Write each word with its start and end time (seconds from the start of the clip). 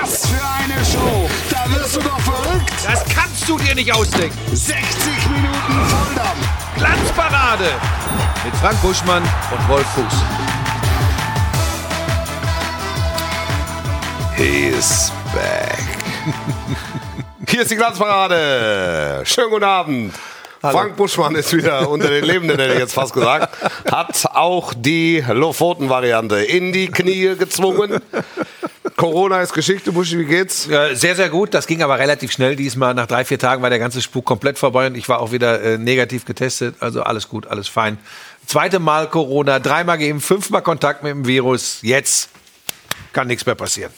Was 0.00 0.26
für 0.26 0.34
eine 0.36 0.84
Show! 0.84 1.28
Da 1.50 1.74
wirst 1.74 1.96
du 1.96 2.00
doch 2.00 2.20
verrückt! 2.20 2.70
Das 2.84 3.04
kannst 3.06 3.48
du 3.48 3.58
dir 3.58 3.74
nicht 3.74 3.92
ausdenken. 3.92 4.36
60 4.54 4.78
Minuten 5.30 5.86
Volldampf! 5.88 6.48
Glanzparade 6.76 7.72
mit 8.44 8.54
Frank 8.56 8.80
Buschmann 8.80 9.22
und 9.22 9.68
Wolf 9.68 9.86
Fuß. 9.94 10.04
He's 14.36 15.12
back. 15.34 15.78
Hier 17.48 17.62
ist 17.62 17.70
die 17.70 17.76
Glanzparade. 17.76 19.22
Schönen 19.24 19.50
guten 19.50 19.64
Abend. 19.64 20.14
Frank 20.60 20.96
Buschmann 20.96 21.34
ist 21.34 21.52
wieder 21.56 21.88
unter 21.88 22.08
den 22.08 22.24
Lebenden, 22.24 22.58
hätte 22.58 22.74
ich 22.74 22.80
jetzt 22.80 22.94
fast 22.94 23.14
gesagt. 23.14 23.56
Hat 23.90 24.26
auch 24.34 24.74
die 24.76 25.24
Lofoten-Variante 25.26 26.36
in 26.36 26.72
die 26.72 26.88
Knie 26.88 27.36
gezwungen. 27.36 28.00
Corona 28.98 29.40
ist 29.42 29.52
Geschichte, 29.52 29.92
Buschi, 29.92 30.18
wie 30.18 30.24
geht's? 30.24 30.66
Ja, 30.66 30.92
sehr, 30.92 31.14
sehr 31.14 31.28
gut. 31.28 31.54
Das 31.54 31.68
ging 31.68 31.84
aber 31.84 32.00
relativ 32.00 32.32
schnell 32.32 32.56
diesmal. 32.56 32.94
Nach 32.94 33.06
drei, 33.06 33.24
vier 33.24 33.38
Tagen 33.38 33.62
war 33.62 33.70
der 33.70 33.78
ganze 33.78 34.02
Spuk 34.02 34.24
komplett 34.24 34.58
vorbei 34.58 34.88
und 34.88 34.96
ich 34.96 35.08
war 35.08 35.20
auch 35.20 35.30
wieder 35.30 35.62
äh, 35.62 35.78
negativ 35.78 36.24
getestet. 36.24 36.74
Also 36.80 37.04
alles 37.04 37.28
gut, 37.28 37.46
alles 37.46 37.68
fein. 37.68 37.98
Zweite 38.44 38.80
Mal 38.80 39.08
Corona, 39.08 39.60
dreimal 39.60 39.98
geimpft, 39.98 40.26
fünfmal 40.26 40.62
Kontakt 40.62 41.04
mit 41.04 41.12
dem 41.12 41.26
Virus. 41.28 41.78
Jetzt 41.82 42.30
kann 43.12 43.28
nichts 43.28 43.46
mehr 43.46 43.54
passieren. 43.54 43.92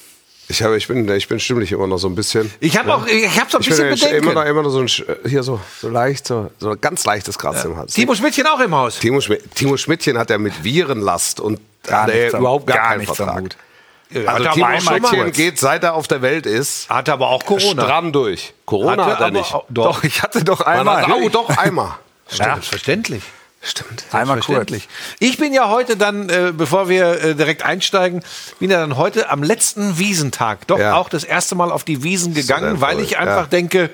Ich, 0.49 0.63
habe, 0.63 0.77
ich, 0.77 0.87
bin, 0.87 1.09
ich 1.09 1.29
bin 1.29 1.41
stimmlich 1.41 1.73
immer 1.73 1.87
noch 1.87 1.97
so 1.97 2.07
ein 2.09 2.15
bisschen. 2.15 2.53
Ich 2.61 2.77
habe 2.77 2.95
auch, 2.95 3.07
ich 3.07 3.41
habe 3.41 3.51
so 3.51 3.57
ein 3.57 3.63
Ich 3.63 3.69
bisschen 3.71 3.89
bin 3.89 3.97
ja 3.97 4.05
Bedenken. 4.07 4.31
immer 4.31 4.35
noch, 4.35 4.51
immer 4.51 4.63
noch 4.63 4.71
so 4.71 4.81
ein, 4.81 4.89
hier 5.27 5.43
so, 5.43 5.61
so 5.81 5.89
leicht, 5.89 6.27
so, 6.27 6.51
so 6.59 6.73
ein 6.73 6.81
ganz 6.81 7.07
leichtes 7.07 7.39
Gras 7.39 7.65
im 7.65 7.75
Hals. 7.75 7.95
Timo 7.95 8.15
Schmidtchen 8.15 8.47
auch 8.47 8.61
im 8.61 8.75
Haus. 8.75 8.99
Timo, 8.99 9.23
Schmi 9.23 9.39
Timo 9.55 9.79
Schmidtchen 9.79 10.19
hat 10.19 10.29
ja 10.29 10.37
mit 10.37 10.63
Virenlast 10.63 11.41
und 11.41 11.59
Gar 11.85 12.03
hat 12.03 12.11
er 12.11 12.17
nichts 12.25 12.35
überhaupt 12.39 12.67
gar, 12.67 12.77
gar 12.77 12.89
keinen 12.89 12.99
nichts 12.99 13.19
am 13.19 13.27
Vertrag. 13.29 13.57
Hut. 14.15 14.27
Also 14.27 14.45
Hat 14.49 14.55
Timo 14.55 14.99
kurz. 15.09 15.37
geht, 15.37 15.59
seit 15.59 15.85
er 15.85 15.95
auf 15.95 16.09
der 16.09 16.23
Welt 16.23 16.47
ist, 16.47 16.89
Hatte 16.91 17.13
aber 17.13 17.29
auch 17.29 17.45
Corona. 17.45 17.83
stramm 17.83 18.13
durch. 18.13 18.53
Corona 18.67 19.05
hat 19.05 19.21
er 19.21 19.27
aber 19.27 19.31
nicht. 19.31 19.55
auch- 19.55 19.65
Doch, 19.69 20.03
ich 20.05 20.23
hatte 20.23 20.45
doch 20.45 20.61
einmal. 20.61 21.07
hat, 21.07 21.13
oh, 21.15 21.29
doch, 21.29 21.49
einmal. 21.57 21.93
Selbstverständlich. 22.29 23.23
Stimmt. 23.63 24.05
Einmal 24.11 24.41
kurz. 24.41 24.71
Ich 25.19 25.37
bin 25.37 25.53
ja 25.53 25.69
heute 25.69 25.99
dann, 25.99 26.31
äh, 26.31 26.51
bevor 26.57 26.89
wir 26.89 27.23
äh, 27.23 27.35
direkt 27.35 27.63
einsteigen, 27.63 28.23
bin 28.59 28.71
ja 28.71 28.81
dann 28.81 28.97
heute 28.97 29.29
am 29.29 29.43
letzten 29.43 29.99
Wiesentag 29.99 30.67
doch 30.67 30.79
Ja. 30.79 30.95
auch 30.95 31.11
das 31.11 31.25
erste 31.25 31.55
Mal 31.57 31.71
auf 31.71 31.85
die 31.85 32.03
Wiesen 32.03 32.33
gegangen, 32.33 32.81
weil 32.81 33.01
ich 33.01 33.19
einfach 33.19 33.43
ja. 33.43 33.47
denke, 33.49 33.91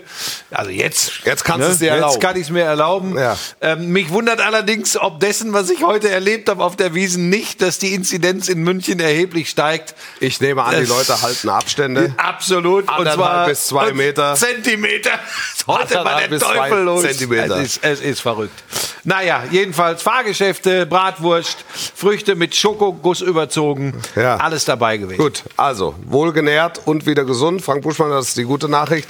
also 0.53 0.71
jetzt, 0.71 1.25
Jetzt 1.25 1.45
kannst 1.45 1.67
du 1.67 1.73
es 1.73 1.79
dir 1.79 1.87
jetzt 1.87 1.95
erlauben. 1.97 2.21
kann 2.21 2.37
ich 2.37 2.43
es 2.43 2.51
mir 2.51 2.63
erlauben. 2.63 3.19
Ja. 3.19 3.37
Ähm, 3.61 3.89
mich 3.89 4.11
wundert 4.11 4.41
allerdings, 4.41 4.97
ob 4.97 5.19
dessen, 5.19 5.53
was 5.53 5.69
ich 5.69 5.83
heute 5.83 6.11
erlebt 6.11 6.49
habe 6.49 6.63
auf 6.63 6.77
der 6.77 6.95
Wiesen, 6.95 7.29
nicht, 7.29 7.61
dass 7.61 7.79
die 7.81 7.93
Inzidenz 7.93 8.49
in 8.49 8.63
München 8.63 9.01
erheblich 9.01 9.51
steigt. 9.51 9.97
Ich 10.21 10.41
nehme 10.41 10.63
an, 10.63 10.75
die 10.77 10.87
Das- 10.87 10.89
Leute 10.89 11.23
halten 11.23 11.49
Abstände. 11.49 12.15
Absolut. 12.19 12.89
Und 12.97 13.11
zwar 13.11 13.47
bis 13.49 13.67
zwei 13.67 13.93
Meter. 13.93 14.37
Zentimeter. 14.37 15.11
Heute 15.67 15.97
war 16.05 16.21
der 16.21 16.39
Teufel 16.39 16.83
los. 16.85 17.03
Zentimeter. 17.03 17.57
Es 17.57 17.79
ist, 17.79 17.85
es 17.85 18.01
ist 18.01 18.21
verrückt. 18.21 18.63
Naja, 19.03 19.43
jedenfalls 19.57 20.03
Fahrgeschäfte, 20.03 20.87
Bratwurst, 20.87 21.65
Früchte 21.95 22.35
mit 22.35 22.55
Schokoguss 22.55 23.23
überzogen. 23.23 23.95
Ja. 24.15 24.37
Alles 24.37 24.65
dabei 24.67 24.99
gewesen. 24.99 25.19
Gut, 25.19 25.45
also 25.57 25.95
wohlgenährt 26.05 26.83
und 26.85 27.07
wieder 27.07 27.25
gesund. 27.25 27.63
Frank 27.63 27.83
Buschmann, 27.83 28.11
das 28.11 28.29
ist 28.29 28.37
die 28.37 28.45
gute 28.45 28.69
Nachricht. 28.69 29.09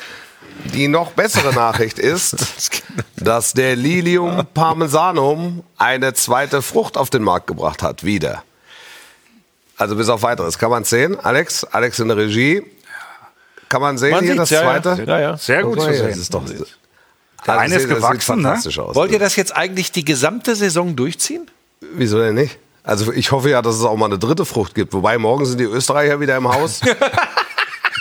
Die 0.72 0.89
noch 0.89 1.11
bessere 1.12 1.52
Nachricht 1.52 1.98
ist, 1.98 2.83
dass 3.17 3.52
der 3.52 3.77
Lilium 3.77 4.47
Parmesanum 4.55 5.64
eine 5.77 6.14
zweite 6.14 6.62
Frucht 6.62 6.97
auf 6.97 7.11
den 7.11 7.22
Markt 7.22 7.48
gebracht 7.48 7.83
hat. 7.83 8.05
Wieder. 8.05 8.42
Also 9.77 9.97
bis 9.97 10.08
auf 10.08 10.22
weiteres. 10.22 10.58
Kann 10.58 10.70
man 10.70 10.84
sehen? 10.84 11.19
Alex? 11.20 11.64
Alex 11.64 11.98
in 11.98 12.08
der 12.08 12.17
Regie. 12.17 12.62
Kann 13.69 13.83
man 13.83 13.98
sehen 13.98 14.12
Man 14.12 14.24
hier 14.24 14.36
das 14.36 14.50
ja, 14.50 14.62
ja. 14.62 14.83
zweite? 14.83 15.02
Ja, 15.05 15.20
ja. 15.20 15.36
Sehr 15.36 15.62
gut 15.64 15.80
zu 15.80 15.92
sehen. 15.92 16.08
Das 16.08 16.17
ist 16.17 16.33
doch, 16.33 16.44
Der 17.47 17.58
eine 17.58 17.75
das 17.75 17.84
ist 17.84 17.89
gewachsen, 17.89 18.36
ne? 18.39 18.42
fantastisch 18.44 18.78
aus. 18.78 18.94
Wollt 18.97 19.12
ihr 19.12 19.19
das 19.19 19.36
jetzt 19.36 19.55
eigentlich 19.56 19.92
die 19.92 20.05
gesamte 20.05 20.55
Saison 20.57 20.96
durchziehen? 20.96 21.51
Wieso 21.80 22.18
denn 22.18 22.34
nicht? 22.34 22.58
Also 22.83 23.12
ich 23.12 23.33
hoffe 23.33 23.51
ja, 23.51 23.62
dass 23.62 23.77
es 23.77 23.83
auch 23.84 23.96
mal 23.96 24.07
eine 24.07 24.18
dritte 24.18 24.45
Frucht 24.45 24.74
gibt. 24.74 24.92
Wobei 24.92 25.18
morgen 25.18 25.45
sind 25.46 25.58
die 25.58 25.64
Österreicher 25.64 26.20
wieder 26.20 26.36
im 26.36 26.48
Haus. 26.48 26.80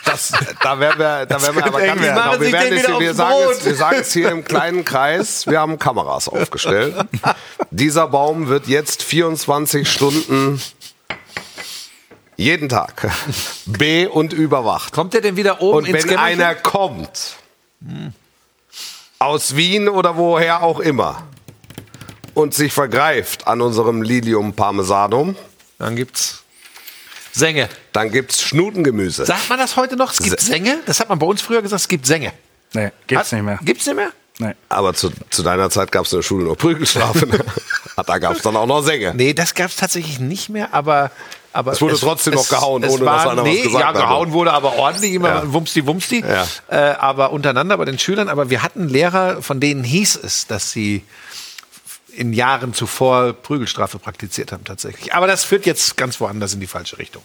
Das, 0.05 0.31
da 0.61 0.79
werden 0.79 1.00
wir, 1.00 1.25
da 1.25 1.41
werden 1.41 1.55
wir 1.55 1.66
aber 1.66 1.79
ganz 1.81 2.00
werden. 2.01 2.16
genau. 2.16 2.39
Wir, 2.39 2.51
werden 2.51 2.78
wieder 2.78 3.00
wir, 3.00 3.13
sagen 3.16 3.44
Brot. 3.44 3.66
wir 3.66 3.75
sagen 3.75 3.97
es 4.01 4.13
hier 4.13 4.29
im 4.29 4.44
kleinen 4.45 4.85
Kreis. 4.85 5.47
Wir 5.47 5.59
haben 5.59 5.79
Kameras 5.79 6.29
aufgestellt. 6.29 6.95
Dieser 7.72 8.07
Baum 8.07 8.47
wird 8.47 8.67
jetzt 8.67 9.01
24 9.01 9.89
Stunden 9.89 10.61
jeden 12.38 12.69
Tag 12.69 13.09
be- 13.66 14.07
und 14.09 14.31
überwacht. 14.31 14.94
Kommt 14.94 15.13
der 15.16 15.22
denn 15.22 15.38
wieder 15.38 15.59
oben 15.61 15.79
Und 15.79 15.85
ins 15.88 16.03
wenn 16.03 16.09
Kämmerchen? 16.11 16.41
einer 16.41 16.55
kommt, 16.55 17.35
aus 19.20 19.56
Wien 19.56 19.88
oder 19.90 20.18
woher 20.18 20.64
auch 20.64 20.80
immer, 20.80 21.24
und 22.34 22.53
sich 22.53 22.74
vergreift 22.74 23.48
an 23.48 23.62
unserem 23.62 24.02
Lilium 24.02 24.53
Parmesanum, 24.53 25.36
Dann 25.80 25.96
gibt's 25.96 26.44
Sänge. 27.31 27.70
dann 27.94 28.12
gibt's 28.12 28.42
Schnutengemüse. 28.42 29.26
Sagt 29.26 29.50
man 29.50 29.58
das 29.58 29.76
heute 29.78 29.96
noch? 29.96 30.12
Es 30.12 30.20
gibt 30.20 30.40
Sänge? 30.40 30.80
Das 30.86 31.00
hat 31.00 31.09
man 31.09 31.20
bei 31.20 31.26
uns 31.26 31.42
früher 31.42 31.62
gesagt, 31.62 31.81
es 31.81 31.88
gibt 31.88 32.06
Sänge. 32.06 32.34
Nee, 32.74 32.92
gibt's 33.08 33.31
nicht 33.31 33.44
mehr. 33.44 33.59
Gibt's 33.64 33.86
nicht 33.86 33.96
mehr? 33.96 34.12
Nee. 34.38 34.53
Aber 34.68 34.94
zu, 34.94 35.12
zu 35.30 35.44
deiner 35.44 35.70
Zeit 35.70 35.94
gab's 35.94 36.12
in 36.12 36.18
der 36.18 36.24
Schule 36.24 36.44
nur 36.44 36.58
Prügelstrafe. 36.58 37.26
Ne? 37.26 37.40
da 38.06 38.18
gab's 38.18 38.42
dann 38.42 38.58
auch 38.58 38.66
noch 38.66 38.82
Sänge. 38.82 39.14
Nee, 39.16 39.34
das 39.34 39.53
gab 39.56 39.68
es 39.70 39.78
tatsächlich 39.78 40.20
nicht 40.20 40.50
mehr, 40.50 40.74
aber. 40.74 41.12
Aber 41.55 41.71
Es 41.71 41.81
wurde 41.81 41.97
trotzdem 41.97 42.33
noch 42.33 42.47
gehauen, 42.49 42.83
ohne 42.83 43.05
dass 43.05 43.25
einer 43.27 43.41
was 43.41 43.47
nee, 43.47 43.61
gesagt 43.61 43.79
Ja, 43.81 43.88
hatte. 43.88 43.99
gehauen 43.99 44.31
wurde 44.33 44.51
aber 44.53 44.75
ordentlich, 44.75 45.13
immer 45.13 45.29
Ja. 45.29 45.53
wumsti 45.53 45.85
wumsti. 45.88 46.23
Ja. 46.27 46.45
Äh, 46.67 46.95
aber 46.95 47.31
untereinander 47.31 47.77
bei 47.77 47.85
den 47.85 47.97
Schülern. 47.97 48.29
Aber 48.29 48.49
wir 48.49 48.61
hatten 48.61 48.89
Lehrer, 48.89 49.41
von 49.41 49.59
denen 49.59 49.83
hieß 49.83 50.19
es, 50.23 50.47
dass 50.47 50.71
sie 50.71 51.03
in 52.13 52.33
Jahren 52.33 52.73
zuvor 52.73 53.33
Prügelstrafe 53.33 53.99
praktiziert 53.99 54.51
haben, 54.51 54.63
tatsächlich. 54.63 55.13
Aber 55.13 55.27
das 55.27 55.43
führt 55.43 55.66
jetzt 55.66 55.97
ganz 55.97 56.19
woanders 56.19 56.53
in 56.53 56.59
die 56.59 56.67
falsche 56.67 56.97
Richtung. 56.97 57.23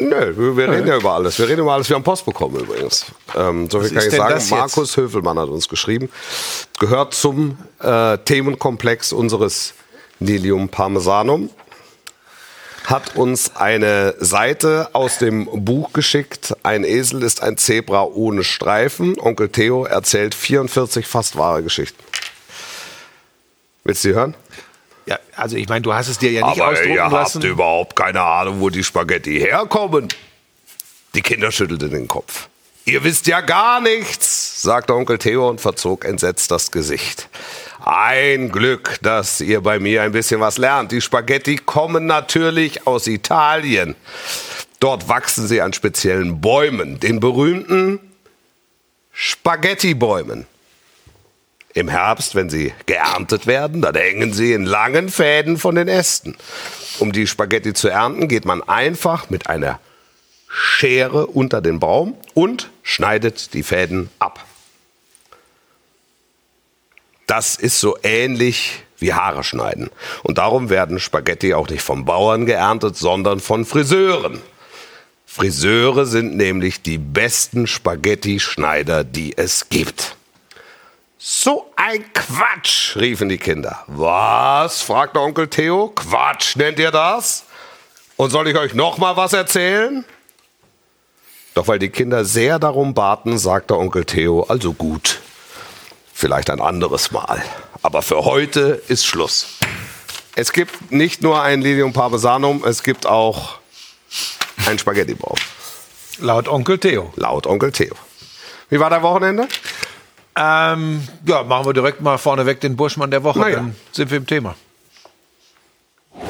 Nö, 0.00 0.56
wir, 0.56 0.68
reden 0.70 0.86
ja 0.86 0.96
über 0.96 1.14
alles. 1.14 1.38
Wir 1.38 1.48
reden 1.48 1.62
über 1.62 1.72
alles. 1.72 1.88
Wir 1.88 1.96
haben 1.96 2.04
Post 2.04 2.24
bekommen 2.24 2.56
übrigens. 2.56 3.06
Ähm, 3.36 3.68
so 3.68 3.80
viel 3.80 3.96
Was 3.96 4.08
kann 4.10 4.36
ich 4.36 4.44
sagen. 4.44 4.60
Markus 4.60 4.96
Höfelmann 4.96 5.38
hat 5.38 5.48
uns 5.48 5.68
geschrieben. 5.68 6.08
Gehört 6.78 7.14
zum 7.14 7.58
äh, 7.80 8.16
Themenkomplex 8.18 9.12
unseres 9.12 9.74
Lilium 10.20 10.68
Parmesanum. 10.68 11.50
Hat 12.88 13.16
uns 13.16 13.54
eine 13.54 14.14
Seite 14.18 14.88
aus 14.94 15.18
dem 15.18 15.44
Buch 15.62 15.92
geschickt. 15.92 16.56
Ein 16.62 16.84
Esel 16.84 17.22
ist 17.22 17.42
ein 17.42 17.58
Zebra 17.58 18.04
ohne 18.04 18.44
Streifen. 18.44 19.20
Onkel 19.20 19.50
Theo 19.50 19.84
erzählt 19.84 20.34
44 20.34 21.06
fast 21.06 21.36
wahre 21.36 21.62
Geschichten. 21.62 22.02
Willst 23.84 24.04
du 24.04 24.08
die 24.08 24.14
hören? 24.14 24.34
Ja, 25.04 25.18
also 25.36 25.56
ich 25.56 25.68
meine, 25.68 25.82
du 25.82 25.92
hast 25.92 26.08
es 26.08 26.16
dir 26.16 26.32
ja 26.32 26.46
nicht 26.46 26.62
Aber 26.62 26.70
ausdrucken 26.70 26.94
ihr 26.94 27.08
lassen. 27.10 27.42
habt 27.42 27.44
überhaupt 27.44 27.94
keine 27.94 28.22
Ahnung, 28.22 28.62
wo 28.62 28.70
die 28.70 28.82
Spaghetti 28.82 29.38
herkommen. 29.38 30.08
Die 31.14 31.20
Kinder 31.20 31.52
schüttelten 31.52 31.90
den 31.90 32.08
Kopf. 32.08 32.48
Ihr 32.86 33.04
wisst 33.04 33.26
ja 33.26 33.42
gar 33.42 33.82
nichts, 33.82 34.62
sagte 34.62 34.94
Onkel 34.94 35.18
Theo 35.18 35.46
und 35.46 35.60
verzog 35.60 36.06
entsetzt 36.06 36.50
das 36.50 36.70
Gesicht. 36.70 37.28
Ein 37.90 38.52
Glück, 38.52 38.98
dass 39.00 39.40
ihr 39.40 39.62
bei 39.62 39.78
mir 39.78 40.02
ein 40.02 40.12
bisschen 40.12 40.40
was 40.40 40.58
lernt. 40.58 40.92
Die 40.92 41.00
Spaghetti 41.00 41.56
kommen 41.56 42.04
natürlich 42.04 42.86
aus 42.86 43.06
Italien. 43.06 43.94
Dort 44.78 45.08
wachsen 45.08 45.46
sie 45.48 45.62
an 45.62 45.72
speziellen 45.72 46.42
Bäumen, 46.42 47.00
den 47.00 47.18
berühmten 47.18 47.98
Spaghetti-Bäumen. 49.10 50.46
Im 51.72 51.88
Herbst, 51.88 52.34
wenn 52.34 52.50
sie 52.50 52.74
geerntet 52.84 53.46
werden, 53.46 53.80
dann 53.80 53.94
hängen 53.94 54.34
sie 54.34 54.52
in 54.52 54.66
langen 54.66 55.08
Fäden 55.08 55.56
von 55.56 55.74
den 55.74 55.88
Ästen. 55.88 56.36
Um 56.98 57.12
die 57.12 57.26
Spaghetti 57.26 57.72
zu 57.72 57.88
ernten, 57.88 58.28
geht 58.28 58.44
man 58.44 58.62
einfach 58.62 59.30
mit 59.30 59.46
einer 59.46 59.80
Schere 60.46 61.26
unter 61.26 61.62
den 61.62 61.80
Baum 61.80 62.18
und 62.34 62.68
schneidet 62.82 63.54
die 63.54 63.62
Fäden 63.62 64.10
ab. 64.18 64.44
Das 67.28 67.56
ist 67.56 67.78
so 67.78 67.98
ähnlich 68.02 68.82
wie 68.98 69.12
Haare 69.12 69.44
schneiden. 69.44 69.90
Und 70.22 70.38
darum 70.38 70.70
werden 70.70 70.98
Spaghetti 70.98 71.52
auch 71.52 71.68
nicht 71.68 71.82
vom 71.82 72.06
Bauern 72.06 72.46
geerntet, 72.46 72.96
sondern 72.96 73.38
von 73.38 73.66
Friseuren. 73.66 74.40
Friseure 75.26 76.06
sind 76.06 76.36
nämlich 76.36 76.82
die 76.82 76.96
besten 76.96 77.66
Spaghetti-Schneider, 77.66 79.04
die 79.04 79.36
es 79.36 79.68
gibt. 79.68 80.16
So 81.18 81.70
ein 81.76 82.02
Quatsch, 82.14 82.96
riefen 82.96 83.28
die 83.28 83.36
Kinder. 83.36 83.84
Was? 83.88 84.80
fragte 84.80 85.20
Onkel 85.20 85.48
Theo. 85.48 85.92
Quatsch 85.94 86.56
nennt 86.56 86.78
ihr 86.78 86.90
das? 86.90 87.44
Und 88.16 88.30
soll 88.30 88.48
ich 88.48 88.56
euch 88.56 88.72
noch 88.72 88.96
mal 88.96 89.16
was 89.18 89.34
erzählen? 89.34 90.04
Doch 91.52 91.68
weil 91.68 91.78
die 91.78 91.90
Kinder 91.90 92.24
sehr 92.24 92.58
darum 92.58 92.94
baten, 92.94 93.36
sagte 93.36 93.76
Onkel 93.76 94.06
Theo, 94.06 94.44
also 94.48 94.72
gut, 94.72 95.20
vielleicht 96.18 96.50
ein 96.50 96.60
anderes 96.60 97.12
Mal. 97.12 97.42
Aber 97.82 98.02
für 98.02 98.24
heute 98.24 98.82
ist 98.88 99.06
Schluss. 99.06 99.46
Es 100.34 100.52
gibt 100.52 100.90
nicht 100.90 101.22
nur 101.22 101.40
ein 101.42 101.62
Lilium 101.62 101.92
Parmesanum, 101.92 102.64
es 102.64 102.82
gibt 102.82 103.06
auch 103.06 103.60
einen 104.66 104.80
Spaghettibaum. 104.80 105.36
Laut 106.18 106.48
Onkel 106.48 106.78
Theo. 106.78 107.12
Laut 107.14 107.46
Onkel 107.46 107.70
Theo. 107.70 107.94
Wie 108.68 108.80
war 108.80 108.90
dein 108.90 109.02
Wochenende? 109.02 109.46
Ähm, 110.34 111.06
ja, 111.24 111.44
machen 111.44 111.66
wir 111.66 111.72
direkt 111.72 112.00
mal 112.00 112.18
vorneweg 112.18 112.60
den 112.60 112.74
Burschmann 112.74 113.12
der 113.12 113.22
Woche. 113.22 113.50
Ja. 113.50 113.56
Dann 113.56 113.76
sind 113.92 114.10
wir 114.10 114.18
im 114.18 114.26
Thema. 114.26 114.56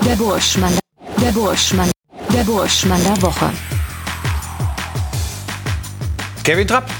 Der 0.04 0.16
Burschmann. 0.16 0.78
Der 1.20 1.32
Burschmann. 1.32 1.90
Der 2.34 2.44
Burschmann 2.44 3.02
der 3.04 3.22
Woche. 3.22 3.50
Kevin 6.44 6.68
Trapp. 6.68 6.90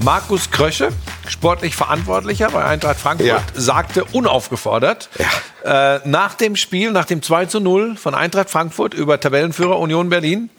Markus 0.00 0.50
Krösche, 0.50 0.92
sportlich 1.28 1.74
Verantwortlicher 1.76 2.50
bei 2.50 2.64
Eintracht 2.64 2.98
Frankfurt, 2.98 3.26
Ja. 3.28 3.42
sagte 3.54 4.04
unaufgefordert 4.04 5.08
äh, 5.64 5.98
nach 6.08 6.34
dem 6.34 6.56
Spiel, 6.56 6.90
nach 6.92 7.04
dem 7.06 7.22
2 7.22 7.46
zu 7.46 7.60
0 7.60 7.96
von 7.96 8.14
Eintracht 8.14 8.50
Frankfurt 8.50 8.94
über 8.94 9.18
Tabellenführer 9.20 9.78
Union 9.78 10.08
Berlin, 10.08 10.50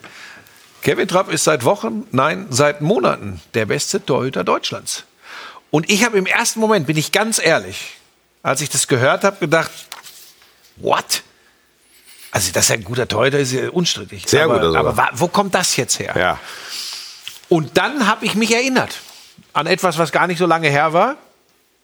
Kevin 0.82 1.08
Trapp 1.08 1.32
ist 1.32 1.44
seit 1.44 1.64
Wochen, 1.64 2.06
nein, 2.12 2.46
seit 2.50 2.82
Monaten 2.82 3.42
der 3.54 3.66
beste 3.66 4.06
Torhüter 4.06 4.44
Deutschlands. 4.44 5.04
Und 5.72 5.90
ich 5.90 6.04
habe 6.06 6.18
im 6.18 6.26
ersten 6.28 6.60
Moment, 6.60 6.86
bin 6.88 6.96
ich 6.96 7.12
ganz 7.12 7.40
ehrlich, 7.44 7.96
als 8.44 8.62
ich 8.62 8.70
das 8.70 8.88
gehört 8.88 9.24
habe, 9.24 9.38
gedacht, 9.40 9.72
what? 10.78 11.24
Also, 12.32 12.52
dass 12.52 12.70
er 12.70 12.76
ein 12.76 12.84
guter 12.84 13.08
Torhüter 13.08 13.40
ist, 13.40 13.52
ja 13.54 13.70
unstrittig. 13.70 14.26
Sehr 14.28 14.44
aber, 14.46 14.56
guter 14.56 14.68
sogar. 14.68 14.86
aber 14.86 15.10
wo 15.14 15.28
kommt 15.28 15.56
das 15.56 15.76
jetzt 15.76 16.00
her? 16.00 16.14
Ja. 16.18 16.40
Und 17.50 17.78
dann 17.78 18.08
habe 18.08 18.26
ich 18.26 18.36
mich 18.36 18.54
erinnert 18.54 19.00
an 19.56 19.68
etwas, 19.68 19.98
was 19.98 20.12
gar 20.12 20.28
nicht 20.28 20.38
so 20.38 20.46
lange 20.46 20.70
her 20.70 20.94
war. 20.94 21.16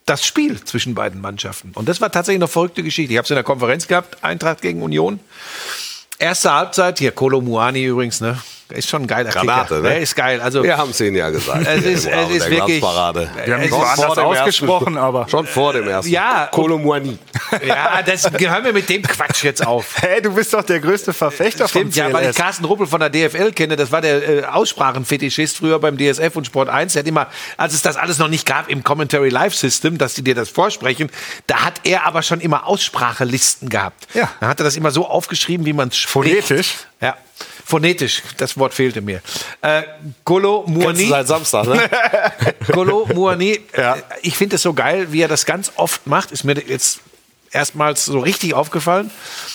Das 0.06 0.26
Spiel 0.26 0.62
zwischen 0.64 0.94
beiden 0.94 1.22
Mannschaften. 1.22 1.72
Und 1.74 1.88
das 1.88 2.02
war 2.02 2.12
tatsächlich 2.12 2.40
eine 2.40 2.50
verrückte 2.50 2.84
Geschichte. 2.84 3.14
Ich 3.14 3.18
habe 3.18 3.24
es 3.24 3.32
in 3.32 3.36
der 3.36 3.46
Konferenz 3.46 3.88
gehabt, 3.88 4.24
Eintracht 4.24 4.62
gegen 4.62 4.82
Union. 4.82 5.20
Erste 6.20 6.52
Halbzeit, 6.52 7.00
hier 7.00 7.12
Kolo 7.14 7.40
Muani 7.40 7.86
übrigens, 7.86 8.20
ne? 8.20 8.38
Ist 8.72 8.90
schon 8.90 9.04
ein 9.04 9.08
geiler 9.08 9.30
Granate, 9.32 9.68
Kicker. 9.76 9.82
ne? 9.82 9.90
Der 9.90 10.00
ist 10.00 10.16
geil. 10.16 10.42
Also, 10.42 10.64
Wir 10.64 10.78
haben 10.78 10.92
es 10.92 11.00
Ihnen 11.02 11.16
ja 11.16 11.30
gesagt. 11.30 11.66
Es 11.68 11.84
ist- 11.86 12.06
es 12.08 12.30
ist 12.30 12.46
der 12.46 12.52
wirklich- 12.52 12.80
Glanzparade. 12.82 13.30
Wir 13.46 13.54
haben 13.54 13.62
Es 13.64 13.70
nicht 13.72 13.80
so 13.80 13.84
ist 13.84 14.00
anders 14.04 14.18
ausgesprochen, 14.18 14.98
aber. 14.98 15.28
Schon 15.30 15.46
vor 15.48 15.74
dem 15.74 15.88
ersten. 15.88 16.12
Ja. 16.12 16.48
Kolomuani. 16.52 17.18
ja, 17.66 18.02
das 18.04 18.30
hören 18.32 18.64
wir 18.64 18.74
mit 18.74 18.90
dem 18.90 19.02
Quatsch 19.04 19.44
jetzt 19.44 19.66
auf. 19.66 19.86
Hey, 20.02 20.22
du 20.22 20.34
bist 20.34 20.54
doch 20.54 20.64
der 20.64 20.80
größte 20.80 21.14
Verfechter 21.14 21.68
Stimmt, 21.68 21.94
von 21.94 22.04
ja, 22.06 22.12
weil 22.14 22.24
ich 22.30 22.36
CLS. 22.36 22.38
Carsten 22.38 22.66
Ruppel 22.66 22.88
von 22.88 23.00
der 23.00 23.10
DFL 23.10 23.52
kenne. 23.52 23.76
Das 23.76 23.92
war 23.92 24.02
der 24.02 24.28
äh, 24.28 24.44
Aussprachenfetischist 24.46 25.58
früher 25.58 25.80
beim 25.80 25.98
DSF 25.98 26.36
und 26.36 26.46
Sport 26.46 26.70
1. 26.70 26.94
Der 26.94 27.02
hat 27.02 27.08
immer, 27.08 27.28
als 27.58 27.74
es 27.74 27.82
das 27.82 27.98
alles 27.98 28.18
noch 28.18 28.28
nicht 28.28 28.46
gab 28.46 28.70
im 28.70 28.84
Commentary 28.84 29.30
Live 29.30 29.54
System, 29.56 29.98
dass 29.98 30.14
die 30.16 30.24
dir 30.24 30.36
das 30.36 30.50
vorsprechen, 30.50 31.10
da 31.48 31.64
hat 31.66 31.82
er 31.84 32.06
aber 32.06 32.22
schon 32.24 32.40
immer 32.42 32.66
Aussprachelisten 32.68 33.70
gehabt. 33.70 34.08
Ja. 34.14 34.30
Dann 34.40 34.50
hat 34.50 34.60
er 34.60 34.64
das 34.64 34.76
immer 34.76 34.92
so 34.92 35.08
aufgeschrieben, 35.08 35.66
wie 35.66 35.74
man 35.74 35.90
es 35.90 35.98
spricht. 35.98 36.44
Phonetisch? 36.48 36.74
Ja. 37.00 37.16
Phonetisch, 37.66 38.22
das 38.38 38.58
Wort 38.58 38.74
fehlte 38.74 39.02
mir. 39.02 39.22
Äh, 39.62 39.84
Golo 40.26 40.64
Muani. 40.68 41.08
seit 41.08 41.28
Samstag, 41.28 41.68
ne? 41.68 41.90
Golo 42.72 43.08
Muani, 43.14 43.60
Ja. 43.78 43.96
äh, 43.96 44.02
ich 44.24 44.36
finde 44.38 44.56
es 44.58 44.62
so 44.62 44.74
geil, 44.74 45.08
wie 45.12 45.22
er 45.22 45.28
das 45.28 45.46
ganz 45.46 45.72
oft 45.76 46.06
macht. 46.08 46.32
Ist 46.32 46.44
mir 46.44 46.56
jetzt 46.68 47.00
erstmals 47.52 48.06
so 48.06 48.20
richtig 48.20 48.54
aufgefallen. 48.54 49.12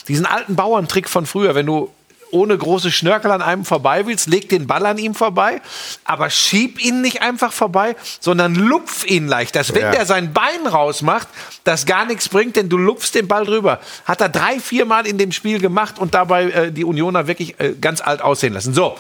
Diesen 0.09 0.27
alten 0.27 0.57
Bauerntrick 0.57 1.09
von 1.09 1.27
früher, 1.27 1.55
wenn 1.55 1.67
du 1.67 1.93
ohne 2.31 2.57
große 2.59 2.91
Schnörkel 2.93 3.31
an 3.31 3.43
einem 3.43 3.65
vorbei 3.65 4.07
willst, 4.07 4.29
leg 4.29 4.49
den 4.49 4.67
Ball 4.67 4.85
an 4.87 4.99
ihm 4.99 5.15
vorbei, 5.15 5.61
aber 6.05 6.29
schieb 6.31 6.83
ihn 6.85 7.01
nicht 7.01 7.23
einfach 7.23 7.53
vorbei, 7.53 7.97
sondern 8.21 8.55
lupf 8.55 9.05
ihn 9.07 9.29
leicht. 9.29 9.55
Dass 9.57 9.75
wenn 9.75 9.83
Ja. 9.83 9.91
der 9.93 10.07
sein 10.07 10.33
Bein 10.33 10.67
rausmacht, 10.67 11.29
das 11.65 11.87
gar 11.87 12.05
nichts 12.05 12.29
bringt, 12.29 12.57
denn 12.57 12.69
du 12.69 12.77
lupfst 12.77 13.13
den 13.15 13.29
Ball 13.29 13.45
drüber. 13.45 13.81
Hat 14.05 14.21
er 14.21 14.29
drei, 14.29 14.59
vier 14.61 14.85
Mal 14.87 15.07
in 15.07 15.19
dem 15.19 15.33
Spiel 15.33 15.59
gemacht 15.61 15.99
und 15.99 16.15
dabei 16.15 16.45
äh, 16.51 16.73
die 16.73 16.85
Unioner 16.85 17.27
wirklich 17.27 17.59
äh, 17.61 17.75
ganz 17.81 18.01
alt 18.01 18.23
aussehen 18.23 18.53
lassen. 18.55 18.75
So. 18.75 18.97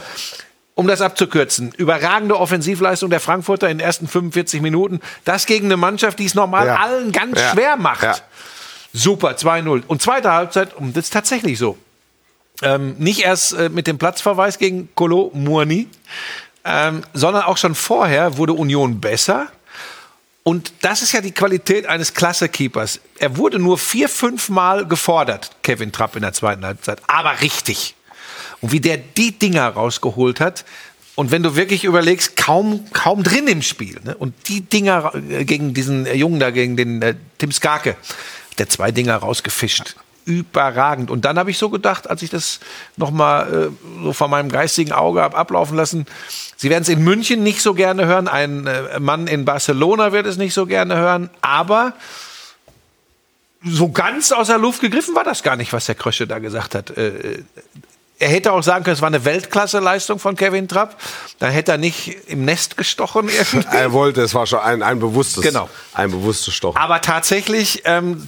Um 0.74 0.86
das 0.86 1.00
abzukürzen, 1.00 1.72
überragende 1.78 2.38
Offensivleistung 2.38 3.08
der 3.08 3.18
Frankfurter 3.20 3.70
in 3.70 3.78
den 3.78 3.84
ersten 3.86 4.08
45 4.08 4.60
Minuten. 4.60 5.00
Das 5.24 5.46
gegen 5.46 5.64
eine 5.68 5.78
Mannschaft, 5.78 6.18
die 6.18 6.26
es 6.26 6.34
normal 6.34 6.66
Ja. 6.66 6.76
allen 6.76 7.12
ganz 7.12 7.40
Ja. 7.40 7.52
schwer 7.52 7.76
macht. 7.78 8.22
Super, 8.92 9.36
2-0. 9.36 9.82
Und 9.86 10.02
zweite 10.02 10.32
Halbzeit, 10.32 10.74
und 10.74 10.94
das 10.96 11.04
ist 11.06 11.12
tatsächlich 11.12 11.58
so. 11.58 11.78
Ähm, 12.62 12.96
nicht 12.98 13.20
erst 13.20 13.52
äh, 13.52 13.68
mit 13.68 13.86
dem 13.86 13.98
Platzverweis 13.98 14.58
gegen 14.58 14.88
Kolo 14.94 15.30
Muani, 15.34 15.88
ähm, 16.64 17.02
sondern 17.12 17.42
auch 17.44 17.58
schon 17.58 17.74
vorher 17.74 18.38
wurde 18.38 18.54
Union 18.54 19.00
besser. 19.00 19.48
Und 20.42 20.72
das 20.82 21.02
ist 21.02 21.12
ja 21.12 21.20
die 21.20 21.32
Qualität 21.32 21.86
eines 21.86 22.14
Klasse-Keepers. 22.14 23.00
Er 23.18 23.36
wurde 23.36 23.58
nur 23.58 23.78
vier, 23.78 24.08
fünf 24.08 24.48
Mal 24.48 24.86
gefordert, 24.86 25.50
Kevin 25.62 25.90
Trapp 25.90 26.14
in 26.14 26.22
der 26.22 26.32
zweiten 26.32 26.64
Halbzeit. 26.64 27.00
Aber 27.08 27.40
richtig. 27.40 27.96
Und 28.60 28.72
wie 28.72 28.80
der 28.80 28.96
die 28.96 29.32
Dinger 29.32 29.68
rausgeholt 29.68 30.40
hat. 30.40 30.64
Und 31.16 31.30
wenn 31.30 31.42
du 31.42 31.56
wirklich 31.56 31.84
überlegst, 31.84 32.36
kaum, 32.36 32.86
kaum 32.92 33.22
drin 33.22 33.48
im 33.48 33.62
Spiel. 33.62 33.98
Ne? 34.04 34.16
Und 34.16 34.34
die 34.48 34.60
Dinger 34.60 35.12
äh, 35.14 35.44
gegen 35.44 35.74
diesen 35.74 36.06
Jungen 36.14 36.38
da, 36.38 36.50
gegen 36.50 36.76
den 36.76 37.02
äh, 37.02 37.14
Tim 37.38 37.50
Skarke, 37.50 37.96
der 38.58 38.68
zwei 38.68 38.92
Dinger 38.92 39.16
rausgefischt. 39.16 39.96
Überragend. 40.26 41.10
Und 41.10 41.24
dann 41.24 41.38
habe 41.38 41.50
ich 41.50 41.56
so 41.56 41.70
gedacht, 41.70 42.10
als 42.10 42.20
ich 42.20 42.28
das 42.30 42.60
nochmal 42.96 43.70
äh, 43.70 44.02
so 44.02 44.12
vor 44.12 44.28
meinem 44.28 44.50
geistigen 44.50 44.92
Auge 44.92 45.22
habe 45.22 45.36
ablaufen 45.36 45.76
lassen, 45.76 46.04
Sie 46.58 46.68
werden 46.70 46.82
es 46.82 46.88
in 46.88 47.02
München 47.04 47.42
nicht 47.42 47.62
so 47.62 47.74
gerne 47.74 48.06
hören, 48.06 48.28
ein 48.28 48.66
äh, 48.66 48.98
Mann 48.98 49.26
in 49.26 49.44
Barcelona 49.44 50.12
wird 50.12 50.26
es 50.26 50.36
nicht 50.36 50.52
so 50.54 50.66
gerne 50.66 50.96
hören, 50.96 51.30
aber 51.42 51.92
so 53.64 53.90
ganz 53.90 54.32
aus 54.32 54.46
der 54.48 54.58
Luft 54.58 54.80
gegriffen 54.80 55.14
war 55.14 55.24
das 55.24 55.42
gar 55.42 55.56
nicht, 55.56 55.72
was 55.72 55.86
der 55.86 55.94
Krösche 55.94 56.26
da 56.26 56.38
gesagt 56.38 56.74
hat. 56.74 56.90
Äh, 56.90 57.42
er 58.18 58.28
hätte 58.28 58.52
auch 58.52 58.62
sagen 58.62 58.84
können, 58.84 58.94
es 58.94 59.02
war 59.02 59.08
eine 59.08 59.24
Weltklasse-Leistung 59.24 60.18
von 60.18 60.36
Kevin 60.36 60.68
Trapp. 60.68 60.96
Dann 61.38 61.50
hätte 61.50 61.72
er 61.72 61.78
nicht 61.78 62.16
im 62.28 62.44
Nest 62.46 62.76
gestochen. 62.78 63.28
irgendwie. 63.28 63.76
Er 63.76 63.92
wollte, 63.92 64.22
es 64.22 64.32
war 64.34 64.46
schon 64.46 64.60
ein, 64.60 64.82
ein 64.82 64.98
bewusstes, 64.98 65.42
Genau. 65.42 65.68
ein 65.92 66.10
bewusstes 66.10 66.54
Stochen. 66.54 66.78
Aber 66.78 67.02
tatsächlich, 67.02 67.82
ähm, 67.84 68.26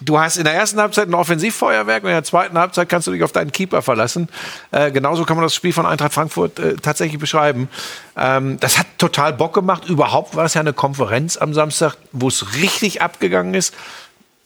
du 0.00 0.18
hast 0.18 0.36
in 0.36 0.44
der 0.44 0.54
ersten 0.54 0.80
Halbzeit 0.80 1.08
ein 1.08 1.14
Offensivfeuerwerk 1.14 2.02
und 2.02 2.10
in 2.10 2.14
der 2.14 2.24
zweiten 2.24 2.58
Halbzeit 2.58 2.88
kannst 2.88 3.06
du 3.06 3.12
dich 3.12 3.22
auf 3.22 3.32
deinen 3.32 3.52
Keeper 3.52 3.82
verlassen. 3.82 4.28
Äh, 4.70 4.90
genauso 4.90 5.24
kann 5.24 5.36
man 5.36 5.44
das 5.44 5.54
Spiel 5.54 5.72
von 5.72 5.86
Eintracht 5.86 6.12
Frankfurt 6.12 6.58
äh, 6.58 6.76
tatsächlich 6.76 7.18
beschreiben. 7.18 7.68
Ähm, 8.16 8.58
das 8.60 8.78
hat 8.78 8.86
total 8.98 9.32
Bock 9.32 9.54
gemacht. 9.54 9.88
Überhaupt 9.88 10.36
war 10.36 10.44
es 10.44 10.54
ja 10.54 10.60
eine 10.60 10.72
Konferenz 10.72 11.36
am 11.36 11.54
Samstag, 11.54 11.96
wo 12.12 12.28
es 12.28 12.54
richtig 12.54 13.02
abgegangen 13.02 13.54
ist. 13.54 13.74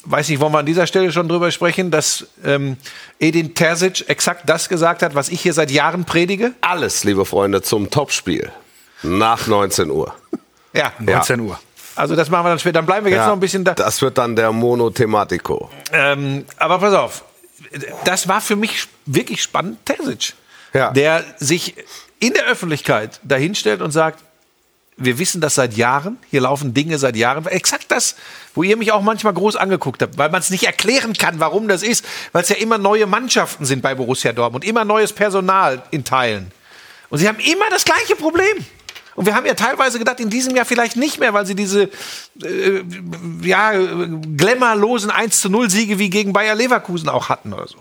Weiß 0.05 0.29
nicht, 0.29 0.41
wollen 0.41 0.53
wir 0.53 0.59
an 0.59 0.67
dieser 0.67 0.89
Stelle 0.89 1.13
schon 1.13 1.29
drüber 1.29 1.53
sprechen, 1.53 1.93
dass 1.93 2.27
ähm, 2.45 2.77
Edin 3.21 3.55
Terzic 3.55 4.09
exakt 4.09 4.49
das 4.49 4.69
gesagt 4.69 5.03
hat, 5.03 5.15
was 5.15 5.29
ich 5.29 5.41
hier 5.41 5.53
seit 5.53 5.71
Jahren 5.71 6.05
predige? 6.05 6.53
Alles, 6.61 7.05
liebe 7.05 7.25
Freunde, 7.25 7.63
zum 7.63 7.89
Topspiel. 7.89 8.51
Nach 9.05 9.47
19 9.47 9.91
Uhr. 9.91 10.13
Ja, 10.73 10.93
19 10.99 11.41
Uhr. 11.41 11.59
Also 11.97 12.17
das 12.17 12.31
machen 12.31 12.45
wir 12.45 12.51
dann 12.51 12.59
später. 12.59 12.75
Dann 12.75 12.87
bleiben 12.87 13.05
wir 13.05 13.13
jetzt 13.13 13.21
Ja, 13.21 13.27
noch 13.27 13.35
ein 13.35 13.41
bisschen 13.41 13.65
da. 13.65 13.75
Das 13.75 14.01
wird 14.03 14.19
dann 14.19 14.37
der 14.37 14.53
Monothematico. 14.53 15.71
Ähm, 15.93 16.45
aber 16.57 16.79
pass 16.79 16.95
auf, 16.95 17.25
das 18.05 18.29
war 18.29 18.41
für 18.41 18.57
mich 18.57 18.87
wirklich 19.07 19.43
spannend, 19.43 19.85
Terzic. 19.85 20.35
Ja. 20.75 20.91
Der 20.91 21.25
sich 21.39 21.75
in 22.19 22.33
der 22.33 22.47
Öffentlichkeit 22.47 23.21
dahinstellt 23.23 23.83
und 23.83 23.91
sagt, 23.91 24.23
wir 24.97 25.19
wissen 25.19 25.41
das 25.41 25.55
seit 25.55 25.75
Jahren, 25.75 26.19
hier 26.31 26.43
laufen 26.43 26.75
Dinge 26.75 26.99
seit 26.99 27.17
Jahren. 27.17 27.47
Exakt 27.47 27.87
das, 27.89 28.15
wo 28.55 28.63
ihr 28.63 28.77
mich 28.77 28.93
auch 28.93 29.03
manchmal 29.03 29.33
groß 29.33 29.57
angeguckt 29.57 30.03
habt, 30.03 30.19
weil 30.19 30.31
man 30.31 30.41
es 30.41 30.51
nicht 30.51 30.65
erklären 30.65 31.15
kann, 31.15 31.41
warum 31.41 31.67
das 31.67 31.83
ist, 31.83 32.05
weil 32.33 32.43
es 32.43 32.49
ja 32.49 32.57
immer 32.57 32.79
neue 32.79 33.07
Mannschaften 33.07 33.65
sind 33.65 33.83
bei 33.83 33.95
Borussia 33.95 34.33
Dortmund, 34.33 34.65
immer 34.65 34.85
neues 34.85 35.13
Personal 35.13 35.83
in 35.91 36.05
Teilen. 36.05 36.53
Und 37.09 37.19
sie 37.19 37.29
haben 37.29 37.39
immer 37.41 37.69
das 37.71 37.85
gleiche 37.85 38.17
Problem. 38.17 38.65
Und 39.15 39.27
wir 39.27 39.35
haben 39.35 39.45
ja 39.47 39.55
teilweise 39.55 39.99
gedacht, 39.99 40.21
in 40.21 40.31
diesem 40.31 40.57
Jahr 40.57 40.65
vielleicht 40.65 40.97
nicht 40.97 41.19
mehr, 41.21 41.35
weil 41.35 41.45
sie 41.47 41.55
diese 41.55 41.91
äh, 42.43 42.83
ja, 43.43 43.73
glamourlosen 44.37 45.11
1 45.11 45.41
zu 45.41 45.51
0 45.51 45.69
Siege 45.71 45.99
wie 45.99 46.09
gegen 46.11 46.33
Bayer 46.33 46.55
Leverkusen 46.55 47.09
auch 47.09 47.29
hatten 47.29 47.53
oder 47.53 47.69
so. 47.69 47.77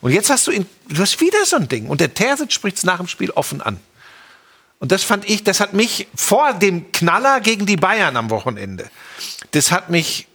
Und 0.00 0.12
jetzt 0.12 0.30
hast 0.30 0.46
du, 0.46 0.50
in, 0.52 0.66
du 0.88 1.02
hast 1.02 1.20
wieder 1.20 1.44
so 1.44 1.56
ein 1.56 1.68
Ding. 1.68 1.86
Und 1.86 2.00
der 2.00 2.14
Terzic 2.14 2.52
spricht 2.52 2.78
es 2.78 2.84
nach 2.84 2.96
dem 2.98 3.08
Spiel 3.08 3.30
offen 3.30 3.60
an. 3.60 3.78
Und 4.78 4.92
das 4.92 5.02
fand 5.02 5.28
ich, 5.28 5.44
das 5.44 5.60
hat 5.60 5.74
mich 5.74 6.08
vor 6.14 6.54
dem 6.54 6.90
Knaller 6.92 7.40
gegen 7.40 7.66
die 7.66 7.76
Bayern 7.76 8.16
am 8.16 8.30
Wochenende, 8.30 8.88
das 9.50 9.70
hat 9.72 9.90
mich, 9.90 10.26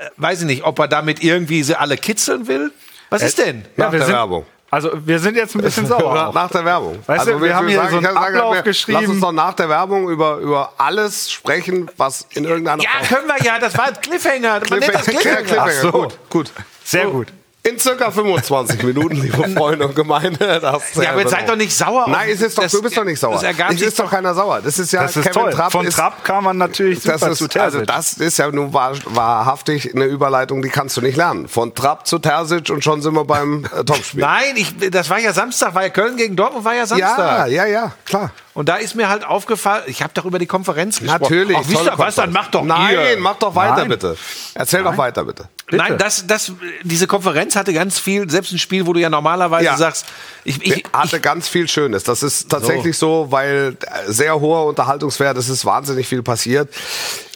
äh, 0.00 0.06
weiß 0.16 0.40
ich 0.40 0.46
nicht, 0.46 0.64
ob 0.64 0.80
er 0.80 0.88
damit 0.88 1.22
irgendwie 1.22 1.62
sie 1.62 1.76
alle 1.76 1.96
kitzeln 1.96 2.48
will. 2.48 2.72
Was 3.10 3.22
ist 3.22 3.38
denn? 3.38 3.64
Ja, 3.76 3.92
wir 3.92 3.98
der 4.00 4.06
sind- 4.06 4.16
Werbung. 4.16 4.46
Also 4.70 4.90
wir 5.04 5.18
sind 5.18 5.36
jetzt 5.36 5.54
ein 5.54 5.62
bisschen 5.62 5.86
sauer. 5.86 6.30
Nach, 6.34 6.50
der 6.50 6.64
Werbung. 6.64 6.98
Weißt 7.06 7.26
du, 7.28 7.40
wir 7.40 7.56
haben 7.56 7.68
hier 7.68 7.82
so 7.90 7.96
einen 7.96 8.06
Ablauf 8.06 8.54
wir- 8.54 8.62
geschrieben. 8.62 8.98
Lass 9.00 9.10
uns 9.10 9.20
doch 9.20 9.32
nach 9.32 9.54
der 9.54 9.68
Werbung 9.68 10.08
über, 10.10 10.36
über 10.38 10.72
alles 10.76 11.30
sprechen, 11.30 11.90
was 11.96 12.26
in 12.34 12.44
irgendeiner 12.44 12.82
Ja, 12.82 12.90
Form- 13.02 13.08
können 13.08 13.28
wir 13.28 13.44
ja, 13.46 13.58
das 13.58 13.76
war 13.78 13.86
ein 13.86 14.00
Cliffhanger. 14.00 14.60
Man 14.68 14.78
nennt 14.78 14.94
das 14.94 15.04
Cliffhanger. 15.04 15.36
Cliffhanger. 15.36 15.42
Cliffhanger. 15.42 15.62
Ach 15.66 15.70
so. 15.82 15.92
Gut, 15.92 16.18
gut. 16.28 16.52
Sehr 16.84 17.06
gut. 17.06 17.28
In 17.68 17.78
circa 17.78 18.10
25 18.10 18.82
Minuten, 18.82 19.16
liebe 19.20 19.48
Freunde 19.50 19.86
und 19.86 19.94
Gemeinde. 19.94 20.58
Das 20.60 20.94
Ja, 20.94 21.10
aber 21.10 21.20
jetzt 21.20 21.30
seid 21.30 21.48
doch 21.48 21.56
nicht 21.56 21.76
sauer. 21.76 22.06
Nein, 22.08 22.30
es 22.32 22.40
ist 22.40 22.56
doch, 22.56 22.62
das- 22.62 22.72
du 22.72 22.82
bist 22.82 22.96
doch 22.96 23.04
nicht 23.04 23.18
sauer. 23.20 23.34
Es 23.42 23.78
sich 23.78 23.86
ist 23.88 23.98
doch 23.98 24.10
keiner 24.10 24.34
sauer. 24.34 24.60
Das 24.62 24.78
ist 24.78 24.92
ja 24.92 25.02
Das 25.02 25.16
ist 25.16 25.24
Kevin 25.24 25.42
toll. 25.42 25.52
Trapp 25.52 25.72
Von 25.72 25.86
ist, 25.86 25.94
Trapp 25.94 26.24
kam 26.24 26.44
man 26.44 26.56
natürlich 26.56 27.02
super 27.02 27.18
das 27.18 27.38
zu 27.38 27.44
ist, 27.46 27.56
also 27.56 27.78
Terzic. 27.84 27.86
das 27.88 28.12
ist 28.14 28.38
ja 28.38 28.50
nun 28.50 28.72
wahr, 28.72 28.92
wahrhaftig 29.06 29.94
eine 29.94 30.04
Überleitung, 30.04 30.62
die 30.62 30.68
kannst 30.68 30.96
du 30.96 31.00
nicht 31.00 31.16
lernen. 31.16 31.48
Von 31.48 31.74
Trapp 31.74 32.06
zu 32.06 32.18
Terzic 32.18 32.70
und 32.70 32.82
schon 32.84 33.02
sind 33.02 33.14
wir 33.14 33.24
beim 33.24 33.64
äh, 33.76 33.84
Topspiel. 33.84 34.20
Nein, 34.20 34.56
ich, 34.56 34.74
das 34.90 35.10
war 35.10 35.18
ja 35.18 35.32
Samstag, 35.32 35.74
war 35.74 35.82
ja 35.82 35.90
Köln 35.90 36.16
gegen 36.16 36.36
Dortmund, 36.36 36.64
war 36.64 36.72
ja 36.74 36.80
ja, 36.80 36.86
Samstag. 36.86 37.48
ja, 37.48 37.66
ja, 37.66 37.92
klar. 38.04 38.30
Und 38.54 38.68
da 38.68 38.76
ist 38.76 38.94
mir 38.94 39.08
halt 39.08 39.24
aufgefallen, 39.24 39.84
ich 39.86 40.02
habe 40.02 40.12
doch 40.14 40.24
über 40.24 40.38
die 40.38 40.46
Konferenz 40.46 41.00
gesprochen. 41.00 41.22
Natürlich. 41.22 41.56
Ach, 41.60 41.64
wisst 41.68 41.84
ihr 41.84 41.98
was, 41.98 42.14
dann 42.16 42.32
macht 42.32 42.54
doch 42.54 42.64
Nein, 42.64 42.94
ihr. 43.12 43.18
mach 43.18 43.36
doch 43.36 43.54
weiter 43.54 43.76
Nein. 43.76 43.88
bitte. 43.88 44.16
Erzähl 44.54 44.82
doch 44.82 44.96
weiter 44.96 45.24
bitte. 45.24 45.48
Nein, 45.70 45.98
das, 45.98 46.26
das, 46.26 46.52
diese 46.82 47.06
Konferenz 47.06 47.56
hatte 47.56 47.72
ganz 47.72 47.98
viel, 47.98 48.28
selbst 48.30 48.52
ein 48.52 48.58
Spiel, 48.58 48.86
wo 48.86 48.92
du 48.92 49.00
ja 49.00 49.10
normalerweise 49.10 49.66
Ja. 49.66 49.76
sagst, 49.76 50.06
ich, 50.44 50.62
ich, 50.64 50.84
hatte 50.92 51.16
ich, 51.16 51.22
ganz 51.22 51.48
viel 51.48 51.68
Schönes. 51.68 52.04
Das 52.04 52.22
ist 52.22 52.48
tatsächlich 52.48 52.96
so, 52.96 53.26
weil 53.30 53.76
äh, 53.80 54.10
sehr 54.10 54.40
hoher 54.40 54.66
Unterhaltungswert, 54.66 55.36
es 55.36 55.48
ist 55.48 55.64
wahnsinnig 55.64 56.08
viel 56.08 56.22
passiert. 56.22 56.72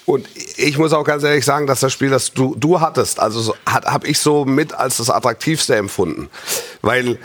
Und 0.05 0.27
ich 0.57 0.79
muss 0.79 0.93
auch 0.93 1.05
ganz 1.05 1.23
ehrlich 1.23 1.45
sagen, 1.45 1.67
dass 1.67 1.81
das 1.81 1.93
Spiel, 1.93 2.11
das 2.11 2.33
du, 2.33 2.55
du 2.57 2.81
hattest, 2.81 3.21
also 3.21 3.41
so, 3.41 3.55
hat, 3.67 3.85
habe 3.87 4.07
ich 4.09 4.19
so 4.19 4.45
mit 4.45 4.75
als 4.75 4.97
das 4.97 5.11
attraktivste 5.11 5.77
empfunden. 5.77 6.29
Weil 6.81 7.19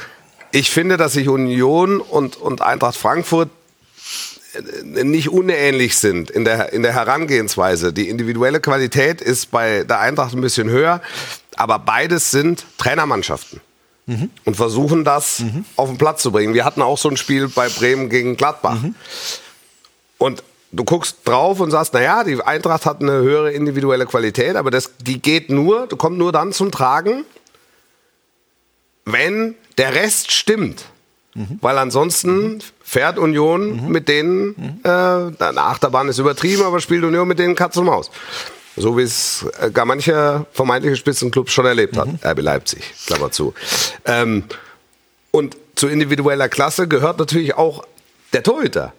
ich 0.51 0.69
finde, 0.69 0.97
dass 0.97 1.13
sich 1.13 1.27
Union 1.27 1.99
und, 1.99 2.37
und 2.37 2.61
Eintracht 2.61 2.95
Frankfurt 2.95 3.49
nicht 4.83 5.29
unähnlich 5.29 5.97
sind 5.97 6.29
in 6.29 6.45
der, 6.45 6.73
in 6.73 6.83
der 6.83 6.93
Herangehensweise. 6.93 7.93
Die 7.93 8.09
individuelle 8.09 8.59
Qualität 8.59 9.21
ist 9.21 9.51
bei 9.51 9.83
der 9.83 9.99
Eintracht 9.99 10.33
ein 10.33 10.41
bisschen 10.41 10.69
höher, 10.69 11.01
aber 11.55 11.79
beides 11.79 12.31
sind 12.31 12.65
Trainermannschaften 12.77 13.61
und 14.45 14.55
versuchen 14.55 15.03
das 15.03 15.43
auf 15.75 15.89
den 15.89 15.97
Platz 15.97 16.21
zu 16.21 16.31
bringen. 16.31 16.53
Wir 16.53 16.63
hatten 16.63 16.81
auch 16.81 16.97
so 16.97 17.09
ein 17.09 17.17
Spiel 17.17 17.49
bei 17.49 17.67
Bremen 17.67 18.09
gegen 18.09 18.37
Gladbach. 18.37 18.77
Und 20.17 20.43
du 20.71 20.83
guckst 20.85 21.17
drauf 21.25 21.59
und 21.59 21.71
sagst, 21.71 21.93
naja, 21.93 22.23
die 22.23 22.41
Eintracht 22.41 22.85
hat 22.85 23.01
eine 23.01 23.11
höhere 23.11 23.51
individuelle 23.51 24.05
Qualität, 24.05 24.55
aber 24.55 24.71
das, 24.71 24.91
die 24.99 25.21
geht 25.21 25.49
nur, 25.49 25.89
kommt 25.89 26.17
nur 26.17 26.31
dann 26.31 26.53
zum 26.53 26.71
Tragen, 26.71 27.25
wenn 29.03 29.55
der 29.77 29.93
Rest 29.93 30.31
stimmt. 30.31 30.85
Weil 31.61 31.77
ansonsten 31.77 32.59
fährt 32.83 33.19
Union 33.19 33.89
mit 33.91 34.07
denen, 34.07 34.79
äh, 34.83 34.89
eine 34.89 35.61
Achterbahn 35.61 36.09
ist 36.09 36.17
übertrieben, 36.17 36.63
aber 36.63 36.79
spielt 36.79 37.03
Union 37.03 37.27
mit 37.27 37.37
denen 37.37 37.53
Katz 37.55 37.77
und 37.77 37.85
Maus. 37.85 38.09
So 38.75 38.97
wie 38.97 39.03
es 39.03 39.45
äh, 39.59 39.69
gar 39.71 39.85
manche 39.85 40.45
vermeintliche 40.51 40.95
Spitzenclubs 40.95 41.51
schon 41.51 41.65
erlebt 41.65 41.97
hat. 41.97 42.07
RB 42.23 42.41
Leipzig, 42.41 42.93
Klammer 43.05 43.31
zu. 43.31 43.53
Ähm, 44.05 44.43
und 45.31 45.57
zu 45.75 45.87
individueller 45.87 46.49
Klasse 46.49 46.87
gehört 46.87 47.19
natürlich 47.19 47.55
auch 47.55 47.83
der 48.33 48.43
Torhüter. 48.43 48.93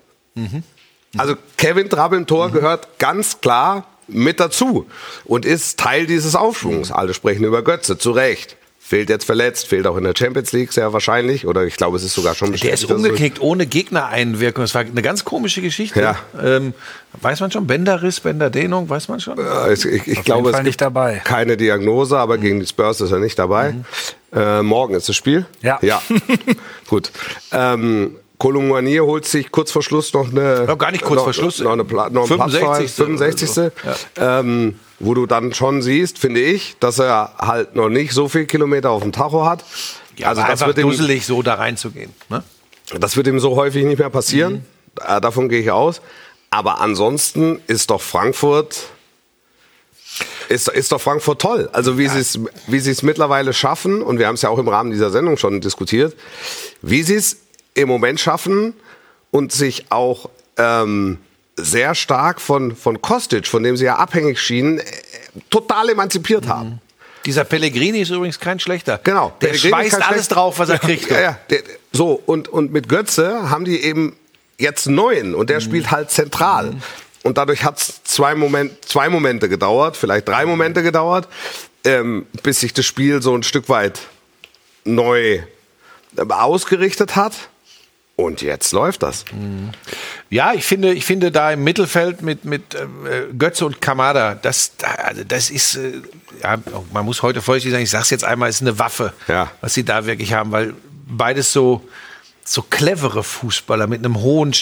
Also 1.16 1.34
Kevin 1.56 1.88
Trapp 1.90 2.12
im 2.12 2.26
Tor 2.26 2.50
gehört 2.50 2.98
ganz 2.98 3.40
klar 3.40 3.86
mit 4.06 4.38
dazu 4.40 4.86
und 5.24 5.44
ist 5.44 5.78
Teil 5.78 6.06
dieses 6.06 6.34
Aufschwungs. 6.36 6.92
Alle 6.92 7.14
sprechen 7.14 7.44
über 7.44 7.62
Götze, 7.62 7.98
zu 7.98 8.12
Recht. 8.12 8.56
Fehlt 8.88 9.10
jetzt 9.10 9.26
verletzt, 9.26 9.66
fehlt 9.66 9.86
auch 9.86 9.98
in 9.98 10.04
der 10.04 10.14
Champions 10.16 10.52
League 10.52 10.72
sehr 10.72 10.94
wahrscheinlich. 10.94 11.46
Oder 11.46 11.64
ich 11.64 11.76
glaube, 11.76 11.98
es 11.98 12.04
ist 12.04 12.14
sogar 12.14 12.34
schon 12.34 12.54
der 12.54 12.72
ist 12.72 12.90
umgeknickt 12.90 13.38
ohne 13.38 13.66
Gegnereinwirkung. 13.66 14.64
Das 14.64 14.74
war 14.74 14.80
eine 14.80 15.02
ganz 15.02 15.26
komische 15.26 15.60
Geschichte. 15.60 16.00
Ja. 16.00 16.16
Ähm, 16.42 16.72
weiß 17.20 17.40
man 17.40 17.50
schon, 17.50 17.66
Bänderriss, 17.66 18.20
Bänderdehnung, 18.20 18.88
weiß 18.88 19.08
man 19.08 19.20
schon? 19.20 19.36
Äh, 19.38 19.74
Ich, 19.74 19.84
ich, 19.84 20.08
ich 20.08 20.24
glaube, 20.24 20.48
es 20.48 20.56
gibt 20.56 20.64
nicht 20.68 20.80
dabei. 20.80 21.16
Mhm. 21.16 21.24
keine 21.24 21.58
Diagnose, 21.58 22.16
aber 22.18 22.38
gegen 22.38 22.60
die 22.60 22.66
Spurs 22.66 23.02
ist 23.02 23.12
er 23.12 23.18
nicht 23.18 23.38
dabei. 23.38 23.74
Äh, 24.32 24.62
morgen 24.62 24.94
ist 24.94 25.06
das 25.06 25.16
Spiel. 25.16 25.44
Ja. 25.60 25.78
Ja. 25.82 26.00
Gut. 26.88 27.10
Ähm, 27.52 28.16
Kolumani 28.38 28.96
holt 28.96 29.26
sich 29.26 29.50
kurz 29.50 29.72
vor 29.72 29.82
Schluss 29.82 30.12
noch 30.14 30.30
eine. 30.30 30.64
Ja, 30.66 30.74
gar 30.76 30.92
nicht 30.92 31.04
kurz 31.04 31.16
noch, 31.16 31.24
vor 31.24 31.32
Schluss. 31.32 31.58
Noch, 31.60 31.72
eine 31.72 31.84
Pla 31.84 32.08
noch 32.08 32.30
einen 32.30 32.50
65. 32.50 32.60
Platz 32.60 32.92
frei, 32.92 33.04
65. 33.04 33.72
Ähm, 34.16 34.78
wo 35.00 35.14
du 35.14 35.26
dann 35.26 35.52
schon 35.54 35.82
siehst, 35.82 36.18
finde 36.18 36.40
ich, 36.40 36.76
dass 36.80 36.98
er 36.98 37.34
halt 37.38 37.74
noch 37.74 37.88
nicht 37.88 38.12
so 38.12 38.28
viel 38.28 38.46
Kilometer 38.46 38.90
auf 38.90 39.02
dem 39.02 39.12
Tacho 39.12 39.44
hat. 39.44 39.64
Ja, 40.16 40.28
also 40.28 40.42
das 40.42 40.50
einfach 40.50 40.66
wird, 40.68 40.78
ihm, 40.78 40.88
dusselig, 40.88 41.26
so 41.26 41.42
da 41.42 41.54
reinzugehen. 41.54 42.12
Ne? 42.28 42.42
das 42.98 43.16
wird 43.16 43.26
ihm 43.26 43.38
so 43.38 43.56
häufig 43.56 43.84
nicht 43.84 43.98
mehr 43.98 44.10
passieren. 44.10 44.64
Äh, 45.06 45.20
davon 45.20 45.48
gehe 45.48 45.60
ich 45.60 45.70
aus. 45.70 46.00
Aber 46.50 46.80
ansonsten 46.80 47.60
ist 47.66 47.90
doch 47.90 48.00
Frankfurt 48.00 48.86
ist, 50.48 50.68
ist 50.68 50.92
doch 50.92 51.00
Frankfurt 51.00 51.40
toll. 51.40 51.68
Also 51.72 51.98
wie 51.98 52.08
sie 52.08 52.18
es 52.18 52.40
wie 52.66 52.80
sie 52.80 52.90
es 52.90 53.02
mittlerweile 53.02 53.52
schaffen 53.52 54.02
und 54.02 54.18
wir 54.18 54.26
haben 54.26 54.34
es 54.34 54.42
ja 54.42 54.48
auch 54.48 54.58
im 54.58 54.68
Rahmen 54.68 54.90
dieser 54.90 55.10
Sendung 55.10 55.36
schon 55.36 55.60
diskutiert, 55.60 56.16
wie 56.80 57.02
sie 57.02 57.16
es 57.16 57.36
im 57.78 57.88
Moment 57.88 58.20
schaffen 58.20 58.74
und 59.30 59.52
sich 59.52 59.86
auch 59.90 60.28
ähm, 60.56 61.18
sehr 61.56 61.94
stark 61.94 62.40
von 62.40 62.74
von 62.76 63.00
Kostic, 63.00 63.46
von 63.46 63.62
dem 63.62 63.76
sie 63.76 63.84
ja 63.84 63.96
abhängig 63.96 64.40
schienen, 64.40 64.78
äh, 64.78 64.84
total 65.50 65.88
emanzipiert 65.90 66.46
haben. 66.48 66.80
Dieser 67.24 67.44
Pellegrini 67.44 68.00
ist 68.00 68.10
übrigens 68.10 68.38
kein 68.40 68.58
schlechter. 68.60 68.98
Genau. 69.02 69.32
Der 69.40 69.48
Pellegrini 69.48 69.70
schmeißt 69.70 69.94
alles 69.96 70.06
schlecht- 70.08 70.34
drauf, 70.34 70.58
was 70.58 70.68
er 70.68 70.78
kriegt. 70.78 71.10
Ja, 71.10 71.20
ja. 71.20 71.38
Der, 71.50 71.62
so, 71.92 72.22
und, 72.26 72.48
und 72.48 72.72
mit 72.72 72.88
Götze 72.88 73.50
haben 73.50 73.64
die 73.64 73.82
eben 73.82 74.16
jetzt 74.58 74.86
neuen 74.86 75.34
und 75.34 75.50
der 75.50 75.60
spielt 75.60 75.90
halt 75.90 76.10
zentral. 76.10 76.74
Und 77.22 77.36
dadurch 77.36 77.64
hat 77.64 77.78
es 77.78 78.02
zwei, 78.04 78.34
Moment, 78.34 78.84
zwei 78.84 79.08
Momente 79.08 79.48
gedauert, 79.48 79.96
vielleicht 79.96 80.26
drei 80.28 80.46
Momente 80.46 80.82
gedauert, 80.82 81.28
ähm, 81.84 82.26
bis 82.42 82.60
sich 82.60 82.72
das 82.72 82.86
Spiel 82.86 83.20
so 83.20 83.34
ein 83.34 83.42
Stück 83.42 83.68
weit 83.68 84.00
neu 84.84 85.34
äh, 85.34 85.42
ausgerichtet 86.28 87.16
hat. 87.16 87.34
Und 88.20 88.42
jetzt 88.42 88.72
läuft 88.72 89.04
das. 89.04 89.24
Ja, 90.28 90.52
ich 90.52 90.64
finde, 90.64 90.92
ich 90.92 91.04
finde 91.04 91.30
da 91.30 91.52
im 91.52 91.62
Mittelfeld 91.62 92.20
mit, 92.20 92.44
mit 92.44 92.74
äh, 92.74 92.86
Götze 93.38 93.64
und 93.64 93.80
Kamada, 93.80 94.34
das, 94.34 94.72
da- 94.76 94.88
also 94.88 95.22
das 95.22 95.50
ist, 95.50 95.76
äh, 95.76 95.92
ja, 96.42 96.58
man 96.92 97.04
muss 97.04 97.22
heute 97.22 97.40
vorsichtig 97.42 97.70
sein, 97.70 97.82
ich 97.82 97.90
sag's 97.90 98.10
jetzt 98.10 98.24
einmal, 98.24 98.48
ist 98.50 98.60
eine 98.60 98.76
Waffe, 98.80 99.12
Ja. 99.28 99.52
was 99.60 99.74
sie 99.74 99.84
da 99.84 100.04
wirklich 100.04 100.32
haben, 100.32 100.50
weil 100.50 100.74
beides 101.06 101.52
so, 101.52 101.80
so 102.44 102.62
clevere 102.62 103.22
Fußballer 103.22 103.86
mit 103.86 104.04
einem 104.04 104.16
hohen 104.20 104.52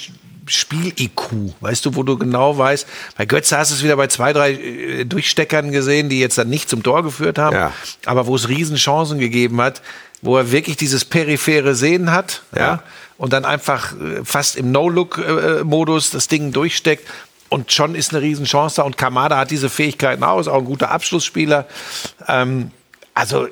Spiel-IQ, 0.49 1.55
weißt 1.61 1.87
du, 1.87 1.95
wo 1.97 2.03
du 2.03 2.19
genau 2.19 2.59
weißt, 2.59 2.87
bei 3.17 3.25
Götze 3.25 3.57
hast 3.57 3.71
du 3.71 3.77
es 3.77 3.83
wieder 3.83 3.97
bei 3.97 4.07
zwei, 4.09 4.35
drei 4.35 4.53
äh, 4.53 5.05
Durchsteckern 5.07 5.73
gesehen, 5.73 6.11
die 6.11 6.21
jetzt 6.21 6.37
dann 6.37 6.51
nicht 6.51 6.69
zum 6.69 6.83
Tor 6.83 7.03
geführt 7.03 7.39
haben, 7.39 7.57
Ja. 7.57 7.73
aber 8.05 8.27
wo 8.27 8.37
es 8.37 8.49
Riesenchancen 8.51 9.19
gegeben 9.19 9.63
hat, 9.63 9.81
wo 10.21 10.37
er 10.37 10.53
wirklich 10.53 10.77
dieses 10.77 11.07
periphere 11.07 11.75
Sehen 11.75 12.13
hat, 12.13 12.43
ja. 12.55 12.61
Ja. 12.61 12.83
Und 13.19 13.33
dann 13.33 13.45
einfach 13.45 13.93
äh, 13.93 14.25
fast 14.25 14.57
im 14.57 14.73
No-Look-Modus 14.73 16.11
das 16.11 16.29
Ding 16.29 16.53
durchsteckt. 16.53 17.09
Und 17.49 17.73
schon 17.73 17.95
ist 17.95 18.13
eine 18.13 18.23
Riesenchance 18.23 18.77
da. 18.77 18.83
Und 18.83 18.99
Kamada 18.99 19.39
hat 19.39 19.51
diese 19.51 19.71
Fähigkeiten 19.71 20.25
auch, 20.25 20.41
ist 20.41 20.49
auch 20.49 20.59
ein 20.59 20.65
guter 20.65 20.91
Abschlussspieler. 20.91 21.67
Ähm, 22.27 22.71
also, 23.15 23.49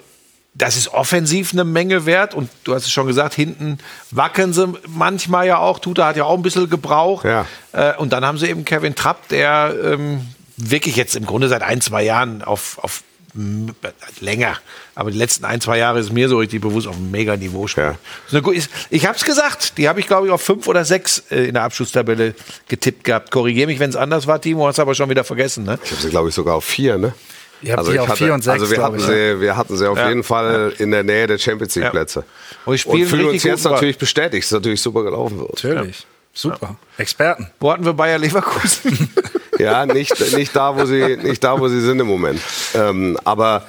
das 0.55 0.77
ist 0.77 0.89
offensiv 0.89 1.53
eine 1.53 1.65
Menge 1.65 2.07
wert. 2.07 2.35
Und 2.35 2.51
du 2.65 2.75
hast 2.75 2.85
es 2.85 2.93
schon 2.93 3.07
gesagt, 3.07 3.35
hinten 3.35 3.79
wackeln 4.11 4.53
sie 4.53 4.73
manchmal 4.89 5.47
ja 5.47 5.59
auch. 5.59 5.79
Tuta 5.79 6.07
hat 6.07 6.17
ja 6.17 6.25
auch 6.25 6.37
ein 6.37 6.43
bisschen 6.43 6.69
gebraucht. 6.69 7.25
Ja. 7.25 7.47
Äh, 7.73 7.97
und 7.97 8.13
dann 8.13 8.25
haben 8.25 8.39
sie 8.39 8.49
eben 8.49 8.65
Kevin 8.65 8.95
Trapp, 8.95 9.29
der 9.29 9.75
ähm, 9.83 10.27
wirklich 10.57 10.97
jetzt 10.97 11.17
im 11.17 11.27
Grunde 11.27 11.49
seit 11.49 11.63
ein, 11.63 11.81
zwei 11.81 12.03
Jahren 12.03 12.43
auf, 12.43 12.79
auf 12.83 13.03
länger, 14.21 14.59
aber 14.95 15.11
die 15.11 15.19
letzten 15.19 15.45
ein, 15.45 15.61
zwei 15.61 15.79
Jahre 15.79 15.99
ist 15.99 16.13
mir 16.13 16.29
so 16.29 16.39
richtig 16.39 16.61
bewusst 16.61 16.87
auf 16.87 16.95
einem 16.97 17.11
Mega-Niveau 17.11 17.67
spielt. 17.67 17.97
Ja. 18.33 18.41
Ich 18.91 19.07
habe 19.07 19.17
es 19.17 19.25
gesagt, 19.25 19.77
die 19.79 19.89
habe 19.89 20.01
ich 20.01 20.07
glaube 20.07 20.27
ich 20.29 20.33
auf 20.33 20.41
fünf 20.43 20.69
oder 20.69 20.85
sechs 20.85 21.25
äh, 21.31 21.47
in 21.49 21.55
der 21.55 21.65
Abschlusstabelle 21.65 22.35
getippt 22.69 23.05
gehabt. 23.05 23.31
Korrigiere 23.31 23.67
mich, 23.67 23.81
wenn 23.81 23.91
es 23.91 23.97
anders 23.97 24.27
war, 24.27 24.41
Timo, 24.41 24.67
hast 24.67 24.79
aber 24.79 24.95
schon 24.95 25.11
wieder 25.11 25.25
vergessen. 25.25 25.65
Ne? 25.65 25.79
Ich 25.85 25.91
habe 25.91 26.01
sie, 26.03 26.11
glaube 26.11 26.29
ich, 26.29 26.35
sogar 26.35 26.55
auf 26.55 26.65
vier, 26.65 26.97
ne? 26.97 27.13
Ihr 27.63 27.77
habt 27.77 27.89
die 27.91 27.99
auf 27.99 28.15
vier 28.19 28.35
und 28.35 28.43
sechs, 28.45 28.61
Also 28.61 28.71
wir 28.71 28.83
hatten, 28.83 28.99
ich, 28.99 29.05
sie, 29.05 29.41
wir 29.41 29.57
hatten 29.57 29.77
sie 29.77 29.89
auf 29.89 29.97
Ja. 29.97 30.09
jeden 30.09 30.23
Fall 30.23 30.73
in 30.79 30.91
der 30.91 31.03
Nähe 31.03 31.27
der 31.27 31.39
Champions 31.39 31.75
League 31.75 31.85
Ja. 31.85 31.91
Plätze. 31.91 32.19
Und 32.21 32.27
wir 32.67 32.73
Und 32.73 32.79
spielen 32.79 33.09
fühlen 33.09 33.27
uns 33.27 33.43
jetzt 33.43 33.65
natürlich 33.65 33.97
bestätigt, 33.99 34.43
dass 34.45 34.53
es 34.53 34.53
natürlich 34.53 34.83
super 34.83 35.03
gelaufen 35.03 35.39
wird. 35.41 35.65
Natürlich. 35.65 36.07
Super. 36.35 36.77
Experten. 36.99 37.49
Wo 37.61 37.73
hatten 37.73 37.85
wir 37.85 37.95
Bayer 37.95 38.19
Leverkusen? 38.19 39.09
Ja, 39.59 39.87
nicht, 39.87 40.35
nicht, 40.35 40.55
da, 40.57 40.77
wo 40.77 40.85
sie, 40.85 41.17
nicht 41.17 41.43
da, 41.45 41.59
wo 41.61 41.69
sie 41.69 41.81
sind 41.81 42.01
im 42.01 42.07
Moment. 42.07 42.41
Ähm, 42.75 43.19
aber 43.25 43.67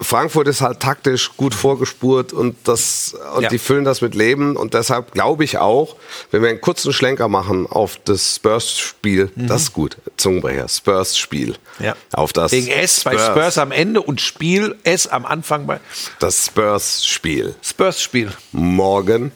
Frankfurt 0.00 0.48
ist 0.48 0.60
halt 0.62 0.80
taktisch 0.80 1.30
gut 1.36 1.54
vorgespurt 1.54 2.32
und, 2.32 2.56
das, 2.64 3.14
und 3.36 3.42
Ja. 3.42 3.48
die 3.48 3.58
füllen 3.58 3.84
das 3.84 4.00
mit 4.00 4.14
Leben. 4.14 4.56
Und 4.56 4.74
deshalb 4.74 5.12
glaube 5.12 5.44
ich 5.44 5.58
auch, 5.58 5.96
wenn 6.30 6.42
wir 6.42 6.48
einen 6.48 6.60
kurzen 6.60 6.92
Schlenker 6.92 7.28
machen 7.28 7.66
auf 7.68 7.98
das 8.04 8.36
Spurs-Spiel, 8.36 9.30
das 9.36 9.62
ist 9.62 9.72
gut. 9.72 9.96
Zungenbrecher, 10.16 10.66
Spurs-Spiel. 10.68 11.56
Mhm. 11.78 11.84
ja. 11.84 11.94
Auf 12.12 12.32
das 12.32 12.50
Gegen 12.52 12.68
S 12.68 13.04
bei 13.04 13.16
Spurs 13.18 13.58
am 13.58 13.70
Ende 13.70 14.00
und 14.02 14.20
Spiel 14.20 14.76
S 14.84 15.06
am 15.06 15.24
Anfang 15.26 15.66
bei 15.66 15.78
Das 16.18 16.46
Spurs-Spiel. 16.46 17.54
Spurs-Spiel. 17.62 18.32
Morgen 18.52 19.30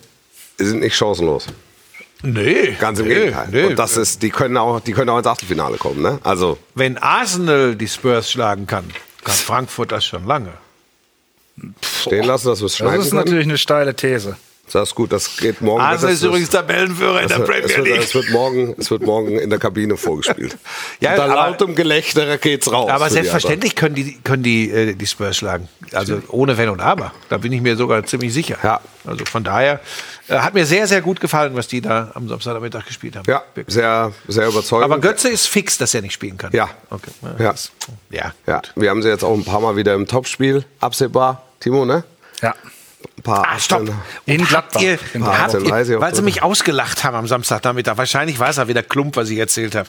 sind 0.58 0.80
nicht 0.80 0.96
chancenlos. 0.96 1.46
Nee. 2.22 2.76
Ganz 2.78 2.98
im 2.98 3.08
nee, 3.08 3.14
Gegenteil. 3.14 3.48
Nee. 3.50 3.64
Und 3.64 3.78
das 3.78 3.96
ist, 3.96 4.22
die 4.22 4.30
können 4.30 4.56
auch, 4.56 4.80
die 4.80 4.92
können 4.92 5.10
auch 5.10 5.18
ins 5.18 5.26
Achtelfinale 5.26 5.76
kommen, 5.76 6.00
ne? 6.02 6.18
Also, 6.24 6.58
Wenn 6.74 6.98
Arsenal 6.98 7.76
die 7.76 7.88
Spurs 7.88 8.30
schlagen 8.30 8.66
kann, 8.66 8.84
kann 9.22 9.34
Frankfurt 9.34 9.92
das 9.92 10.04
schon 10.04 10.26
lange. 10.26 10.52
stehen 11.82 12.24
lassen, 12.24 12.48
dass 12.48 12.60
wir 12.60 12.66
es 12.66 12.72
Das 12.72 12.78
schneiden 12.78 13.00
ist 13.02 13.10
können. 13.10 13.24
natürlich 13.24 13.46
eine 13.46 13.58
steile 13.58 13.94
These. 13.94 14.36
Das 14.72 14.88
ist 14.88 14.94
gut, 14.96 15.12
das 15.12 15.36
geht 15.36 15.60
morgen. 15.60 15.80
Arsenal 15.80 16.12
das, 16.12 16.22
ist 16.22 16.26
übrigens 16.26 16.50
Tabellenführer 16.50 17.22
in 17.22 17.28
der 17.28 17.38
es, 17.38 17.44
Premier 17.46 17.68
wird, 17.68 17.86
League. 17.86 18.00
es, 18.00 18.14
wird 18.16 18.30
morgen, 18.30 18.74
es 18.76 18.90
wird 18.90 19.02
morgen 19.02 19.38
in 19.38 19.48
der 19.48 19.60
Kabine 19.60 19.96
vorgespielt. 19.96 20.58
Ja, 21.00 21.12
Unter 21.12 21.28
lautem 21.28 21.74
Gelächter 21.76 22.36
geht's 22.38 22.70
raus. 22.72 22.90
Aber 22.90 23.04
für 23.04 23.10
die 23.10 23.14
selbstverständlich 23.14 23.76
können 23.76 23.94
die, 23.94 24.18
können 24.24 24.42
die, 24.42 24.70
äh, 24.70 24.94
die 24.94 25.06
Spurs 25.06 25.36
schlagen. 25.36 25.68
Also 25.92 26.20
ohne 26.28 26.58
Wenn 26.58 26.70
und 26.70 26.80
Aber. 26.80 27.12
Da 27.28 27.38
bin 27.38 27.52
ich 27.52 27.60
mir 27.60 27.76
sogar 27.76 28.04
ziemlich 28.06 28.32
sicher. 28.34 28.58
Ja. 28.64 28.80
Also 29.04 29.24
von 29.24 29.44
daher 29.44 29.78
hat 30.28 30.54
mir 30.54 30.66
sehr, 30.66 30.86
sehr 30.86 31.02
gut 31.02 31.20
gefallen, 31.20 31.54
was 31.54 31.68
die 31.68 31.80
da 31.80 32.10
am 32.14 32.28
Samstagmittag 32.28 32.86
gespielt 32.86 33.16
haben. 33.16 33.24
Ja, 33.28 33.42
Wirklich. 33.54 33.74
sehr, 33.74 34.12
sehr 34.28 34.48
überzeugend. 34.48 34.84
Aber 34.84 35.00
Götze 35.00 35.28
ist 35.28 35.46
fix, 35.46 35.78
dass 35.78 35.94
er 35.94 36.02
nicht 36.02 36.12
spielen 36.12 36.36
kann. 36.36 36.52
Ja. 36.52 36.68
Okay. 36.90 37.10
Ja. 37.38 37.54
ja. 38.10 38.32
ja, 38.46 38.62
wir 38.74 38.90
haben 38.90 39.02
sie 39.02 39.08
jetzt 39.08 39.24
auch 39.24 39.34
ein 39.34 39.44
paar 39.44 39.60
Mal 39.60 39.76
wieder 39.76 39.94
im 39.94 40.06
Topspiel 40.06 40.64
absehbar. 40.80 41.42
Timo, 41.60 41.84
ne? 41.84 42.04
Ja. 42.42 42.54
Ein 43.18 43.22
paar 43.22 43.46
Ah, 43.48 43.58
stopp. 43.58 43.88
In 44.26 44.44
Gladbach. 44.44 44.80
ihr, 44.80 44.98
Genau. 45.12 45.26
habt 45.26 45.54
ihr, 45.54 45.60
18:30 45.60 45.96
auf 45.96 46.02
weil 46.02 46.14
sie 46.14 46.22
mich 46.22 46.42
ausgelacht 46.42 47.02
haben 47.02 47.16
am 47.16 47.26
Samstagnachmittag, 47.26 47.96
wahrscheinlich 47.96 48.38
war 48.38 48.50
es 48.50 48.56
ja 48.56 48.68
wieder 48.68 48.82
Klump, 48.82 49.16
was 49.16 49.30
ich 49.30 49.38
erzählt 49.38 49.74
habe. 49.74 49.88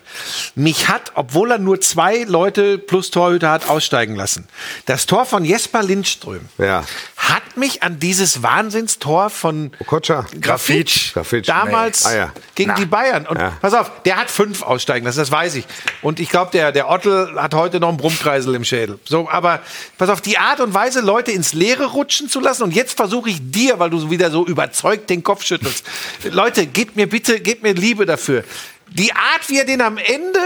Mich 0.55 0.87
hat, 0.87 1.11
obwohl 1.15 1.51
er 1.51 1.57
nur 1.57 1.81
zwei 1.81 2.23
Leute 2.23 2.77
plus 2.77 3.11
Torhüter 3.11 3.51
hat 3.51 3.67
aussteigen 3.69 4.15
lassen, 4.15 4.47
das 4.85 5.05
Tor 5.07 5.25
von 5.25 5.43
Jesper 5.43 5.83
Lindström 5.83 6.41
Ja. 6.57 6.83
hat 7.17 7.57
mich 7.57 7.83
an 7.83 7.99
dieses 7.99 8.43
Wahnsinnstor 8.43 9.29
von 9.29 9.71
Okocha. 9.79 10.25
Grafitsch 10.39 11.13
Grafitsch. 11.13 11.49
damals 11.49 12.05
Nee. 12.05 12.11
Ah, 12.11 12.15
ja. 12.17 12.31
gegen 12.55 12.75
die 12.75 12.85
Bayern. 12.85 13.25
Und 13.27 13.39
Ja. 13.39 13.51
pass 13.61 13.73
auf, 13.73 13.91
der 14.05 14.17
hat 14.17 14.29
fünf 14.31 14.61
aussteigen 14.61 15.05
lassen, 15.05 15.19
das 15.19 15.31
weiß 15.31 15.55
ich. 15.55 15.65
Und 16.01 16.19
ich 16.21 16.29
glaube, 16.29 16.51
der, 16.51 16.71
der 16.71 16.89
Ottel 16.89 17.35
hat 17.41 17.53
heute 17.53 17.79
noch 17.81 17.89
einen 17.89 17.97
Brummkreisel 17.97 18.55
im 18.55 18.63
Schädel. 18.63 18.99
So, 19.03 19.29
aber 19.29 19.59
pass 19.97 20.09
auf, 20.09 20.21
die 20.21 20.37
Art 20.37 20.61
und 20.61 20.73
Weise, 20.73 21.01
Leute 21.01 21.31
ins 21.31 21.51
Leere 21.53 21.85
rutschen 21.87 22.29
zu 22.29 22.39
lassen. 22.39 22.63
Und 22.63 22.73
jetzt 22.73 22.95
versuche 23.17 23.29
ich 23.29 23.51
dir, 23.51 23.79
weil 23.79 23.89
du 23.89 24.09
wieder 24.09 24.29
so 24.29 24.45
überzeugt 24.45 25.09
den 25.09 25.23
Kopf 25.23 25.43
schüttelst. 25.43 25.85
Leute, 26.23 26.67
gebt 26.67 26.95
mir 26.95 27.07
bitte, 27.07 27.39
gebt 27.39 27.63
mir 27.63 27.73
Liebe 27.73 28.05
dafür. 28.05 28.43
Die 28.89 29.11
Art, 29.11 29.47
wie 29.47 29.57
er 29.57 29.65
den 29.65 29.81
am 29.81 29.97
Ende 29.97 30.39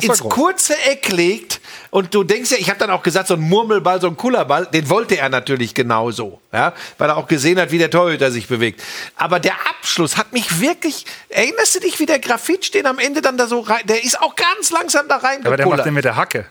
ins 0.00 0.20
groß. 0.20 0.32
kurze 0.32 0.76
Eck 0.86 1.08
legt 1.10 1.60
und 1.90 2.14
du 2.14 2.22
denkst 2.22 2.52
ja, 2.52 2.58
ich 2.58 2.70
habe 2.70 2.78
dann 2.78 2.90
auch 2.90 3.02
gesagt, 3.02 3.26
so 3.26 3.34
ein 3.34 3.40
Murmelball, 3.40 4.00
so 4.00 4.06
ein 4.06 4.16
Kullerball, 4.16 4.66
den 4.66 4.88
wollte 4.88 5.18
er 5.18 5.28
natürlich 5.28 5.74
genauso, 5.74 6.40
ja, 6.52 6.74
weil 6.96 7.10
er 7.10 7.16
auch 7.16 7.26
gesehen 7.26 7.58
hat, 7.58 7.72
wie 7.72 7.78
der 7.78 7.90
Torhüter 7.90 8.30
sich 8.30 8.46
bewegt. 8.46 8.80
Aber 9.16 9.40
der 9.40 9.54
Abschluss 9.68 10.16
hat 10.16 10.32
mich 10.32 10.60
wirklich, 10.60 11.06
erinnerst 11.28 11.74
du 11.74 11.80
dich, 11.80 11.98
wie 11.98 12.06
der 12.06 12.20
Grafitsch 12.20 12.72
den 12.72 12.86
am 12.86 13.00
Ende 13.00 13.20
dann 13.20 13.36
da 13.36 13.48
so 13.48 13.58
rein, 13.60 13.84
der 13.84 14.04
ist 14.04 14.20
auch 14.22 14.36
ganz 14.36 14.70
langsam 14.70 15.08
da 15.08 15.16
rein 15.16 15.44
Aber 15.44 15.56
der 15.56 15.66
macht 15.66 15.84
den 15.84 15.94
mit 15.94 16.04
der 16.04 16.14
Hacke. 16.14 16.46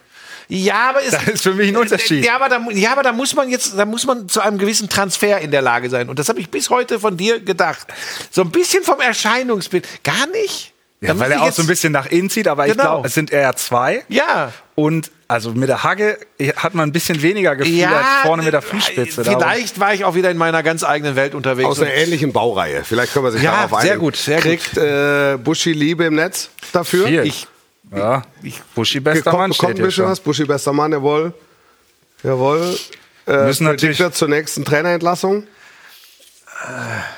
Ja, 0.49 0.89
aber 0.89 1.03
es, 1.03 1.11
Das 1.11 1.27
ist 1.27 1.43
für 1.43 1.53
mich 1.53 1.69
ein 1.69 1.77
Unterschied. 1.77 2.25
Ja, 2.25 2.35
aber 2.35 2.49
da, 2.49 2.59
ja, 2.71 2.91
aber 2.91 3.03
da 3.03 3.11
muss 3.13 3.33
man 3.35 3.49
jetzt, 3.49 3.77
da 3.77 3.85
muss 3.85 4.05
man 4.05 4.27
zu 4.27 4.41
einem 4.41 4.57
gewissen 4.57 4.89
Transfer 4.89 5.39
in 5.39 5.51
der 5.51 5.61
Lage 5.61 5.89
sein. 5.89 6.09
Und 6.09 6.19
das 6.19 6.27
habe 6.27 6.39
ich 6.39 6.49
bis 6.49 6.69
heute 6.69 6.99
von 6.99 7.15
dir 7.17 7.39
gedacht. 7.39 7.87
So 8.31 8.41
ein 8.41 8.49
bisschen 8.51 8.83
vom 8.83 8.99
Erscheinungsbild. 8.99 9.87
Gar 10.03 10.27
nicht? 10.33 10.73
Ja, 11.01 11.17
weil 11.17 11.31
er 11.31 11.37
ich 11.37 11.43
auch 11.43 11.51
so 11.53 11.61
ein 11.61 11.67
bisschen 11.67 11.93
nach 11.93 12.07
innen 12.07 12.29
zieht, 12.29 12.47
aber 12.49 12.65
ich 12.67 12.73
Genau. 12.73 12.83
glaube, 12.83 13.07
es 13.07 13.13
sind 13.13 13.31
eher 13.31 13.55
zwei. 13.55 14.03
Ja. 14.09 14.51
Und 14.75 15.11
also 15.29 15.51
mit 15.51 15.69
der 15.69 15.83
Hacke 15.83 16.17
hat 16.57 16.73
man 16.73 16.89
ein 16.89 16.91
bisschen 16.91 17.21
weniger 17.21 17.55
Gefühl 17.55 17.85
als 17.85 18.05
vorne 18.23 18.43
mit 18.43 18.51
der 18.51 18.61
Fußspitze. 18.61 19.23
Darum- 19.23 19.39
Vielleicht 19.41 19.79
war 19.79 19.93
ich 19.93 20.03
auch 20.03 20.15
wieder 20.15 20.29
in 20.31 20.35
meiner 20.37 20.61
ganz 20.63 20.83
eigenen 20.83 21.15
Welt 21.15 21.35
unterwegs. 21.35 21.69
Aus 21.69 21.79
einer 21.79 21.93
ähnlichen 21.93 22.33
Baureihe. 22.33 22.83
Vielleicht 22.83 23.13
können 23.13 23.23
wir 23.25 23.31
sich 23.31 23.43
Ja, 23.43 23.51
darauf 23.51 23.75
einigen. 23.75 23.87
sehr 23.87 23.97
gut, 23.97 24.15
sehr 24.17 24.39
Kriegt 24.41 24.75
äh, 24.77 25.37
Buschi 25.37 25.71
Liebe 25.71 26.03
im 26.05 26.15
Netz 26.15 26.49
dafür? 26.73 27.07
Viel. 27.07 27.23
Ich, 27.25 27.47
Ja, 27.95 28.21
Buschi 28.75 28.99
bester 28.99 29.31
Mann 29.31 29.41
kommt 29.49 29.55
steht 29.55 29.69
ein 29.71 29.75
hier 29.77 29.85
bisschen 29.85 30.03
schon. 30.03 30.11
was. 30.11 30.19
Buschi 30.19 30.45
bester 30.45 30.73
Mann, 30.73 30.91
jawohl. 30.91 31.33
Jawohl. 32.23 32.77
Äh, 33.25 33.45
Müssen 33.45 33.65
natürlich- 33.65 34.01
zur 34.13 34.27
nächsten 34.27 34.63
Trainerentlassung. 34.65 35.47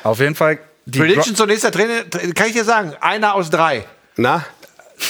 Auf 0.04 0.20
jeden 0.20 0.36
Fall 0.36 0.60
die 0.86 1.00
Prediction 1.00 1.36
zur 1.36 1.48
nächsten 1.48 1.72
Trainer, 1.72 2.04
kann 2.36 2.48
ich 2.48 2.54
dir 2.54 2.64
sagen, 2.64 2.94
einer 3.02 3.34
aus 3.36 3.50
drei. 3.50 3.86
Na? 4.18 4.46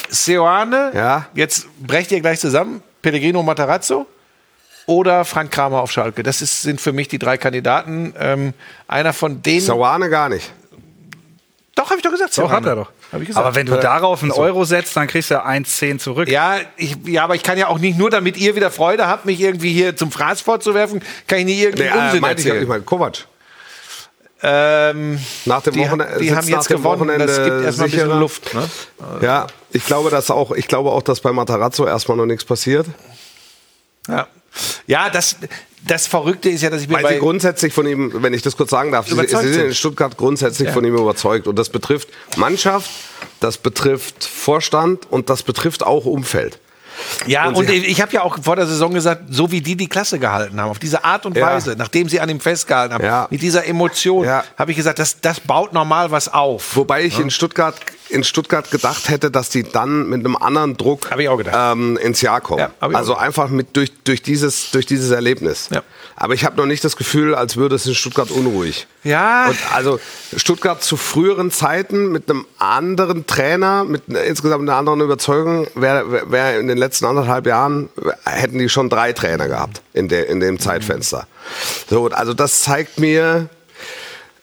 Seoane, 0.09 0.91
Ja. 0.93 1.27
jetzt 1.33 1.67
brecht 1.85 2.11
ihr 2.11 2.21
gleich 2.21 2.39
zusammen, 2.39 2.81
Pellegrino 3.01 3.43
Matarazzo 3.43 4.05
oder 4.85 5.25
Frank 5.25 5.51
Kramer 5.51 5.81
auf 5.81 5.91
Schalke. 5.91 6.23
Das 6.23 6.41
ist, 6.41 6.61
sind 6.61 6.79
für 6.79 6.93
mich 6.93 7.07
die 7.07 7.19
drei 7.19 7.37
Kandidaten. 7.37 8.13
Ähm, 8.17 8.53
einer 8.87 9.13
von 9.13 9.41
denen. 9.41 9.61
Sawane 9.61 10.09
gar 10.09 10.29
nicht. 10.29 10.51
Doch, 11.75 11.85
habe 11.89 11.97
ich 11.97 12.03
doch 12.03 12.11
gesagt. 12.11 12.37
Doch, 12.37 12.51
hat 12.51 12.65
er 12.65 12.75
doch. 12.75 12.91
Ich. 13.19 13.35
Aber 13.35 13.55
wenn 13.55 13.65
du 13.65 13.77
darauf 13.77 14.21
einen 14.23 14.31
Euro 14.31 14.63
setzt, 14.63 14.95
dann 14.95 15.07
kriegst 15.07 15.29
du 15.31 15.35
ja 15.35 15.45
1,10 15.45 15.99
zurück. 15.99 16.29
Ja, 16.29 16.57
ich, 16.77 16.95
ja, 17.05 17.23
aber 17.23 17.35
ich 17.35 17.43
kann 17.43 17.57
ja 17.57 17.67
auch 17.67 17.79
nicht 17.79 17.97
nur, 17.97 18.09
damit 18.09 18.37
ihr 18.37 18.55
wieder 18.55 18.71
Freude 18.71 19.07
habt, 19.07 19.25
mich 19.25 19.39
irgendwie 19.41 19.73
hier 19.73 19.95
zum 19.97 20.11
Fraß 20.11 20.41
vorzuwerfen, 20.41 21.01
kann 21.27 21.39
ich 21.39 21.45
nie 21.45 21.61
irgendwie 21.61 21.83
Nee, 21.83 21.89
äh, 21.89 22.05
Unsinn 22.05 22.23
ich, 22.23 22.29
erzählen. 22.29 22.61
ich 22.61 22.67
meine, 22.69 22.83
Kovac. 22.83 23.25
ähm, 24.43 25.19
Nach 25.45 25.61
dem 25.61 25.73
die, 25.73 25.79
Wochenende. 25.81 26.19
die 26.19 26.29
haben 26.33 26.47
nach 26.49 26.57
jetzt 26.57 26.69
dem 26.69 26.77
gewonnen. 26.77 27.07
Das 27.19 27.37
Wochenende 27.37 27.43
gibt 27.43 27.65
erstmal 27.65 27.87
ein 27.87 27.91
bisschen. 27.91 28.19
Luft. 28.19 28.53
Ne? 28.53 28.69
Ja, 29.21 29.47
ich 29.71 29.85
glaube, 29.85 30.09
dass 30.09 30.31
auch, 30.31 30.51
ich 30.51 30.67
glaube 30.67 30.91
auch, 30.91 31.03
dass 31.03 31.19
bei 31.19 31.31
Matarazzo 31.31 31.85
erstmal 31.85 32.17
noch 32.17 32.25
nichts 32.25 32.45
passiert. 32.45 32.87
Ja, 34.07 34.27
ja 34.87 35.09
das, 35.09 35.35
das 35.87 36.07
Verrückte 36.07 36.49
ist 36.49 36.61
ja, 36.61 36.69
dass 36.69 36.81
ich 36.81 36.87
mir 36.87 36.95
Weil 36.95 37.03
bei 37.03 37.13
sie 37.13 37.19
grundsätzlich 37.19 37.73
von 37.73 37.87
ihm, 37.87 38.11
wenn 38.21 38.33
ich 38.33 38.41
das 38.41 38.55
kurz 38.55 38.69
sagen 38.69 38.91
darf, 38.91 39.07
sie, 39.07 39.15
sie 39.15 39.27
sind 39.27 39.53
sind. 39.53 39.65
in 39.65 39.73
Stuttgart 39.73 40.15
grundsätzlich 40.17 40.69
von 40.69 40.83
ihm 40.83 40.95
überzeugt. 40.95 41.47
Und 41.47 41.57
das 41.57 41.69
betrifft 41.69 42.09
Mannschaft, 42.37 42.89
das 43.39 43.57
betrifft 43.57 44.23
Vorstand 44.23 45.11
und 45.11 45.29
das 45.29 45.43
betrifft 45.43 45.83
auch 45.83 46.05
Umfeld. 46.05 46.59
Ja, 47.27 47.47
Und 47.47 47.55
und, 47.57 47.69
ich 47.69 48.01
habe 48.01 48.11
ja 48.13 48.23
auch 48.23 48.37
vor 48.41 48.55
der 48.55 48.67
Saison 48.67 48.93
gesagt, 48.93 49.23
so 49.29 49.51
wie 49.51 49.61
die 49.61 49.75
die 49.75 49.87
Klasse 49.87 50.19
gehalten 50.19 50.59
haben, 50.59 50.69
auf 50.69 50.79
diese 50.79 51.03
Art 51.03 51.25
und 51.25 51.37
Ja. 51.37 51.45
Weise, 51.47 51.75
nachdem 51.77 52.09
sie 52.09 52.19
an 52.19 52.29
ihm 52.29 52.39
festgehalten 52.39 52.93
haben, 52.95 53.03
Ja. 53.03 53.27
mit 53.29 53.41
dieser 53.41 53.65
Emotion, 53.65 54.25
Ja. 54.25 54.43
habe 54.57 54.71
ich 54.71 54.77
gesagt, 54.77 54.99
das, 54.99 55.19
das 55.21 55.39
baut 55.39 55.73
normal 55.73 56.11
was 56.11 56.31
auf. 56.33 56.75
Wobei 56.75 57.03
ich 57.03 57.19
in 57.19 57.29
Stuttgart 57.29 57.75
in 58.09 58.25
Stuttgart 58.25 58.69
gedacht 58.71 59.07
hätte, 59.07 59.31
dass 59.31 59.49
die 59.49 59.63
dann 59.63 60.09
mit 60.09 60.19
einem 60.19 60.35
anderen 60.35 60.75
Druck. 60.75 61.09
Ähm, 61.53 61.97
ins 61.97 62.19
Jahr 62.19 62.41
kommen. 62.41 62.67
Also 62.81 63.15
einfach 63.15 63.47
mit 63.49 63.77
durch, 63.77 63.91
durch, 64.03 64.21
dieses, 64.21 64.71
durch 64.71 64.85
dieses 64.85 65.11
Erlebnis. 65.11 65.69
Aber 66.17 66.33
ich 66.33 66.43
habe 66.43 66.57
noch 66.57 66.65
nicht 66.65 66.83
das 66.83 66.97
Gefühl, 66.97 67.33
als 67.35 67.55
würde 67.55 67.75
es 67.75 67.85
in 67.85 67.95
Stuttgart 67.95 68.29
unruhig. 68.29 68.85
Ja. 69.03 69.47
Und 69.49 69.57
also 69.73 69.99
Stuttgart 70.37 70.83
zu 70.83 70.95
früheren 70.95 71.49
Zeiten 71.49 72.11
mit 72.11 72.29
einem 72.29 72.45
anderen 72.59 73.25
Trainer, 73.25 73.83
mit 73.83 74.03
insgesamt 74.07 74.61
einer 74.69 74.77
anderen 74.77 75.01
Überzeugung, 75.01 75.67
wäre 75.75 76.29
wär, 76.31 76.59
in 76.59 76.67
den 76.67 76.77
letzten 76.77 77.05
anderthalb 77.05 77.47
Jahren 77.47 77.89
hätten 78.25 78.59
die 78.59 78.69
schon 78.69 78.89
drei 78.89 79.11
Trainer 79.13 79.47
gehabt 79.47 79.81
in, 79.93 80.07
der, 80.07 80.27
in 80.29 80.39
dem 80.39 80.59
Zeitfenster. 80.59 81.25
So, 81.89 82.07
also 82.09 82.33
das 82.35 82.61
zeigt 82.61 82.99
mir, 82.99 83.49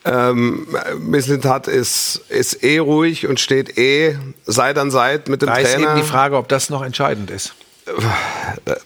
ähm, 0.05 0.66
Mislintat 0.99 1.68
ist, 1.68 2.23
ist 2.29 2.62
eh 2.64 2.79
ruhig 2.79 3.27
und 3.27 3.40
steht 3.40 3.79
eh 3.79 4.16
Seit 4.47 4.79
an 4.79 4.90
Seit 4.90 5.29
mit 5.29 5.42
dem 5.42 5.47
Da 5.49 5.57
ist 5.57 5.73
Trainer. 5.75 5.92
eben 5.92 6.01
die 6.01 6.07
Frage, 6.07 6.37
ob 6.37 6.49
das 6.49 6.71
noch 6.71 6.83
entscheidend 6.83 7.31
ist. 7.31 7.55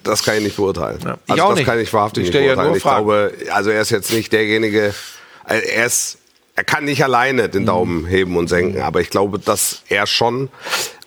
Das 0.05 0.23
kann 0.23 0.37
ich 0.37 0.43
nicht 0.45 0.57
beurteilen. 0.57 0.99
Ja, 1.05 1.17
ich 1.25 1.31
also 1.33 1.43
auch 1.45 1.49
das 1.51 1.59
nicht. 1.59 1.67
kann 1.67 1.79
ich 1.81 1.93
wahrhaftig 1.93 2.25
Ich 2.25 2.31
nicht 2.33 2.41
ja 2.41 2.55
beurteilen. 2.55 2.69
nur 2.69 2.77
ich 2.77 2.83
glaube, 2.83 3.33
also 3.53 3.71
er 3.71 3.81
ist 3.83 3.91
jetzt 3.91 4.13
nicht 4.13 4.33
derjenige, 4.33 4.95
er 5.61 5.87
ist, 5.87 6.19
er 6.55 6.65
kann 6.65 6.85
nicht 6.85 7.03
alleine 7.03 7.49
Mhm. 7.49 7.51
den 7.53 7.67
Daumen 7.67 8.07
heben 8.07 8.37
und 8.37 8.49
senken, 8.49 8.81
aber 8.83 9.01
ich 9.01 9.11
glaube, 9.11 9.39
dass 9.39 9.83
er 9.89 10.07
schon 10.07 10.49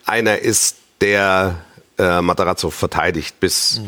einer 0.06 0.40
ist, 0.40 0.78
der 1.02 1.58
äh, 1.98 2.22
Matarazzo 2.22 2.70
verteidigt 2.70 3.40
bis, 3.40 3.82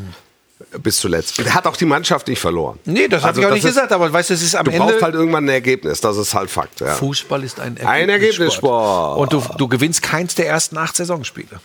bis 0.80 1.00
zuletzt. 1.00 1.40
Er 1.40 1.54
hat 1.54 1.68
auch 1.68 1.76
die 1.78 1.86
Mannschaft 1.86 2.28
nicht 2.28 2.40
verloren. 2.40 2.80
Mhm. 2.86 2.94
Nee, 2.94 3.08
das 3.08 3.22
habe 3.22 3.30
Also 3.30 3.42
ich 3.42 3.48
auch 3.48 3.52
nicht 3.52 3.64
ist- 3.66 3.70
gesagt, 3.76 3.92
aber 3.92 4.12
weißt 4.12 4.30
du, 4.30 4.34
es 4.34 4.42
ist 4.42 4.56
am 4.56 4.66
Du 4.66 4.72
Ende. 4.72 4.86
brauchst 4.86 5.02
halt 5.02 5.14
irgendwann 5.16 5.46
ein 5.46 5.50
Ergebnis, 5.50 6.02
das 6.02 6.18
ist 6.18 6.34
halt 6.34 6.50
Fakt. 6.50 6.80
Ja. 6.80 6.96
Fußball 6.96 7.44
ist 7.44 7.60
ein 7.60 7.78
Ergebnissport. 7.78 7.94
Ein 7.96 8.10
Ergebnissport. 8.10 9.18
Und 9.20 9.34
du, 9.34 9.44
du 9.58 9.68
gewinnst 9.68 10.02
keins 10.02 10.36
der 10.36 10.48
ersten 10.48 10.78
acht 10.78 10.96
Saisonspiele. 10.96 11.60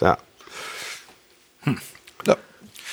Ja. 0.00 0.18
Ja. 2.26 2.36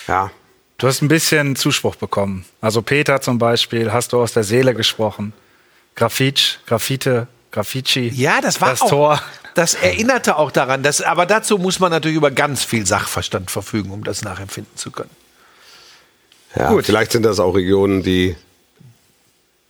ja. 0.07 0.31
Du 0.79 0.87
hast 0.87 1.01
ein 1.01 1.09
bisschen 1.09 1.57
Zuspruch 1.57 1.95
bekommen. 1.95 2.45
Also 2.61 2.81
Peter 2.81 3.19
zum 3.19 3.37
Beispiel, 3.37 3.91
hast 3.91 4.13
du 4.13 4.21
aus 4.21 4.31
der 4.31 4.45
Seele 4.45 4.73
gesprochen. 4.73 5.33
Grafitsch, 5.95 6.55
Graffite, 6.65 7.27
Graffici. 7.51 8.11
Ja, 8.15 8.39
das 8.39 8.61
war 8.61 8.69
das 8.69 8.81
auch, 8.83 8.89
Tor. 8.89 9.21
Das 9.55 9.73
erinnerte 9.73 10.37
auch 10.37 10.51
daran. 10.51 10.81
Dass, 10.81 11.01
aber 11.01 11.25
dazu 11.25 11.57
muss 11.57 11.81
man 11.81 11.91
natürlich 11.91 12.15
über 12.15 12.31
ganz 12.31 12.63
viel 12.63 12.85
Sachverstand 12.85 13.51
verfügen, 13.51 13.91
um 13.91 14.05
das 14.05 14.23
nachempfinden 14.23 14.75
zu 14.77 14.91
können. 14.91 15.09
Ja, 16.55 16.69
Gut. 16.69 16.85
vielleicht 16.85 17.11
sind 17.11 17.23
das 17.23 17.41
auch 17.41 17.53
Regionen, 17.55 18.01
die 18.01 18.37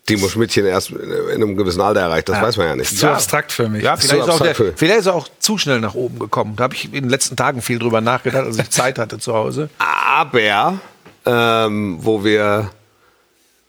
Timo 0.05 0.29
Schmidtchen 0.29 0.65
erst 0.65 0.91
in 0.91 1.11
einem 1.11 1.55
gewissen 1.55 1.81
Alter 1.81 2.01
erreicht. 2.01 2.29
Das 2.29 2.41
weiß 2.41 2.57
man 2.57 2.67
ja 2.67 2.75
nicht. 2.75 2.97
Zu 2.97 3.09
abstrakt 3.09 3.51
für 3.51 3.67
mich. 3.67 3.83
Ja, 3.83 3.95
Ist 3.95 4.09
vielleicht 4.09 4.27
ist, 4.27 4.29
auch 4.29 4.39
der, 4.39 4.55
vielleicht 4.55 4.99
ist 4.99 5.05
er 5.07 5.15
auch 5.15 5.27
zu 5.39 5.57
schnell 5.57 5.79
nach 5.79 5.93
oben 5.95 6.19
gekommen. 6.19 6.55
Da 6.55 6.63
habe 6.63 6.75
ich 6.75 6.85
in 6.85 6.91
den 6.91 7.09
letzten 7.09 7.35
Tagen 7.35 7.61
viel 7.61 7.79
drüber 7.79 8.01
nachgedacht, 8.01 8.45
als 8.45 8.57
ich 8.57 8.69
Zeit 8.71 8.99
hatte 8.99 9.19
zu 9.19 9.33
Hause. 9.33 9.69
Aber, 9.79 10.79
ähm, 11.29 11.97
wo 12.01 12.23
wir 12.23 12.71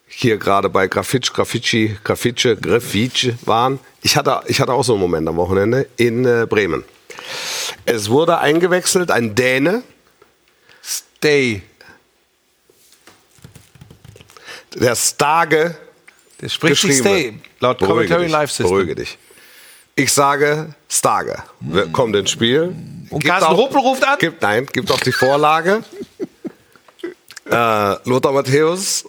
hier 0.08 0.38
gerade 0.38 0.68
bei 0.70 0.86
Grafitsch, 0.88 1.32
Graffici, 1.32 1.96
Grafitsche, 2.02 2.56
Graffice 2.56 3.34
waren, 3.46 3.78
ich 4.02 4.16
hatte, 4.16 4.40
ich 4.46 4.60
hatte 4.60 4.72
auch 4.72 4.82
so 4.82 4.94
einen 4.94 5.02
Moment 5.02 5.28
am 5.28 5.36
Wochenende 5.36 5.86
in 5.96 6.24
äh, 6.24 6.46
Bremen. 6.48 6.84
Es 7.84 8.08
wurde 8.08 8.38
eingewechselt 8.38 9.10
ein 9.10 9.34
Däne, 9.34 9.82
Stay. 10.82 11.62
der 14.74 14.94
Starge 14.96 15.76
Der 16.40 16.48
spricht 16.48 16.80
sich 16.82 16.98
Stay, 16.98 17.34
laut 17.60 17.78
Beruhige 17.78 17.94
Commentary 18.08 18.24
dich, 18.24 18.32
Live 18.32 18.50
System. 18.50 18.66
Beruhige 18.68 18.94
dich. 18.94 19.18
Ich 19.96 20.12
sage 20.12 20.74
Starge. 20.88 21.42
Wir- 21.60 21.88
Kommt 21.88 22.16
ins 22.16 22.30
Spiel. 22.30 22.74
Und 23.10 23.20
Gibt 23.20 23.24
Carsten 23.26 23.52
auch- 23.52 23.58
Ruppel 23.58 23.78
ruft 23.80 24.04
an? 24.06 24.18
Gibt, 24.18 24.40
nein, 24.40 24.66
gibt 24.66 24.90
auch 24.90 25.00
die 25.00 25.12
Vorlage. 25.12 25.82
äh, 27.50 28.08
Lothar 28.08 28.32
Matthäus 28.32 29.04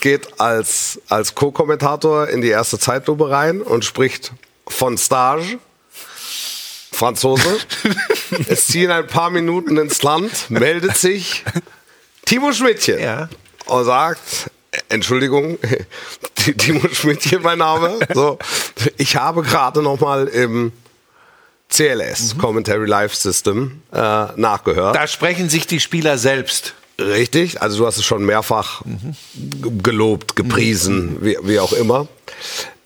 geht 0.00 0.40
als, 0.40 1.00
als 1.08 1.34
Co-Kommentator 1.34 2.28
in 2.28 2.40
die 2.40 2.48
erste 2.48 2.78
Zeitlupe 2.78 3.30
rein 3.30 3.60
und 3.62 3.84
spricht 3.84 4.32
von 4.68 4.96
Stage. 4.98 5.58
Franzose. 6.92 7.58
es 8.48 8.66
ziehen 8.68 8.90
ein 8.90 9.06
paar 9.06 9.28
Minuten 9.30 9.76
ins 9.76 10.02
Land, 10.02 10.50
meldet 10.50 10.96
sich 10.96 11.44
Timo 12.24 12.52
Schmidtchen 12.52 12.98
Ja. 12.98 13.28
und 13.66 13.84
sagt, 13.84 14.50
Entschuldigung, 14.88 15.58
Timo 16.56 16.88
Schmidtchen 16.88 17.42
mein 17.42 17.58
Name. 17.58 17.98
So, 18.14 18.38
ich 18.96 19.16
habe 19.16 19.42
gerade 19.42 19.82
noch 19.82 20.00
mal 20.00 20.26
im 20.26 20.72
CLS, 21.68 22.38
Commentary 22.38 22.86
Live 22.86 23.14
System, 23.14 23.82
äh, 23.92 23.96
nachgehört. 24.36 24.96
Da 24.96 25.06
sprechen 25.06 25.50
sich 25.50 25.66
die 25.66 25.80
Spieler 25.80 26.16
selbst. 26.16 26.74
Richtig, 26.98 27.60
also 27.60 27.78
du 27.78 27.86
hast 27.86 27.98
es 27.98 28.04
schon 28.04 28.24
mehrfach 28.24 28.82
g- 28.82 29.70
gelobt, 29.82 30.34
gepriesen, 30.36 31.18
wie, 31.20 31.36
wie 31.42 31.60
auch 31.60 31.72
immer. 31.74 32.08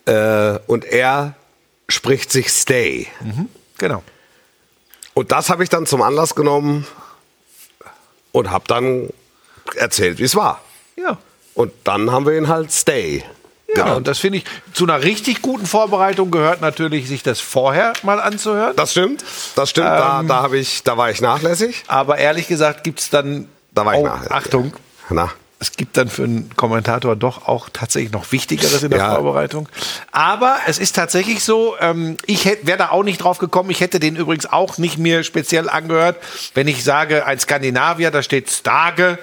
Äh, 0.07 0.59
und 0.67 0.85
er 0.85 1.35
spricht 1.89 2.33
sich 2.33 2.51
Stay. 2.51 3.07
Genau. 3.79 4.03
Und 5.15 5.31
das 5.33 5.49
habe 5.51 5.63
ich 5.63 5.69
dann 5.69 5.87
zum 5.87 6.03
Anlass 6.03 6.35
genommen 6.35 6.87
und 8.33 8.51
habe 8.51 8.65
dann 8.67 9.11
erzählt, 9.77 10.19
wie 10.19 10.25
es 10.25 10.35
war. 10.35 10.61
Ja. 10.97 11.19
Und 11.55 11.73
dann 11.85 12.11
haben 12.11 12.27
wir 12.27 12.37
ihn 12.37 12.49
halt 12.49 12.73
Stay. 12.73 13.25
Ja, 13.77 13.93
und 13.95 14.09
das 14.09 14.19
finde 14.19 14.39
ich, 14.39 14.45
zu 14.73 14.83
einer 14.85 15.05
richtig 15.05 15.43
guten 15.43 15.65
Vorbereitung 15.67 16.33
gehört 16.33 16.61
natürlich, 16.61 17.07
sich 17.07 17.23
das 17.23 17.39
vorher 17.39 17.93
mal 18.03 18.21
anzuhören. 18.21 18.75
Das 18.75 18.91
stimmt, 18.91 19.25
das 19.55 19.71
stimmt. 19.71 19.87
da, 19.87 20.25
da, 20.27 20.43
habe 20.43 20.59
ich, 20.59 20.83
da 20.83 20.97
war 20.97 21.11
ich 21.13 21.21
nachlässig. 21.21 21.85
Aber 21.87 22.19
ehrlich 22.19 22.49
gesagt 22.49 22.83
gibt 22.83 22.99
es 22.99 23.11
dann, 23.11 23.47
Da 23.73 23.87
war 23.87 23.95
ich 23.95 24.01
oh, 24.01 24.05
nachlässig. 24.05 24.33
Achtung, 24.33 24.73
Na, 25.11 25.31
es 25.61 25.73
gibt 25.73 25.99
dann 25.99 26.09
für 26.09 26.25
einen 26.25 26.51
Kommentator 26.57 27.17
doch 27.17 27.47
auch 27.47 27.69
tatsächlich 27.71 28.13
noch 28.13 28.33
Wichtigeres 28.33 28.83
in 28.83 28.91
der 28.91 28.99
Ja. 28.99 29.15
Vorbereitung. 29.15 29.69
Aber 30.11 30.57
es 30.67 30.79
ist 30.79 30.97
tatsächlich 30.97 31.45
so, 31.45 31.77
ähm, 31.81 32.17
ich 32.25 32.47
wäre 32.47 32.79
da 32.79 32.89
auch 32.91 33.03
nicht 33.03 33.19
drauf 33.19 33.37
gekommen. 33.39 33.69
Ich 33.69 33.81
hätte 33.83 34.01
den 34.01 34.17
übrigens 34.17 34.47
auch 34.47 34.79
nicht 34.79 34.97
mir 34.97 35.23
speziell 35.23 35.69
angehört. 35.69 36.17
Wenn 36.55 36.67
ich 36.67 36.83
sage, 36.83 37.27
ein 37.27 37.39
Skandinavier, 37.39 38.11
da 38.11 38.23
steht 38.23 38.51
Stage, 38.51 39.19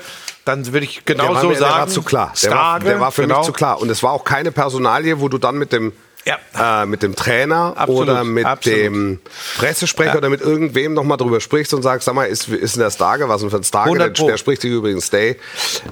dann 0.45 0.65
würde 0.67 0.85
ich 0.85 1.03
der 1.03 1.15
genau 1.15 1.33
war, 1.33 1.41
so 1.41 1.49
mir, 1.49 1.55
sagen. 1.57 1.73
der 1.73 1.79
war 1.79 1.87
zu 1.87 2.03
klar. 2.03 2.33
Der 2.43 2.51
war, 2.51 2.79
der 2.79 2.99
war 2.99 3.11
für 3.11 3.23
genau. 3.23 3.39
mich 3.39 3.45
zu 3.47 3.53
klar. 3.53 3.81
Und 3.81 3.89
es 3.89 4.03
war 4.03 4.11
auch 4.11 4.23
keine 4.23 4.51
Personalie, 4.51 5.19
wo 5.19 5.29
du 5.29 5.39
dann 5.39 5.57
mit 5.57 5.73
dem, 5.73 5.91
Ja. 6.27 6.81
äh, 6.81 6.85
mit 6.85 7.03
dem 7.03 7.15
Trainer 7.15 7.73
Absolut, 7.77 8.03
oder 8.03 8.23
mit 8.23 8.45
absolut. 8.45 8.79
dem 8.79 9.19
Pressesprecher 9.57 10.17
oder 10.17 10.29
mit 10.29 10.41
irgendwem 10.41 10.93
nochmal 10.93 11.17
drüber 11.17 11.39
sprichst 11.39 11.73
und 11.73 11.83
sagst, 11.83 12.05
sag 12.05 12.15
mal, 12.15 12.25
ist, 12.25 12.49
ist 12.49 12.75
denn 12.75 12.81
der 12.83 12.91
Starge? 12.91 13.29
Was 13.29 13.41
denn 13.41 13.49
für 13.49 13.57
ein 13.57 13.63
Starge? 13.63 13.91
100 13.91 14.17
Der, 14.17 14.27
der 14.27 14.37
spricht 14.37 14.61
sich 14.61 14.71
übrigens 14.71 15.07
Stay. 15.07 15.37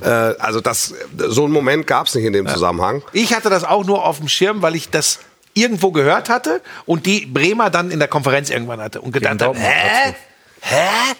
Äh, 0.01 0.09
also 0.09 0.59
das, 0.59 0.93
so 1.15 1.45
einen 1.45 1.53
Moment 1.53 1.87
gab 1.87 2.07
es 2.07 2.15
nicht 2.15 2.25
in 2.25 2.33
dem 2.33 2.47
Zusammenhang. 2.47 3.01
Ich 3.13 3.33
hatte 3.33 3.49
das 3.49 3.63
auch 3.63 3.85
nur 3.85 4.05
auf 4.05 4.17
dem 4.17 4.27
Schirm, 4.27 4.61
weil 4.61 4.75
ich 4.75 4.89
das 4.89 5.19
irgendwo 5.53 5.91
gehört 5.91 6.29
hatte 6.29 6.61
und 6.85 7.05
die 7.05 7.25
Bremer 7.25 7.69
dann 7.69 7.89
in 7.89 7.99
der 7.99 8.09
Konferenz 8.09 8.49
irgendwann 8.49 8.81
hatte 8.81 9.01
und 9.01 9.11
gedacht 9.13 9.41
habe, 9.41 9.57
hä? 9.57 10.13
Hä? 10.61 11.13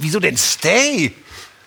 Wieso 0.00 0.20
denn 0.20 0.36
Stay? 0.36 1.12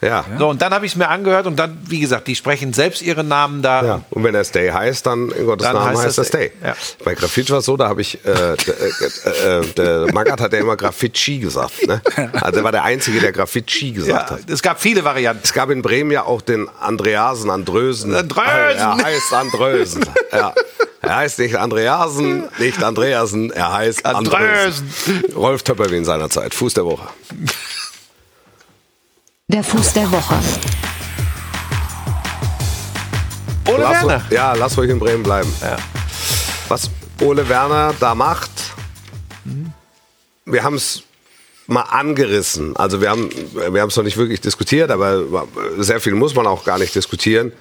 Ja. 0.02 0.24
So, 0.38 0.48
und 0.50 0.62
dann 0.62 0.74
habe 0.74 0.86
ich 0.86 0.94
es 0.94 0.96
mir 0.96 1.10
angehört 1.10 1.46
und 1.46 1.58
dann, 1.58 1.78
wie 1.88 2.00
gesagt, 2.00 2.28
die 2.30 2.36
sprechen 2.36 2.72
selbst 2.72 3.02
ihren 3.02 3.28
Namen 3.28 3.62
da. 3.62 3.84
Ja, 3.84 4.02
und 4.12 4.24
wenn 4.24 4.34
er 4.34 4.46
Stay 4.46 4.70
heißt, 4.72 5.06
dann 5.06 5.30
in 5.32 5.46
Gottes 5.46 5.66
Dann 5.68 5.76
Namen 5.76 5.90
heißt 5.90 6.06
heißt, 6.06 6.18
er 6.20 6.24
Stay. 6.24 6.52
Ja. 6.64 6.76
Bei 7.04 7.16
Grafitsch 7.16 7.50
war 7.52 7.58
es 7.60 7.66
so, 7.66 7.76
da 7.76 7.90
habe 7.90 8.00
ich, 8.02 8.16
äh, 8.24 8.56
d- 8.56 8.72
äh, 8.72 9.60
äh, 9.60 9.66
der 9.76 10.14
Magath 10.14 10.40
hat 10.40 10.54
ja 10.54 10.60
immer 10.60 10.78
Grafitschi 10.78 11.40
gesagt. 11.40 11.86
Ne? 11.86 12.02
Also 12.40 12.60
er 12.60 12.64
war 12.64 12.72
der 12.72 12.84
Einzige, 12.84 13.20
der 13.20 13.34
Grafitschi 13.34 13.92
gesagt 13.92 14.30
Ja, 14.32 14.38
hat. 14.38 14.50
es 14.50 14.62
gab 14.62 14.80
viele 14.80 15.04
Varianten. 15.04 15.42
Es 15.44 15.52
gab 15.54 15.70
in 15.70 15.82
Bremen 15.82 16.12
ja 16.12 16.24
auch 16.24 16.42
den 16.42 16.70
Andreasen, 16.80 17.50
Andrösen. 17.50 18.16
Andrösen. 18.16 18.48
Er 18.78 18.98
heißt 19.04 19.34
Andrösen. 19.34 20.06
ja. 20.32 20.54
Er 21.02 21.16
heißt 21.16 21.40
nicht 21.40 21.56
Andreasen, 21.56 22.44
nicht 22.60 22.84
Andreasen, 22.84 23.52
er 23.52 23.74
heißt 23.74 24.06
Andrösen. 24.06 24.90
Andrösen. 25.08 25.34
Rolf 25.36 25.64
Töpperwien 25.64 26.04
seiner 26.06 26.30
Zeit, 26.30 26.54
Fuß 26.54 26.74
der 26.74 26.86
Woche. 26.86 27.08
Der 29.52 29.64
Fuß 29.64 29.94
der 29.94 30.12
Woche. 30.12 30.36
Ole 33.68 33.82
Lass, 33.82 34.06
Werner. 34.06 34.26
ja, 34.30 34.54
lass 34.54 34.78
ruhig 34.78 34.92
in 34.92 35.00
Bremen 35.00 35.24
bleiben. 35.24 35.52
Was 36.68 36.92
Ole 37.20 37.50
Werner 37.50 37.96
da 38.00 38.14
macht, 38.14 38.52
wir 40.46 40.64
haben 40.64 40.76
es 40.76 41.02
mal 41.66 41.82
angerissen. 41.82 42.76
Also 42.76 43.02
wir 43.02 43.10
haben 43.10 43.32
wir 43.54 43.82
haben 43.82 43.90
es 43.90 43.96
noch 43.96 44.04
nicht 44.04 44.18
wirklich 44.18 44.40
diskutiert, 44.40 44.92
aber 44.92 45.48
sehr 45.80 46.00
viel 46.00 46.14
muss 46.14 46.36
man 46.36 46.46
auch 46.46 46.64
gar 46.64 46.78
nicht 46.78 46.94
diskutieren. 46.94 47.52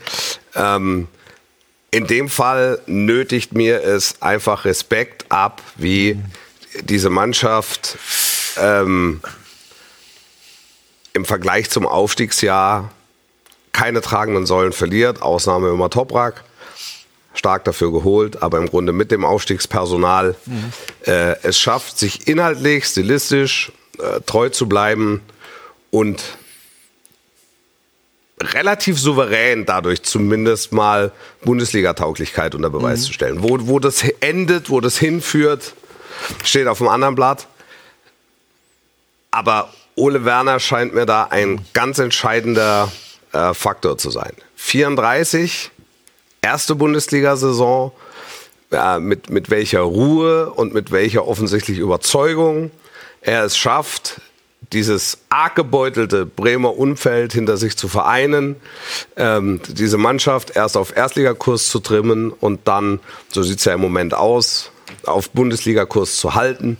Ähm, 0.54 1.08
in 1.90 2.06
dem 2.06 2.28
Fall 2.28 2.82
nötigt 2.84 3.54
mir 3.54 3.82
es 3.82 4.20
einfach 4.20 4.66
Respekt 4.66 5.24
ab, 5.30 5.62
wie 5.76 6.18
diese 6.82 7.08
Mannschaft 7.08 7.96
ähm, 8.58 9.22
im 11.18 11.24
Vergleich 11.24 11.68
zum 11.68 11.86
Aufstiegsjahr 11.86 12.90
keine 13.72 14.00
tragenden 14.00 14.46
Säulen 14.46 14.72
verliert. 14.72 15.20
Ausnahme 15.20 15.68
immer 15.68 15.90
Toprak. 15.90 16.44
Stark 17.34 17.64
dafür 17.64 17.92
geholt, 17.92 18.42
aber 18.42 18.58
im 18.58 18.68
Grunde 18.68 18.92
mit 18.92 19.12
dem 19.12 19.24
Aufstiegspersonal 19.24 20.34
äh, 21.06 21.36
es 21.42 21.58
schafft, 21.58 21.98
sich 21.98 22.26
inhaltlich, 22.26 22.86
stilistisch 22.86 23.70
äh, 23.98 24.20
treu 24.26 24.48
zu 24.48 24.68
bleiben 24.68 25.20
und 25.90 26.22
relativ 28.40 28.98
souverän 28.98 29.66
dadurch 29.66 30.02
zumindest 30.02 30.72
mal 30.72 31.12
Bundesliga-Tauglichkeit 31.44 32.54
unter 32.54 32.70
Beweis 32.70 33.02
zu 33.04 33.12
stellen. 33.12 33.42
Wo, 33.42 33.56
wo 33.68 33.78
das 33.78 34.02
endet, 34.20 34.70
wo 34.70 34.80
das 34.80 34.98
hinführt, 34.98 35.74
steht 36.44 36.66
auf 36.66 36.78
dem 36.78 36.88
anderen 36.88 37.14
Blatt. 37.14 37.46
Aber 39.30 39.72
Ole 39.98 40.24
Werner 40.24 40.60
scheint 40.60 40.94
mir 40.94 41.06
da 41.06 41.24
ein 41.24 41.60
ganz 41.72 41.98
entscheidender 41.98 42.90
äh, 43.32 43.52
Faktor 43.52 43.98
zu 43.98 44.10
sein. 44.10 44.32
34, 44.56 45.70
erste 46.40 46.74
Bundesliga-Saison, 46.74 47.92
äh, 48.70 48.98
mit, 48.98 49.30
mit 49.30 49.50
welcher 49.50 49.80
Ruhe 49.80 50.50
und 50.50 50.74
mit 50.74 50.90
welcher 50.92 51.26
offensichtlich 51.26 51.78
Überzeugung 51.78 52.70
er 53.20 53.44
es 53.44 53.56
schafft, 53.56 54.20
dieses 54.72 55.18
arg 55.28 55.54
gebeutelte 55.54 56.26
Bremer 56.26 56.76
Umfeld 56.76 57.32
hinter 57.32 57.56
sich 57.56 57.76
zu 57.76 57.88
vereinen, 57.88 58.56
ähm, 59.16 59.60
diese 59.68 59.98
Mannschaft 59.98 60.54
erst 60.54 60.76
auf 60.76 60.94
Erstligakurs 60.94 61.68
zu 61.68 61.80
trimmen 61.80 62.30
und 62.30 62.68
dann, 62.68 63.00
so 63.32 63.42
sieht 63.42 63.58
es 63.58 63.64
ja 63.64 63.74
im 63.74 63.80
Moment 63.80 64.14
aus, 64.14 64.70
auf 65.06 65.30
Bundesligakurs 65.30 66.16
zu 66.16 66.34
halten. 66.34 66.76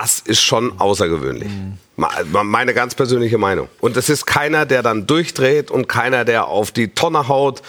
Das 0.00 0.18
ist 0.18 0.42
schon 0.42 0.80
außergewöhnlich. 0.80 1.48
Ma- 1.94 2.10
Meine 2.42 2.74
ganz 2.74 2.96
persönliche 2.96 3.38
Meinung. 3.38 3.68
Und 3.80 3.96
es 3.96 4.08
ist 4.08 4.26
keiner, 4.26 4.66
der 4.66 4.82
dann 4.82 5.06
durchdreht 5.06 5.70
und 5.70 5.86
keiner, 5.88 6.24
der 6.24 6.48
auf 6.48 6.72
die 6.72 6.88
Tonne 6.88 7.28
haut, 7.28 7.62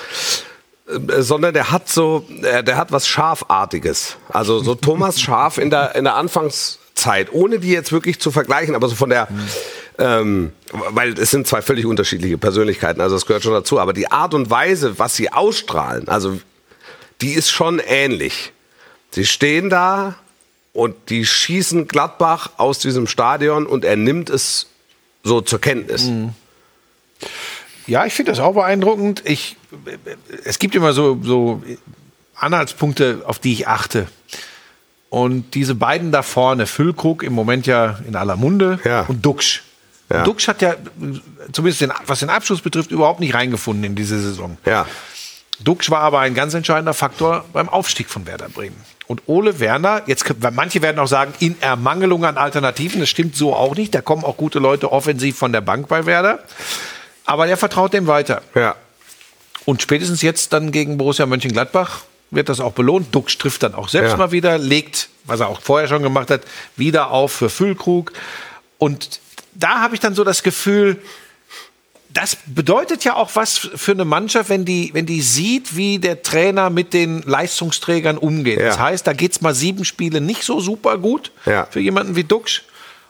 äh, 0.88 1.22
sondern 1.22 1.54
der 1.54 1.70
hat 1.70 1.88
so, 1.88 2.26
äh, 2.42 2.64
der 2.64 2.78
hat 2.78 2.92
was 2.92 3.08
Schafartiges. 3.08 4.18
Also 4.30 4.58
so 4.64 4.74
Thomas 4.88 5.22
Schaf 5.22 5.60
in 5.60 5.70
der, 5.70 5.94
in 5.94 6.06
der 6.06 6.16
Anfangszeit, 6.16 7.32
ohne 7.32 7.60
die 7.60 7.70
jetzt 7.70 7.92
wirklich 7.92 8.20
zu 8.20 8.32
vergleichen, 8.32 8.74
aber 8.74 8.88
so 8.88 8.96
von 8.96 9.12
der, 9.12 9.28
ähm, 10.00 10.52
weil 10.72 11.14
es 11.20 11.30
sind 11.30 11.46
zwei 11.46 11.62
völlig 11.62 11.86
unterschiedliche 11.86 12.40
Persönlichkeiten, 12.40 13.02
also 13.02 13.16
das 13.16 13.28
gehört 13.28 13.44
schon 13.44 13.54
dazu, 13.54 13.80
aber 13.80 13.94
die 13.94 14.12
Art 14.12 14.34
und 14.34 14.50
Weise, 14.50 14.98
was 14.98 15.16
sie 15.16 15.32
ausstrahlen, 15.32 16.08
also 16.10 16.40
die 17.22 17.34
ist 17.34 17.52
schon 17.52 17.78
ähnlich. 17.78 18.52
Sie 19.12 19.26
stehen 19.26 19.70
da 19.70 20.16
und 20.76 20.94
die 21.10 21.26
schießen 21.26 21.88
Gladbach 21.88 22.52
aus 22.58 22.80
diesem 22.80 23.08
Stadion 23.08 23.66
und 23.66 23.86
er 23.86 23.96
nimmt 23.96 24.30
es 24.30 24.68
so 25.24 25.40
zur 25.42 25.60
Kenntnis. 25.62 26.12
Ja, 27.88 28.06
ich 28.06 28.14
finde 28.14 28.34
das 28.34 28.40
auch 28.40 28.54
beeindruckend. 28.54 29.24
Ich, 29.26 29.56
es 30.44 30.60
gibt 30.60 30.76
immer 30.76 30.92
so, 30.92 31.18
so 31.24 31.64
Anhaltspunkte, 32.36 33.22
auf 33.26 33.40
die 33.40 33.54
ich 33.54 33.68
achte. 33.68 34.08
Und 35.10 35.56
diese 35.56 35.76
beiden 35.76 36.12
da 36.12 36.24
vorne, 36.24 36.68
Füllkrug 36.68 37.24
im 37.24 37.32
Moment 37.32 37.68
ja 37.68 38.00
in 38.06 38.18
aller 38.18 38.36
Munde 38.36 38.80
Ja. 38.84 39.06
und 39.08 39.26
Duxch. 39.26 39.64
Ja. 40.10 40.20
Und 40.20 40.28
Duxch 40.28 40.48
hat 40.50 40.62
ja, 40.62 40.76
zumindest 41.54 41.80
den, 41.82 41.94
was 42.06 42.20
den 42.20 42.30
Abschluss 42.30 42.60
betrifft, 42.62 42.92
überhaupt 42.92 43.22
nicht 43.22 43.34
reingefunden 43.34 43.86
in 43.86 43.96
diese 43.96 44.20
Saison. 44.20 44.58
Ja. 44.66 44.86
Duxch 45.62 45.90
war 45.90 46.02
aber 46.02 46.20
ein 46.20 46.34
ganz 46.36 46.54
entscheidender 46.54 46.94
Faktor 46.94 47.46
beim 47.54 47.70
Aufstieg 47.70 48.10
von 48.10 48.28
Werder 48.28 48.50
Bremen. 48.50 48.76
Und 49.08 49.22
Ole 49.28 49.60
Werner, 49.60 50.02
jetzt 50.08 50.26
manche 50.54 50.82
werden 50.82 50.98
auch 51.00 51.08
sagen, 51.08 51.34
in 51.40 51.62
Ermangelung 51.62 52.26
an 52.26 52.38
Alternativen, 52.38 53.00
das 53.00 53.10
stimmt 53.10 53.36
so 53.36 53.54
auch 53.56 53.76
nicht. 53.76 53.94
Da 53.94 54.02
kommen 54.02 54.24
auch 54.24 54.38
gute 54.38 54.60
Leute 54.60 54.92
offensiv 54.92 55.38
von 55.38 55.52
der 55.52 55.62
Bank 55.62 55.88
bei 55.88 56.06
Werder. 56.06 56.40
Aber 57.26 57.46
der 57.46 57.58
vertraut 57.58 57.94
dem 57.94 58.08
weiter. 58.08 58.42
Ja. 58.56 58.76
Und 59.66 59.82
spätestens 59.82 60.22
jetzt 60.22 60.54
dann 60.54 60.72
gegen 60.72 60.98
Borussia 60.98 61.26
Mönchengladbach 61.26 62.02
wird 62.32 62.50
das 62.50 62.60
auch 62.60 62.74
belohnt. 62.74 63.14
Dux 63.14 63.38
trifft 63.38 63.64
dann 63.64 63.76
auch 63.76 63.90
selbst 63.90 64.12
Ja. 64.12 64.18
mal 64.18 64.32
wieder, 64.32 64.58
legt, 64.58 65.10
was 65.26 65.40
er 65.40 65.48
auch 65.50 65.62
vorher 65.62 65.88
schon 65.88 66.04
gemacht 66.04 66.30
hat, 66.30 66.42
wieder 66.76 67.12
auf 67.12 67.32
für 67.32 67.50
Füllkrug. 67.50 68.12
Und 68.78 69.20
da 69.54 69.82
habe 69.82 69.94
ich 69.96 70.02
dann 70.02 70.16
so 70.16 70.24
das 70.24 70.44
Gefühl, 70.44 70.98
das 72.16 72.38
bedeutet 72.46 73.04
ja 73.04 73.16
auch 73.16 73.32
was 73.36 73.58
für 73.58 73.92
eine 73.92 74.06
Mannschaft, 74.06 74.50
wenn 74.50 74.64
die, 74.64 74.90
wenn 74.94 75.06
die 75.06 75.22
sieht, 75.22 75.76
wie 75.76 76.00
der 76.00 76.24
Trainer 76.24 76.70
mit 76.70 76.94
den 76.94 77.22
Leistungsträgern 77.24 78.18
umgeht. 78.18 78.60
Ja. 78.60 78.68
Das 78.68 78.80
heißt, 78.80 79.06
da 79.06 79.12
geht's 79.12 79.42
mal 79.42 79.54
sieben 79.54 79.84
Spiele 79.84 80.22
nicht 80.22 80.44
so 80.44 80.62
super 80.62 80.98
gut 80.98 81.32
Ja. 81.46 81.68
für 81.70 81.82
jemanden 81.82 82.16
wie 82.16 82.24
Dux. 82.24 82.62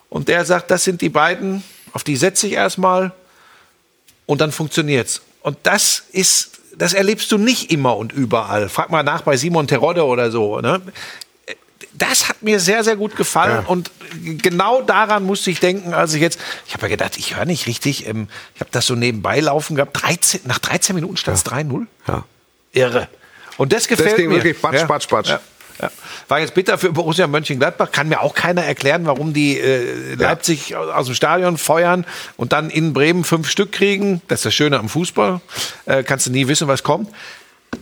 Und 0.09 0.27
der 0.27 0.43
sagt, 0.43 0.71
das 0.71 0.83
sind 0.83 1.01
die 1.01 1.09
beiden, 1.09 1.63
auf 1.93 2.03
die 2.03 2.15
setze 2.15 2.47
ich 2.47 2.53
erstmal 2.53 3.11
und 4.25 4.41
dann 4.41 4.51
funktioniert's. 4.51 5.21
Und 5.41 5.57
das 5.63 6.03
ist, 6.11 6.59
das 6.75 6.93
erlebst 6.93 7.31
du 7.31 7.37
nicht 7.37 7.71
immer 7.71 7.95
und 7.97 8.11
überall. 8.11 8.69
Frag 8.69 8.89
mal 8.89 9.03
nach 9.03 9.21
bei 9.21 9.37
Simon 9.37 9.67
Terodde 9.67 10.03
oder 10.03 10.31
so. 10.31 10.59
Ne? 10.61 10.81
Das 11.93 12.29
hat 12.29 12.41
mir 12.41 12.59
sehr, 12.59 12.83
sehr 12.83 12.95
gut 12.95 13.15
gefallen. 13.15 13.63
Ja. 13.63 13.69
Und 13.69 13.91
genau 14.41 14.81
daran 14.81 15.23
musste 15.23 15.51
ich 15.51 15.59
denken, 15.59 15.93
als 15.93 16.13
ich 16.13 16.21
jetzt, 16.21 16.39
ich 16.67 16.73
habe 16.73 16.83
ja 16.83 16.89
gedacht, 16.89 17.17
ich 17.17 17.35
höre 17.35 17.45
nicht 17.45 17.67
richtig. 17.67 18.07
Ähm, 18.07 18.27
ich 18.53 18.61
habe 18.61 18.71
das 18.71 18.85
so 18.85 18.95
nebenbei 18.95 19.39
laufen 19.39 19.75
gehabt. 19.75 20.01
13, 20.01 20.41
nach 20.45 20.59
13 20.59 20.95
Minuten 20.95 21.17
stand 21.17 21.37
es 21.37 21.45
3-0. 21.45 21.85
Ja. 22.07 22.23
Irre. 22.71 23.07
Und 23.57 23.71
das 23.71 23.87
gefällt 23.87 24.17
ging 24.17 24.29
mir. 24.29 24.35
wirklich 24.35 24.61
batsch, 24.61 24.85
batsch, 24.87 25.07
batsch. 25.07 25.29
Ja. 25.29 25.39
Ja. 25.81 25.91
War 26.27 26.39
jetzt 26.39 26.53
bitter 26.53 26.77
für 26.77 26.91
Borussia 26.91 27.27
Mönchengladbach. 27.27 27.91
Kann 27.91 28.07
mir 28.07 28.21
auch 28.21 28.33
keiner 28.33 28.63
erklären, 28.63 29.05
warum 29.05 29.33
die 29.33 29.59
äh, 29.59 30.15
Leipzig 30.15 30.75
aus, 30.75 30.89
aus 30.89 31.05
dem 31.07 31.15
Stadion 31.15 31.57
feuern 31.57 32.05
und 32.37 32.53
dann 32.53 32.69
in 32.69 32.93
Bremen 32.93 33.23
fünf 33.23 33.49
Stück 33.49 33.71
kriegen. 33.71 34.21
Das 34.27 34.39
ist 34.39 34.45
das 34.45 34.55
Schöne 34.55 34.79
am 34.79 34.89
Fußball. 34.89 35.41
Äh, 35.85 36.03
kannst 36.03 36.27
du 36.27 36.31
nie 36.31 36.47
wissen, 36.47 36.67
was 36.67 36.83
kommt. 36.83 37.09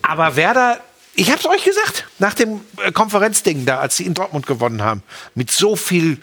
Aber 0.02 0.36
Werder, 0.36 0.80
ich 1.16 1.30
habe 1.30 1.40
es 1.40 1.46
euch 1.46 1.64
gesagt, 1.64 2.06
nach 2.20 2.34
dem 2.34 2.62
äh, 2.86 2.92
Konferenzding 2.92 3.66
da, 3.66 3.80
als 3.80 3.98
sie 3.98 4.06
in 4.06 4.14
Dortmund 4.14 4.48
gewonnen 4.48 4.82
haben, 4.84 5.04
mit 5.36 5.52
so 5.52 5.76
viel 5.76 6.18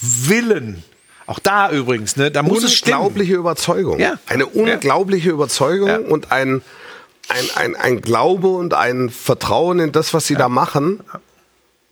Willen. 0.00 0.82
Auch 1.26 1.38
da 1.38 1.70
übrigens, 1.70 2.16
ne? 2.16 2.30
Da 2.30 2.42
muss 2.42 2.62
es 2.64 2.80
unglaubliche 2.82 3.34
Überzeugung. 3.34 3.98
Ja. 3.98 4.14
Eine 4.26 4.46
unglaubliche 4.46 5.30
Überzeugung 5.30 5.88
Ja. 5.88 5.98
und 5.98 6.32
ein, 6.32 6.62
ein, 7.28 7.44
ein, 7.56 7.76
ein 7.76 8.00
Glaube 8.00 8.48
und 8.48 8.72
ein 8.74 9.10
Vertrauen 9.10 9.78
in 9.80 9.92
das, 9.92 10.14
was 10.14 10.26
sie 10.26 10.36
da 10.36 10.48
machen. 10.48 11.00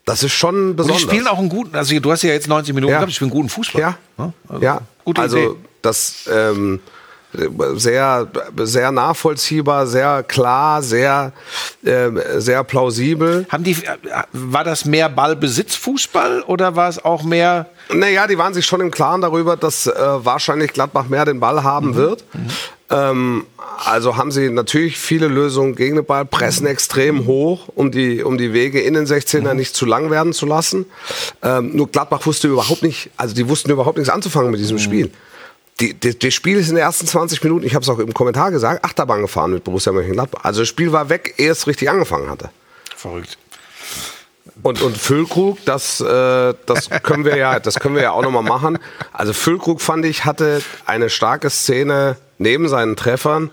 Das 0.06 0.22
ist 0.22 0.32
schon 0.32 0.54
Und 0.54 0.68
die 0.70 0.74
besonders. 0.76 1.02
spielen 1.02 1.26
auch 1.26 1.38
einen 1.38 1.48
guten, 1.48 1.74
also 1.76 1.98
du 1.98 2.12
hast 2.12 2.22
ja 2.22 2.30
jetzt 2.30 2.48
90 2.48 2.74
Minuten 2.74 2.92
Ja. 2.92 2.98
gehabt, 2.98 3.10
die 3.10 3.14
spielen 3.16 3.30
guten 3.30 3.48
Fußball. 3.48 3.80
Ja, 3.80 3.98
Ne? 4.16 4.32
Also, 4.48 4.62
ja. 4.64 4.80
Also 5.16 5.36
Idee. 5.38 5.50
das 5.82 6.14
ähm, 6.32 6.80
sehr, 7.74 8.28
sehr 8.62 8.92
nachvollziehbar, 8.92 9.86
sehr 9.86 10.22
klar, 10.22 10.82
sehr, 10.82 11.32
ähm, 11.84 12.20
sehr 12.36 12.64
plausibel. 12.64 13.46
Haben 13.48 13.64
die, 13.64 13.72
äh, 13.72 13.96
war 14.32 14.64
das 14.64 14.84
mehr 14.84 15.08
Ballbesitzfußball 15.08 16.42
oder 16.42 16.76
war 16.76 16.88
es 16.88 17.04
auch 17.04 17.22
mehr 17.22 17.66
Naja, 17.92 18.26
die 18.26 18.38
waren 18.38 18.54
sich 18.54 18.66
schon 18.66 18.80
im 18.80 18.90
Klaren 18.90 19.20
darüber, 19.20 19.56
dass 19.56 19.86
äh, 19.86 19.92
wahrscheinlich 19.96 20.72
Gladbach 20.72 21.08
mehr 21.08 21.24
den 21.24 21.40
Ball 21.40 21.62
haben 21.62 21.94
wird. 21.94 22.24
Ähm, 22.88 23.44
also 23.84 24.16
haben 24.16 24.30
sie 24.30 24.48
natürlich 24.48 24.96
viele 24.96 25.28
Lösungen 25.28 25.74
gegen 25.74 25.96
den 25.96 26.04
Ball, 26.04 26.24
pressen 26.24 26.66
extrem 26.66 27.26
hoch, 27.26 27.68
um 27.74 27.90
die, 27.90 28.22
um 28.22 28.38
die 28.38 28.52
Wege 28.52 28.80
in 28.80 28.94
den 28.94 29.06
16er 29.06 29.54
nicht 29.54 29.74
zu 29.74 29.86
lang 29.86 30.10
werden 30.10 30.32
zu 30.32 30.46
lassen. 30.46 30.86
Ähm, 31.42 31.74
nur 31.74 31.88
Gladbach 31.88 32.24
wusste 32.26 32.48
überhaupt 32.48 32.82
nicht, 32.82 33.10
also 33.16 33.34
die 33.34 33.48
wussten 33.48 33.70
überhaupt 33.70 33.98
nichts 33.98 34.12
anzufangen 34.12 34.50
mit 34.50 34.60
diesem 34.60 34.78
Spiel. 34.78 35.10
Die, 35.80 35.92
die, 35.94 36.18
das 36.18 36.32
Spiel 36.32 36.56
ist 36.56 36.68
in 36.70 36.76
den 36.76 36.84
ersten 36.84 37.06
20 37.06 37.42
Minuten, 37.44 37.66
ich 37.66 37.74
habe 37.74 37.82
es 37.82 37.88
auch 37.88 37.98
im 37.98 38.14
Kommentar 38.14 38.50
gesagt, 38.50 38.84
Achterbahn 38.84 39.20
gefahren 39.20 39.52
mit 39.52 39.64
Borussia 39.64 39.92
Mönchengladbach. 39.92 40.44
Also 40.44 40.60
das 40.60 40.68
Spiel 40.68 40.92
war 40.92 41.08
weg, 41.10 41.34
ehe 41.36 41.50
es 41.50 41.66
richtig 41.66 41.90
angefangen 41.90 42.30
hatte. 42.30 42.50
verrückt? 42.96 43.36
Und, 44.62 44.80
und 44.80 44.96
Füllkrug, 44.96 45.58
das, 45.64 46.00
äh, 46.00 46.54
das 46.64 46.88
können 47.02 47.24
wir 47.24 47.36
ja, 47.36 47.60
das 47.60 47.78
können 47.78 47.94
wir 47.94 48.02
ja 48.02 48.12
auch 48.12 48.22
nochmal 48.22 48.42
machen. 48.42 48.78
Also 49.12 49.32
Füllkrug 49.32 49.80
fand 49.80 50.04
ich 50.06 50.24
hatte 50.24 50.62
eine 50.86 51.10
starke 51.10 51.50
Szene 51.50 52.16
neben 52.38 52.68
seinen 52.68 52.96
Treffern, 52.96 53.50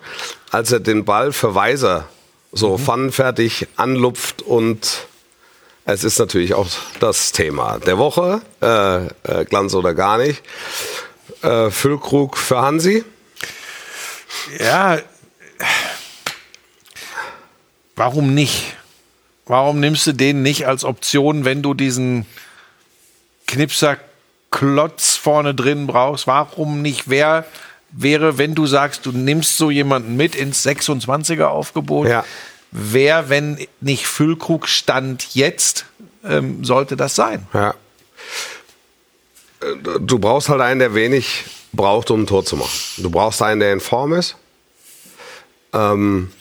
als 0.52 0.72
er 0.72 0.80
den 0.80 1.04
Ball 1.04 1.34
für 1.34 1.56
Weiser 1.56 2.06
so 2.52 2.78
pfannenfertig 2.78 3.68
anlupft 3.76 4.42
und 4.44 5.08
es 5.86 6.04
ist 6.04 6.20
natürlich 6.20 6.54
auch 6.54 6.68
das 7.00 7.34
Thema 7.34 7.80
der 7.80 7.98
Woche, 7.98 8.42
äh, 8.62 9.06
äh, 9.06 9.46
Glanz 9.46 9.74
oder 9.74 9.94
gar 9.94 10.18
nicht. 10.18 10.42
Äh, 11.44 11.72
Füllkrug 11.72 12.38
für 12.38 12.62
Hansi. 12.62 13.04
Ja, 14.60 15.00
warum 17.96 18.34
nicht? 18.34 18.76
Warum 19.46 19.80
nimmst 19.80 20.08
du 20.08 20.14
den 20.14 20.42
nicht 20.42 20.68
als 20.68 20.84
Option, 20.86 21.44
wenn 21.44 21.62
du 21.62 21.74
diesen 21.74 22.26
Knipser 23.46 23.98
Klotz 24.52 25.16
vorne 25.16 25.54
drin 25.54 25.86
brauchst? 25.86 26.28
Warum 26.28 26.82
nicht? 26.82 27.10
Wer 27.10 27.46
wäre, 27.92 28.38
wenn 28.38 28.56
du 28.56 28.66
sagst, 28.66 29.06
du 29.06 29.12
nimmst 29.12 29.58
so 29.58 29.70
jemanden 29.70 30.16
mit 30.16 30.36
ins 30.36 30.66
26er 30.66 31.46
Aufgebot? 31.46 32.08
Ja. 32.08 32.24
Wer, 32.72 33.30
wenn 33.30 33.68
nicht 33.82 34.08
Füllkrug 34.08 34.68
stand 34.68 35.36
jetzt, 35.36 35.86
ähm, 36.24 36.64
sollte 36.64 36.96
das 36.96 37.16
sein? 37.16 37.46
Ja. 37.54 37.76
Du 40.02 40.19
brauchst 40.19 40.49
halt 40.49 40.62
einen, 40.62 40.80
der 40.80 40.93
wenig 40.93 41.45
braucht, 41.71 42.12
um 42.12 42.21
ein 42.21 42.28
Tor 42.28 42.45
zu 42.45 42.56
machen. 42.56 42.78
Du 42.97 43.10
brauchst 43.10 43.41
einen, 43.41 43.60
der 43.60 43.73
in 43.73 43.80
Form 43.80 44.13
ist. 44.13 44.36
Ähm, 45.73 46.32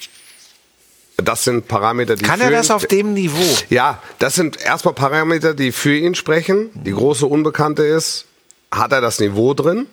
das 1.16 1.44
sind 1.44 1.68
Parameter, 1.68 2.16
die 2.16 2.24
Kann 2.24 2.40
er 2.40 2.50
das 2.50 2.70
auf 2.70 2.86
dem 2.86 3.14
Niveau? 3.14 3.56
Ja, 3.70 4.02
das 4.18 4.34
sind 4.34 4.60
erstmal 4.60 4.94
Parameter, 4.94 5.54
die 5.54 5.72
für 5.72 5.96
ihn 5.96 6.14
sprechen. 6.14 6.70
Die 6.74 6.92
große 6.92 7.26
Unbekannte 7.26 7.82
ist, 7.84 8.26
hat 8.70 8.92
er 8.92 9.00
das 9.00 9.20
Niveau 9.20 9.54
drin? 9.54 9.86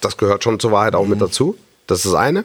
Das 0.00 0.16
gehört 0.16 0.44
schon 0.44 0.58
zur 0.58 0.72
Wahrheit 0.72 0.94
auch 0.94 1.06
mit 1.06 1.20
dazu. 1.20 1.56
Das 1.86 1.98
ist 1.98 2.06
das 2.06 2.14
eine. 2.14 2.44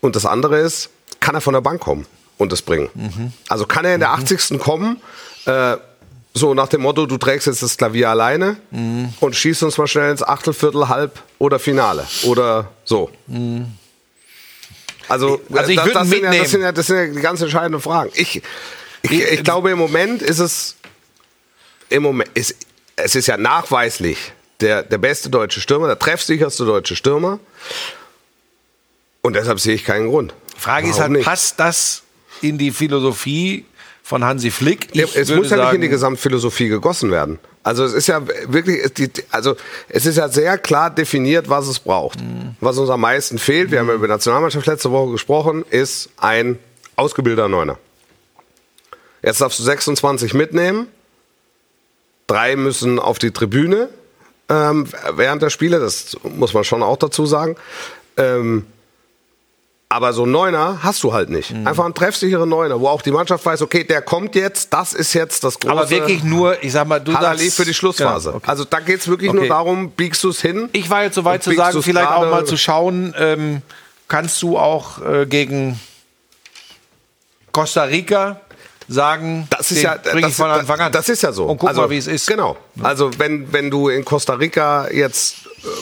Und 0.00 0.16
das 0.16 0.26
andere 0.26 0.58
ist, 0.58 0.90
kann 1.20 1.34
er 1.34 1.40
von 1.40 1.54
der 1.54 1.60
Bank 1.60 1.80
kommen 1.80 2.06
und 2.38 2.52
das 2.52 2.62
bringen? 2.62 3.32
Also 3.48 3.66
kann 3.66 3.84
er 3.84 3.94
in 3.94 4.00
der 4.00 4.10
80. 4.10 4.58
kommen, 4.58 5.00
äh, 5.46 5.76
so 6.34 6.54
nach 6.54 6.68
dem 6.68 6.82
Motto, 6.82 7.06
du 7.06 7.18
trägst 7.18 7.46
jetzt 7.46 7.62
das 7.62 7.76
Klavier 7.76 8.10
alleine 8.10 8.56
und 9.20 9.36
schießt 9.36 9.62
uns 9.64 9.76
mal 9.78 9.86
schnell 9.86 10.10
ins 10.10 10.22
Achtelviertel, 10.22 10.88
Halb 10.88 11.22
oder 11.38 11.58
Finale 11.58 12.06
oder 12.24 12.70
so. 12.84 13.10
Also, 15.08 15.40
Also 15.50 15.70
ich 15.70 15.76
das, 15.76 15.86
würde 15.86 15.98
das, 15.98 16.08
sind 16.08 16.22
ja, 16.22 16.32
das, 16.32 16.50
sind 16.50 16.62
ja, 16.62 16.72
das 16.72 16.86
sind 16.86 16.96
ja 16.96 17.06
die 17.06 17.20
ganz 17.20 17.40
entscheidenden 17.42 17.80
Fragen. 17.82 18.10
Ich, 18.14 18.42
ich, 19.02 19.10
ich 19.10 19.44
glaube, 19.44 19.70
im 19.70 19.78
Moment 19.78 20.22
ist 20.22 20.38
es 20.38 20.76
im 21.90 22.02
Moment 22.02 22.30
ist, 22.34 22.56
es 22.96 23.14
ist 23.14 23.26
ja 23.26 23.36
nachweislich 23.36 24.32
der, 24.60 24.82
der 24.82 24.98
beste 24.98 25.28
deutsche 25.28 25.60
Stürmer, 25.60 25.88
der 25.88 25.98
treffsicherste 25.98 26.64
deutsche 26.64 26.96
Stürmer. 26.96 27.38
Und 29.20 29.34
deshalb 29.36 29.60
sehe 29.60 29.74
ich 29.74 29.84
keinen 29.84 30.08
Grund. 30.08 30.34
Frage 30.56 30.86
ist 30.88 30.94
Warum 30.94 31.02
halt, 31.02 31.12
nicht? 31.12 31.24
passt 31.24 31.60
das 31.60 32.02
in 32.40 32.58
die 32.58 32.70
Philosophie 32.70 33.64
von 34.02 34.24
Hansi 34.24 34.50
Flick? 34.50 34.88
Ich 34.92 35.16
es 35.16 35.30
muss 35.30 35.50
ja 35.50 35.56
nicht 35.56 35.74
in 35.74 35.80
die 35.80 35.86
sagen, 35.86 35.90
Gesamtphilosophie 35.90 36.68
gegossen 36.68 37.10
werden. 37.10 37.38
Also 37.62 37.84
es 37.84 37.92
ist 37.92 38.08
ja 38.08 38.22
wirklich, 38.48 38.80
also 39.30 39.56
es 39.88 40.06
ist 40.06 40.16
ja 40.16 40.28
sehr 40.28 40.58
klar 40.58 40.90
definiert, 40.90 41.48
was 41.48 41.68
es 41.68 41.78
braucht. 41.78 42.20
Mhm. 42.20 42.56
Was 42.60 42.78
uns 42.78 42.90
am 42.90 43.00
meisten 43.00 43.38
fehlt, 43.38 43.70
wir 43.70 43.78
haben 43.78 43.88
ja 43.88 43.94
über 43.94 44.06
die 44.06 44.12
Nationalmannschaft 44.12 44.66
letzte 44.66 44.90
Woche 44.90 45.12
gesprochen, 45.12 45.64
ist 45.70 46.10
ein 46.16 46.58
ausgebildeter 46.96 47.48
Neuner. 47.48 47.78
Jetzt 49.22 49.40
darfst 49.40 49.60
du 49.60 49.62
26 49.62 50.34
mitnehmen. 50.34 50.88
Drei 52.26 52.56
müssen 52.56 52.98
auf 52.98 53.18
die 53.18 53.30
Tribüne 53.30 53.88
ähm, 54.52 54.86
während 55.14 55.42
der 55.42 55.50
Spiele, 55.50 55.78
das 55.78 56.16
muss 56.22 56.52
man 56.52 56.64
schon 56.64 56.82
auch 56.82 56.96
dazu 56.96 57.26
sagen. 57.26 57.56
Ähm, 58.16 58.66
aber 59.92 60.14
so 60.14 60.22
einen 60.22 60.32
Neuner 60.32 60.78
hast 60.82 61.02
du 61.02 61.12
halt 61.12 61.28
nicht. 61.28 61.50
Mhm. 61.50 61.66
Einfach 61.66 61.84
einen 61.84 61.94
treffsicheren 61.94 62.48
Neuner, 62.48 62.80
wo 62.80 62.88
auch 62.88 63.02
die 63.02 63.10
Mannschaft 63.10 63.44
weiß, 63.44 63.60
okay, 63.60 63.84
der 63.84 64.00
kommt 64.00 64.34
jetzt, 64.34 64.72
das 64.72 64.94
ist 64.94 65.12
jetzt 65.12 65.44
das 65.44 65.60
große 65.60 65.72
Aber 65.72 65.90
wirklich 65.90 66.24
nur, 66.24 66.62
ich 66.64 66.72
sag 66.72 66.88
mal, 66.88 66.98
du 66.98 67.14
Halali 67.14 67.44
sagst, 67.44 67.56
für 67.56 67.64
die 67.66 67.74
Schlussphase. 67.74 68.30
Genau, 68.30 68.38
okay. 68.38 68.50
Also 68.50 68.64
da 68.64 68.80
geht 68.80 69.00
es 69.00 69.08
wirklich 69.08 69.30
Okay. 69.30 69.38
nur 69.40 69.48
darum, 69.48 69.90
biegst 69.90 70.24
du 70.24 70.30
es 70.30 70.40
hin? 70.40 70.70
Ich 70.72 70.88
war 70.88 71.02
jetzt 71.02 71.14
so 71.14 71.24
weit 71.24 71.42
zu 71.42 71.52
sagen, 71.52 71.82
vielleicht 71.82 72.10
auch 72.10 72.30
mal 72.30 72.46
zu 72.46 72.56
schauen, 72.56 73.14
ähm, 73.18 73.62
kannst 74.08 74.40
du 74.42 74.58
auch 74.58 75.04
äh, 75.04 75.26
gegen 75.26 75.78
Costa 77.52 77.84
Rica 77.84 78.40
sagen, 78.92 79.46
Das 79.50 79.70
ist 79.70 79.78
den 79.78 79.84
ja, 79.84 79.96
bring 79.96 80.18
ich 80.18 80.24
das, 80.26 80.34
von 80.36 80.50
Anfang 80.50 80.80
an. 80.80 80.92
das 80.92 81.08
ist 81.08 81.22
ja 81.22 81.32
so. 81.32 81.46
Und 81.46 81.58
guck 81.58 81.68
also, 81.70 81.82
mal, 81.82 81.90
wie 81.90 81.96
es 81.98 82.06
ist. 82.06 82.26
Genau. 82.26 82.56
Also 82.82 83.10
wenn, 83.18 83.52
wenn 83.52 83.70
du 83.70 83.88
in 83.88 84.04
Costa 84.04 84.34
Rica 84.34 84.88
jetzt 84.90 85.36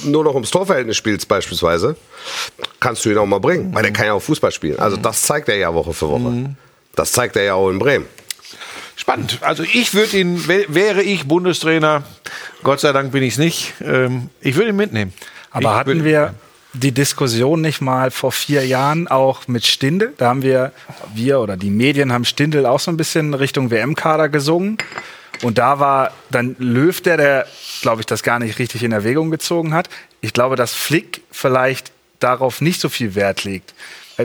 äh, 0.04 0.08
nur 0.08 0.24
noch 0.24 0.34
ums 0.34 0.50
Torverhältnis 0.50 0.96
spielst 0.96 1.28
beispielsweise, 1.28 1.96
kannst 2.80 3.04
du 3.04 3.10
ihn 3.10 3.18
auch 3.18 3.26
mal 3.26 3.40
bringen, 3.40 3.74
weil 3.74 3.82
der 3.82 3.92
kann 3.92 4.06
ja 4.06 4.12
auch 4.14 4.20
Fußball 4.22 4.52
spielen. 4.52 4.78
Also 4.78 4.96
Mhm. 4.96 5.02
das 5.02 5.22
zeigt 5.22 5.48
er 5.48 5.56
ja 5.56 5.72
Woche 5.74 5.92
für 5.92 6.08
Woche. 6.08 6.54
Das 6.94 7.12
zeigt 7.12 7.36
er 7.36 7.42
ja 7.44 7.54
auch 7.54 7.68
in 7.70 7.78
Bremen. 7.78 8.06
Spannend. 8.96 9.38
Also 9.40 9.62
ich 9.62 9.94
würde 9.94 10.18
ihn, 10.18 10.46
wär- 10.46 10.66
wäre 10.68 11.02
ich 11.02 11.26
Bundestrainer, 11.26 12.02
Gott 12.62 12.80
sei 12.80 12.92
Dank 12.92 13.12
bin 13.12 13.22
ich 13.22 13.34
es 13.34 13.38
nicht, 13.38 13.72
ähm, 13.80 14.28
ich 14.40 14.56
würde 14.56 14.70
ihn 14.70 14.76
mitnehmen. 14.76 15.12
Aber 15.50 15.62
ich 15.70 15.76
hatten 15.76 16.04
wir, 16.04 16.34
die 16.72 16.92
Diskussion 16.92 17.60
nicht 17.60 17.80
mal 17.80 18.10
vor 18.10 18.32
vier 18.32 18.66
Jahren 18.66 19.08
auch 19.08 19.48
mit 19.48 19.66
Stindel? 19.66 20.14
Da 20.16 20.28
haben 20.28 20.42
wir, 20.42 20.72
wir 21.14 21.40
oder 21.40 21.56
die 21.56 21.70
Medien 21.70 22.12
haben 22.12 22.24
Stindel 22.24 22.66
auch 22.66 22.80
so 22.80 22.90
ein 22.90 22.96
bisschen 22.96 23.34
Richtung 23.34 23.70
WM-Kader 23.70 24.28
gesungen. 24.28 24.78
Und 25.42 25.58
da 25.58 25.80
war 25.80 26.12
dann 26.30 26.54
Löw, 26.58 27.00
der, 27.00 27.16
der 27.16 27.46
glaube 27.82 28.02
ich, 28.02 28.06
das 28.06 28.22
gar 28.22 28.38
nicht 28.38 28.58
richtig 28.58 28.82
in 28.82 28.92
Erwägung 28.92 29.30
gezogen 29.30 29.72
hat. 29.72 29.88
Ich 30.20 30.32
glaube, 30.32 30.56
dass 30.56 30.74
Flick 30.74 31.22
vielleicht 31.30 31.92
darauf 32.20 32.60
nicht 32.60 32.80
so 32.80 32.88
viel 32.88 33.14
Wert 33.14 33.44
legt. 33.44 33.74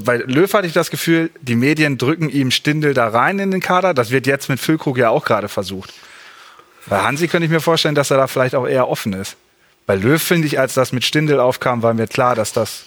Bei 0.03 0.17
Löw 0.17 0.51
hatte 0.53 0.67
ich 0.67 0.73
das 0.73 0.91
Gefühl, 0.91 1.31
die 1.41 1.55
Medien 1.55 1.97
drücken 1.97 2.29
ihm 2.29 2.51
Stindel 2.51 2.93
da 2.93 3.08
rein 3.08 3.39
in 3.39 3.51
den 3.51 3.62
Kader. 3.62 3.93
Das 3.93 4.12
wird 4.12 4.27
jetzt 4.27 4.49
mit 4.49 4.60
Füllkrug 4.60 4.97
ja 4.97 5.10
auch 5.10 5.23
gerade 5.23 5.47
versucht. 5.47 5.93
Bei 6.88 6.99
Hansi 6.99 7.27
könnte 7.27 7.45
ich 7.45 7.51
mir 7.51 7.62
vorstellen, 7.62 7.95
dass 7.95 8.12
er 8.12 8.17
da 8.17 8.27
vielleicht 8.27 8.55
auch 8.55 8.67
eher 8.67 8.89
offen 8.89 9.13
ist. 9.13 9.38
Bei 9.86 9.95
Löw 9.95 10.21
finde 10.21 10.48
ich, 10.48 10.60
als 10.60 10.74
das 10.74 10.91
mit 10.91 11.06
Stindel 11.06 11.39
aufkam, 11.39 11.84
war 11.84 11.93
mir 11.93 12.08
klar, 12.08 12.36
dass 12.36 12.54
das 12.54 12.84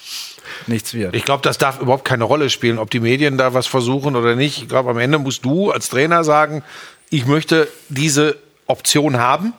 nichts 0.66 0.94
wird. 0.94 1.14
Ich 1.14 1.24
glaube, 1.24 1.42
das 1.42 1.58
darf 1.58 1.80
überhaupt 1.80 2.04
keine 2.04 2.24
Rolle 2.24 2.50
spielen, 2.50 2.78
ob 2.78 2.90
die 2.90 3.00
Medien 3.00 3.38
da 3.38 3.54
was 3.54 3.66
versuchen 3.66 4.16
oder 4.16 4.34
nicht. 4.34 4.62
Ich 4.62 4.68
glaube, 4.68 4.90
am 4.90 4.98
Ende 4.98 5.18
musst 5.18 5.44
du 5.44 5.70
als 5.70 5.88
Trainer 5.88 6.24
sagen, 6.24 6.62
ich 7.10 7.26
möchte 7.26 7.68
diese 7.88 8.36
Option 8.66 9.18
haben. 9.18 9.52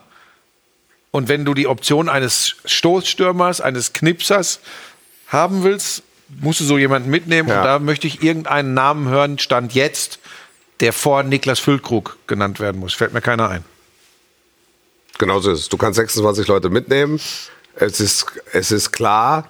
Und 1.11 1.27
wenn 1.27 1.45
du 1.45 1.53
die 1.53 1.67
Option 1.67 2.09
eines 2.09 2.55
Stoßstürmers, 2.65 3.61
eines 3.61 3.93
Knipsers 3.93 4.59
haben 5.27 5.63
willst, 5.63 6.03
musst 6.41 6.59
du 6.59 6.65
so 6.65 6.77
jemanden 6.77 7.09
mitnehmen. 7.09 7.49
Ja. 7.49 7.59
Und 7.59 7.65
da 7.65 7.79
möchte 7.79 8.05
ich 8.05 8.21
irgendeinen 8.21 8.73
Namen 8.73 9.07
hören, 9.07 9.39
Stand 9.39 9.73
jetzt, 9.73 10.19
der 10.81 10.93
vor 10.93 11.23
Niklas 11.23 11.59
Füllkrug 11.59 12.17
genannt 12.27 12.59
werden 12.59 12.79
muss. 12.79 12.93
Fällt 12.93 13.13
mir 13.13 13.21
keiner 13.21 13.49
ein. 13.49 13.63
Genauso 15.19 15.51
ist 15.51 15.59
es. 15.59 15.69
Du 15.69 15.77
kannst 15.77 15.97
26 15.97 16.47
Leute 16.47 16.69
mitnehmen. 16.71 17.19
Es 17.75 17.99
ist, 17.99 18.25
es 18.51 18.71
ist 18.71 18.91
klar, 18.91 19.47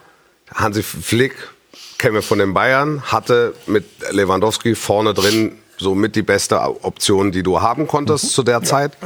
Hansi 0.54 0.84
Flick, 0.84 1.36
kennen 1.98 2.16
wir 2.16 2.22
von 2.22 2.40
den 2.40 2.54
Bayern, 2.54 3.02
hatte 3.04 3.54
mit 3.68 3.86
Lewandowski 4.12 4.76
vorne 4.76 5.14
drin 5.14 5.54
somit 5.78 6.16
die 6.16 6.24
beste 6.24 6.60
Option, 6.84 7.32
die 7.32 7.44
du 7.44 7.62
haben 7.62 7.88
konntest 7.88 8.34
zu 8.34 8.44
der 8.44 8.64
Zeit. 8.64 8.98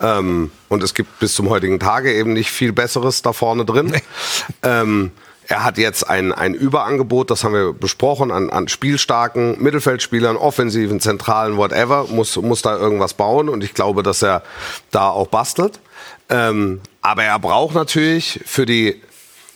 Ähm, 0.00 0.50
und 0.68 0.82
es 0.82 0.94
gibt 0.94 1.18
bis 1.18 1.34
zum 1.34 1.50
heutigen 1.50 1.78
Tage 1.78 2.14
eben 2.14 2.32
nicht 2.32 2.50
viel 2.50 2.72
Besseres 2.72 3.22
da 3.22 3.32
vorne 3.32 3.64
drin. 3.64 3.94
Ähm, 4.62 5.12
er 5.46 5.62
hat 5.62 5.76
jetzt 5.76 6.08
ein, 6.08 6.32
ein 6.32 6.54
Überangebot, 6.54 7.30
das 7.30 7.44
haben 7.44 7.52
wir 7.52 7.72
besprochen, 7.74 8.30
an, 8.30 8.48
an 8.48 8.68
spielstarken 8.68 9.62
Mittelfeldspielern, 9.62 10.36
offensiven, 10.36 11.00
zentralen, 11.00 11.58
whatever, 11.58 12.06
muss, 12.08 12.36
muss 12.36 12.62
da 12.62 12.76
irgendwas 12.76 13.14
bauen 13.14 13.50
und 13.50 13.62
ich 13.62 13.74
glaube, 13.74 14.02
dass 14.02 14.22
er 14.22 14.42
da 14.90 15.10
auch 15.10 15.26
bastelt. 15.26 15.80
Ähm, 16.28 16.80
aber 17.02 17.24
er 17.24 17.38
braucht 17.38 17.74
natürlich 17.74 18.40
für 18.46 18.66
die, 18.66 19.00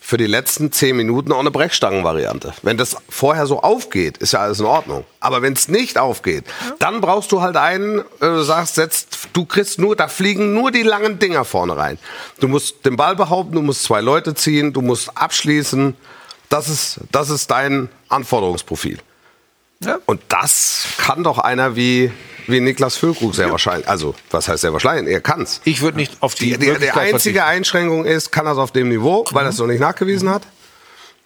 für 0.01 0.17
die 0.17 0.27
letzten 0.27 0.71
zehn 0.73 0.97
Minuten 0.97 1.33
auch 1.33 1.41
eine 1.41 1.51
Brechstangenvariante. 1.51 2.53
Wenn 2.63 2.77
das 2.77 2.97
vorher 3.09 3.47
so 3.47 3.61
aufgeht, 3.63 4.19
ist 4.19 4.33
ja 4.33 4.41
alles 4.41 4.61
in 4.61 4.67
Ordnung. 4.67 5.05
Aber 5.21 5.43
wenn 5.43 5.55
es 5.55 5.69
nicht 5.69 5.99
aufgeht, 5.99 6.45
dann 6.79 7.01
brauchst 7.01 7.33
du 7.33 7.41
halt 7.41 7.57
einen, 7.57 8.01
äh, 8.01 8.05
du 8.21 8.43
sagst, 8.43 8.75
setzt, 8.75 9.29
du 9.33 9.45
kriegst 9.45 9.79
nur, 9.79 9.97
da 9.97 10.09
fliegen 10.09 10.55
nur 10.55 10.71
die 10.71 10.83
langen 10.83 11.19
Dinger 11.19 11.45
vorne 11.45 11.77
rein. 11.77 11.99
Du 12.41 12.49
musst 12.49 12.85
den 12.85 12.97
Ball 12.97 13.17
behaupten, 13.17 13.55
du 13.55 13.63
musst 13.63 13.85
zwei 13.85 14.01
Leute 14.01 14.35
ziehen, 14.35 14.73
du 14.73 14.83
musst 14.83 15.17
abschließen. 15.17 15.95
Das 16.49 16.69
ist, 16.69 17.01
das 17.13 17.31
ist 17.31 17.51
dein 17.51 17.89
Anforderungsprofil. 18.09 18.99
Ja. 19.81 19.99
Und 20.07 20.21
das 20.29 20.85
kann 20.99 21.23
doch 21.23 21.39
einer 21.39 21.77
wie, 21.77 22.11
wie 22.49 22.61
Niklas 22.61 22.97
Füllkrug 22.97 23.35
sehr 23.35 23.51
wahrscheinlich. 23.51 23.89
Also, 23.89 24.15
was 24.31 24.49
heißt 24.49 24.63
sehr 24.63 24.73
wahrscheinlich? 24.73 25.13
Er 25.15 25.21
kann's. 25.21 25.61
Ich 25.65 25.81
würde 25.83 25.99
nicht 25.99 26.17
auf 26.21 26.35
die, 26.35 26.57
Die, 26.59 26.77
die, 26.79 26.91
einzige. 26.91 27.45
Einschränkung 27.45 28.05
ist, 28.05 28.33
kann 28.33 28.47
er 28.47 28.53
es 28.53 28.59
auf 28.59 28.73
dem 28.73 28.89
Niveau, 28.89 29.25
weil 29.31 29.45
er 29.45 29.51
es 29.51 29.59
noch 29.59 29.67
nicht 29.69 29.81
nachgewiesen 29.81 30.29
hat. 30.31 30.43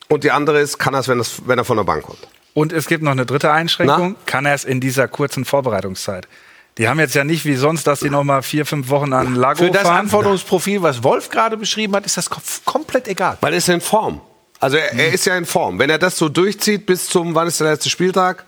Und 0.08 0.24
die 0.24 0.30
andere 0.30 0.60
ist, 0.60 0.78
kann 0.78 0.92
er 0.92 1.00
es, 1.00 1.08
wenn, 1.08 1.18
es- 1.20 1.42
wenn 1.46 1.58
er 1.58 1.64
von 1.64 1.78
der 1.78 1.84
Bank 1.84 2.02
kommt. 2.04 2.18
Und 2.52 2.74
es 2.74 2.86
gibt 2.86 3.02
noch 3.02 3.12
eine 3.12 3.24
dritte 3.24 3.50
Einschränkung. 3.50 4.16
Kann 4.26 4.44
er 4.44 4.54
es 4.54 4.64
in 4.64 4.78
dieser 4.80 5.08
kurzen 5.08 5.46
Vorbereitungszeit? 5.46 6.28
Die 6.76 6.88
haben 6.88 7.00
jetzt 7.00 7.14
ja 7.14 7.24
nicht 7.24 7.46
wie 7.46 7.54
sonst, 7.56 7.86
dass 7.86 8.00
die 8.00 8.10
noch 8.10 8.24
mal 8.24 8.42
vier, 8.42 8.66
fünf 8.66 8.90
Wochen 8.90 9.12
an 9.14 9.34
Lago 9.34 9.58
Für 9.64 9.70
das 9.70 9.82
fahren. 9.82 10.00
Anforderungsprofil, 10.00 10.82
was 10.82 11.02
Wolf 11.02 11.30
gerade 11.30 11.56
beschrieben 11.56 11.94
hat, 11.96 12.04
ist 12.04 12.18
das 12.18 12.30
kom- 12.30 12.42
komplett 12.66 13.08
egal. 13.08 13.38
Weil 13.40 13.52
er 13.54 13.58
ist 13.58 13.68
in 13.70 13.80
Form. 13.80 14.20
Also 14.62 14.76
er, 14.76 14.92
er 14.92 15.12
ist 15.12 15.26
ja 15.26 15.36
in 15.36 15.44
Form. 15.44 15.80
Wenn 15.80 15.90
er 15.90 15.98
das 15.98 16.16
so 16.16 16.28
durchzieht 16.28 16.86
bis 16.86 17.08
zum, 17.08 17.34
wann 17.34 17.48
ist 17.48 17.58
der 17.58 17.72
letzte 17.72 17.90
Spieltag? 17.90 18.44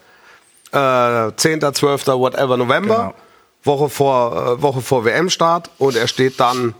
Äh, 0.71 1.33
10., 1.35 1.61
12., 1.75 2.07
whatever, 2.07 2.57
November. 2.57 2.97
Genau. 2.97 3.15
Woche 3.65 3.91
vor, 3.91 4.57
äh, 4.59 4.63
Woche 4.63 4.81
vor 4.81 5.05
WM-Start. 5.05 5.71
Und 5.79 5.97
er 5.97 6.07
steht 6.07 6.39
dann, 6.39 6.75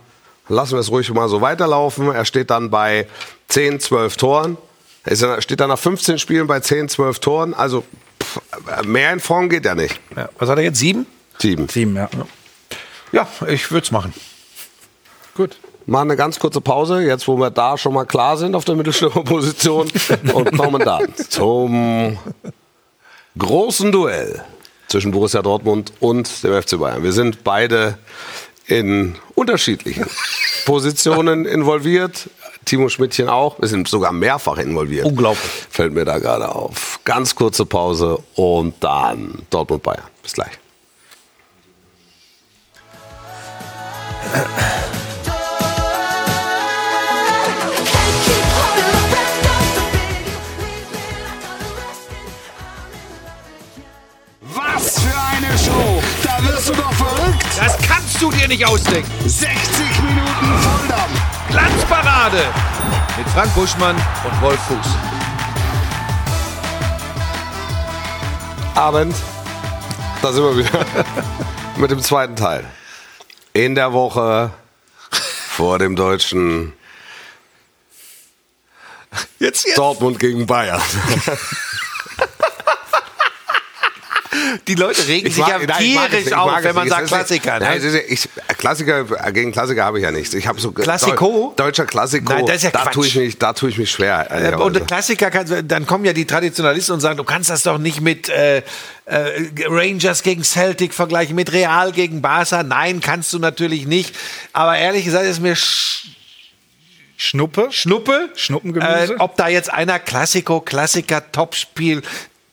lassen 0.47 0.75
wir 0.75 0.79
es 0.79 0.89
ruhig 0.89 1.11
mal 1.11 1.27
so 1.27 1.41
weiterlaufen, 1.41 2.13
er 2.13 2.23
steht 2.23 2.49
dann 2.49 2.69
bei 2.69 3.07
10, 3.49 3.81
12 3.81 4.15
Toren. 4.15 4.57
Er 5.03 5.21
er 5.21 5.41
steht 5.41 5.59
dann 5.59 5.69
nach 5.69 5.79
15 5.79 6.17
Spielen 6.17 6.47
bei 6.47 6.61
10, 6.61 6.87
12 6.87 7.19
Toren. 7.19 7.53
Also 7.53 7.83
pff, 8.23 8.39
mehr 8.85 9.11
in 9.11 9.19
Form 9.19 9.49
geht 9.49 9.65
er 9.65 9.75
nicht. 9.75 9.99
Ja. 10.15 10.29
Was 10.39 10.47
hat 10.47 10.59
er 10.59 10.63
jetzt? 10.63 10.79
Sieben? 10.79 11.05
Sieben. 11.39 11.67
Sieben, 11.67 11.97
ja. 11.97 12.09
Ja, 13.11 13.27
ich 13.47 13.69
würde 13.69 13.83
es 13.83 13.91
machen. 13.91 14.13
Gut. 15.35 15.57
Machen 15.87 16.09
eine 16.09 16.17
ganz 16.17 16.39
kurze 16.39 16.61
Pause, 16.61 17.01
jetzt 17.01 17.27
wo 17.27 17.37
wir 17.37 17.51
da 17.51 17.77
schon 17.77 17.93
mal 17.93 18.05
klar 18.05 18.37
sind 18.37 18.55
auf 18.55 18.65
der 18.65 18.75
Mittelstürmerposition 18.75 19.91
und 20.33 20.57
kommen 20.57 20.83
dann 20.83 21.13
zum 21.29 22.17
großen 23.37 23.91
Duell 23.91 24.43
zwischen 24.87 25.11
Borussia 25.11 25.43
Dortmund 25.43 25.93
und 25.99 26.43
dem 26.43 26.59
FC 26.59 26.79
Bayern. 26.79 27.03
Wir 27.03 27.11
sind 27.11 27.43
beide 27.43 27.99
in 28.65 29.15
unterschiedlichen 29.35 30.07
Positionen 30.65 31.45
involviert. 31.45 32.29
Timo 32.65 32.89
Schmidtchen 32.89 33.29
auch. 33.29 33.59
Wir 33.61 33.67
sind 33.67 33.87
sogar 33.87 34.11
mehrfach 34.11 34.57
involviert. 34.57 35.05
Unglaublich. 35.05 35.51
Fällt 35.69 35.93
mir 35.93 36.03
da 36.03 36.17
gerade 36.17 36.49
auf. 36.49 36.99
Ganz 37.03 37.35
kurze 37.35 37.63
Pause 37.67 38.17
und 38.33 38.73
dann 38.79 39.43
Dortmund 39.51 39.83
Bayern. 39.83 40.01
Bis 40.23 40.33
gleich. 40.33 40.49
Wirst 56.65 56.79
du 56.79 56.81
doch 56.81 56.93
verrückt. 56.93 57.45
Das 57.59 57.77
kannst 57.87 58.19
du 58.19 58.31
dir 58.31 58.47
nicht 58.47 58.65
ausdenken. 58.65 59.11
60 59.29 60.01
Minuten 60.01 60.59
Volldampf. 60.61 61.21
Glanzparade 61.47 62.43
mit 63.17 63.27
Frank 63.29 63.53
Buschmann 63.53 63.95
und 63.95 64.41
Wolf 64.41 64.59
Fuß. 64.61 64.87
Abend. 68.73 69.15
Da 70.23 70.33
sind 70.33 70.43
wir 70.43 70.57
wieder 70.57 70.85
mit 71.77 71.91
dem 71.91 72.01
zweiten 72.01 72.35
Teil. 72.35 72.65
In 73.53 73.75
der 73.75 73.93
Woche 73.93 74.49
vor 75.11 75.77
dem 75.77 75.95
deutschen 75.95 76.73
Jetzt, 79.37 79.67
jetzt. 79.67 79.77
Dortmund 79.77 80.17
gegen 80.17 80.47
Bayern. 80.47 80.81
Die 84.67 84.75
Leute 84.75 85.07
regen 85.07 85.29
sich 85.29 85.37
ja 85.45 85.57
nein, 85.59 85.67
ich 85.69 85.93
tierisch 85.93 86.27
ich 86.27 86.35
auf, 86.35 86.47
mag 86.51 86.59
es 86.59 86.63
wenn 86.65 86.75
man 86.75 86.83
nicht. 86.85 86.93
sagt 86.95 87.07
Klassiker. 87.07 87.59
Nein, 87.59 87.79
Ne? 87.81 87.85
es 87.87 87.93
ist- 87.93 88.11
ich, 88.49 88.57
Klassiker 88.57 89.03
gegen 89.31 89.51
Klassiker 89.51 89.83
habe 89.85 89.99
ich 89.99 90.03
ja 90.03 90.11
nichts. 90.11 90.33
Ich 90.33 90.47
habe 90.47 90.59
so 90.59 90.71
Klassiko? 90.71 91.53
Deu- 91.55 91.63
Deutscher 91.63 91.85
Klassiko. 91.85 92.33
Nein, 92.33 92.45
das 92.45 92.57
ist 92.57 92.63
ja 92.63 92.71
da 92.71 92.81
Quatsch. 92.83 92.93
tue 92.93 93.07
ich 93.07 93.15
mich, 93.15 93.37
da 93.37 93.53
tue 93.53 93.69
ich 93.69 93.77
mich 93.77 93.91
schwer. 93.91 94.27
Äh. 94.31 94.55
Und 94.55 94.85
Klassiker, 94.87 95.29
kann, 95.31 95.67
dann 95.67 95.85
kommen 95.85 96.05
ja 96.05 96.13
die 96.13 96.25
Traditionalisten 96.25 96.93
und 96.95 97.01
sagen, 97.01 97.17
du 97.17 97.23
kannst 97.23 97.49
das 97.49 97.63
doch 97.63 97.77
nicht 97.77 98.01
mit 98.01 98.29
äh, 98.29 98.57
äh, 98.57 98.63
Rangers 99.67 100.23
gegen 100.23 100.43
Celtic 100.43 100.93
vergleichen, 100.93 101.35
mit 101.35 101.51
Real 101.53 101.91
gegen 101.91 102.21
Barca. 102.21 102.63
Nein, 102.63 103.01
kannst 103.01 103.31
du 103.33 103.39
natürlich 103.39 103.85
nicht. 103.85 104.15
Aber 104.53 104.77
ehrlich 104.77 105.05
gesagt 105.05 105.25
ist 105.25 105.41
mir 105.41 105.55
sch 105.55 106.07
Schnuppe. 107.17 107.67
Schnuppe. 107.71 108.29
Schnuppengemüse? 108.35 109.13
Äh, 109.13 109.19
ob 109.19 109.37
da 109.37 109.47
jetzt 109.47 109.71
einer 109.71 109.99
Klassiko, 109.99 110.59
Klassiker, 110.59 111.31
Topspiel, 111.31 112.01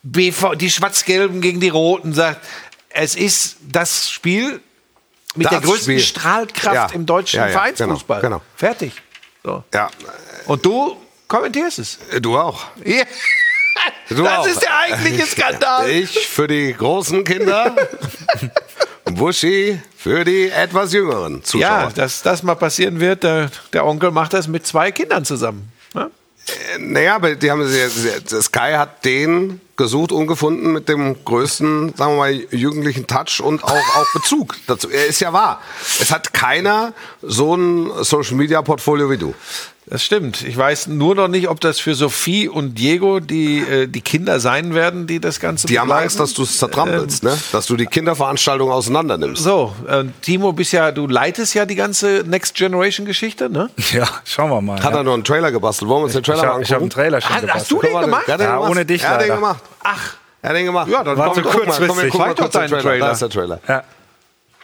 BV, 0.03 0.55
die 0.57 0.71
Schwarz-Gelben 0.71 1.41
gegen 1.41 1.61
die 1.61 1.69
Roten 1.69 2.13
sagt, 2.13 2.45
es 2.91 3.15
ist 3.15 3.57
das 3.71 4.11
Spiel 4.11 4.61
mit 5.35 5.47
Das 5.47 5.53
der 5.53 5.61
größten 5.61 5.95
Spiel. 5.95 6.01
Strahlkraft 6.01 6.75
Ja. 6.75 6.89
im 6.95 7.07
deutschen 7.07 7.39
Ja, 7.39 7.47
ja, 7.47 7.53
Vereinsfußball. 7.53 8.21
genau, 8.21 8.37
genau. 8.39 8.43
Fertig. 8.57 8.93
So. 9.45 9.65
ja, 9.73 9.91
Und 10.47 10.65
du 10.65 10.97
kommentierst 11.29 11.79
es. 11.79 11.99
äh, 12.11 12.21
du 12.21 12.37
auch. 12.39 12.65
Ja. 12.85 13.05
Du 14.11 14.23
das 14.23 14.39
auch. 14.39 14.47
ist 14.47 14.61
der 14.63 14.77
eigentliche 14.79 15.27
Skandal. 15.27 15.89
Ich 15.91 16.29
für 16.29 16.47
die 16.47 16.75
großen 16.75 17.25
Kinder, 17.25 17.75
Buschi 19.07 19.81
für 19.97 20.25
die 20.25 20.51
etwas 20.51 20.93
jüngeren 20.93 21.43
Zuschauer. 21.43 21.69
Ja, 21.71 21.91
dass 21.91 22.23
das 22.23 22.43
mal 22.43 22.55
passieren 22.55 23.01
wird, 23.01 23.25
der, 23.25 23.51
der 23.73 23.85
Onkel 23.87 24.11
macht 24.11 24.35
das 24.35 24.47
mit 24.49 24.67
zwei 24.67 24.93
Kindern 24.93 25.25
zusammen. 25.25 25.73
Ne? 25.95 26.11
Naja, 26.79 27.17
aber 27.17 27.35
die 27.35 27.51
haben 27.51 27.67
Sky 27.69 28.73
hat 28.75 29.05
den 29.05 29.61
gesucht 29.83 30.13
und 30.13 30.29
gefunden 30.29 30.73
mit 30.73 30.89
dem 30.89 31.25
größten, 31.25 31.95
sagen 31.97 32.13
wir 32.13 32.19
mal, 32.19 32.33
jugendlichen 32.51 33.09
Touch 33.09 33.41
und 33.43 33.65
auch, 33.65 33.71
auch 33.71 34.13
Bezug 34.13 34.55
dazu. 34.69 34.89
Er 34.89 35.07
ist 35.07 35.21
ja 35.21 35.33
wahr. 35.33 35.61
Es 36.01 36.13
hat 36.13 36.33
keiner 36.33 36.93
so 37.21 37.57
ein 37.57 37.91
Social 38.05 38.37
Media 38.37 38.63
Portfolio 38.63 39.11
wie 39.11 39.19
du. 39.19 39.35
Das 39.87 40.05
stimmt. 40.05 40.43
Ich 40.43 40.57
weiß 40.57 40.87
nur 40.87 41.17
noch 41.17 41.27
nicht, 41.27 41.49
ob 41.49 41.61
das 41.61 41.81
für 41.81 41.97
Sophie 41.97 42.49
und 42.49 42.79
Diego 42.79 43.19
die, 43.19 43.59
äh, 43.59 43.89
die 43.89 44.01
Kinder 44.01 44.39
sein 44.39 44.75
werden, 44.75 45.09
die 45.09 45.19
das 45.19 45.41
Ganze 45.41 45.67
Die 45.67 45.79
haben 45.81 45.89
begleiten. 45.89 46.05
Angst, 46.05 46.21
dass 46.21 46.35
du 46.35 46.45
es 46.45 46.57
zertrampelst, 46.59 47.25
ne? 47.25 47.37
Dass 47.51 47.67
du 47.67 47.77
die 47.77 47.87
Kinderveranstaltung 47.87 48.71
auseinander 48.71 49.19
nimmst. 49.19 49.43
So, 49.43 49.75
äh, 49.89 50.05
Timo, 50.23 50.53
bist 50.53 50.73
ja, 50.73 50.93
du 50.93 51.09
leitest 51.09 51.55
ja 51.55 51.67
die 51.67 51.75
ganze 51.75 52.23
Next 52.27 52.55
Generation 52.55 53.07
Geschichte, 53.07 53.51
ne? 53.51 53.71
Ja, 53.93 54.07
schauen 54.25 54.51
wir 54.51 54.61
mal. 54.63 54.81
Hat 54.83 54.93
ja. 54.93 54.99
er 54.99 55.03
noch 55.03 55.15
einen 55.15 55.25
Trailer 55.25 55.51
gebastelt? 55.51 55.89
Wollen 55.89 56.03
wir 56.03 56.05
uns 56.05 56.13
den 56.13 56.21
Ich 56.21 56.27
Trailer 56.27 56.43
mal 56.43 56.49
habe 56.55 56.63
hab 56.63 56.69
einen 56.71 56.75
angucken? 56.75 56.91
Trailer 56.91 57.21
schon 57.21 57.31
Ah, 57.37 57.41
gebastelt. 57.41 57.55
hast 57.61 57.71
du 57.73 57.81
den 57.83 57.93
Guck 57.93 58.01
gemacht? 58.03 58.29
hat 58.29 58.41
den 58.41 58.47
Ja, 58.47 58.55
gemacht. 58.55 58.71
ohne 58.71 58.87
dich 58.87 59.03
Er 59.03 59.11
hat 59.11 59.21
den 59.23 59.29
gemacht. 59.35 59.63
Ach, 59.83 60.15
Er 60.43 60.51
hat 60.51 60.57
den 60.57 60.67
gemacht. 60.67 60.89
Ja, 60.91 61.03
dann 61.03 61.17
War 61.19 61.27
komm, 61.27 61.35
zu 61.35 61.43
guck 61.43 61.53
mal, 61.55 61.65
kurzfristig. 61.65 61.89
Komm, 61.89 61.97
wir 62.05 62.11
gucken 62.11 62.27
mal 62.29 62.35
kurz 62.37 62.53
deinen 62.53 62.69
Trailer. 62.69 62.83
Trailer. 62.83 63.07
Da 63.07 63.13
ist 63.13 63.23
der 63.23 63.29
Trailer. 63.31 63.61
Ja. 63.69 63.85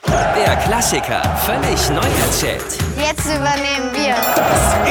Der 0.07 0.57
Klassiker, 0.65 1.21
völlig 1.45 1.91
neu 1.91 2.07
erzählt. 2.25 2.65
Jetzt 2.97 3.27
übernehmen 3.27 3.91
wir 3.93 4.15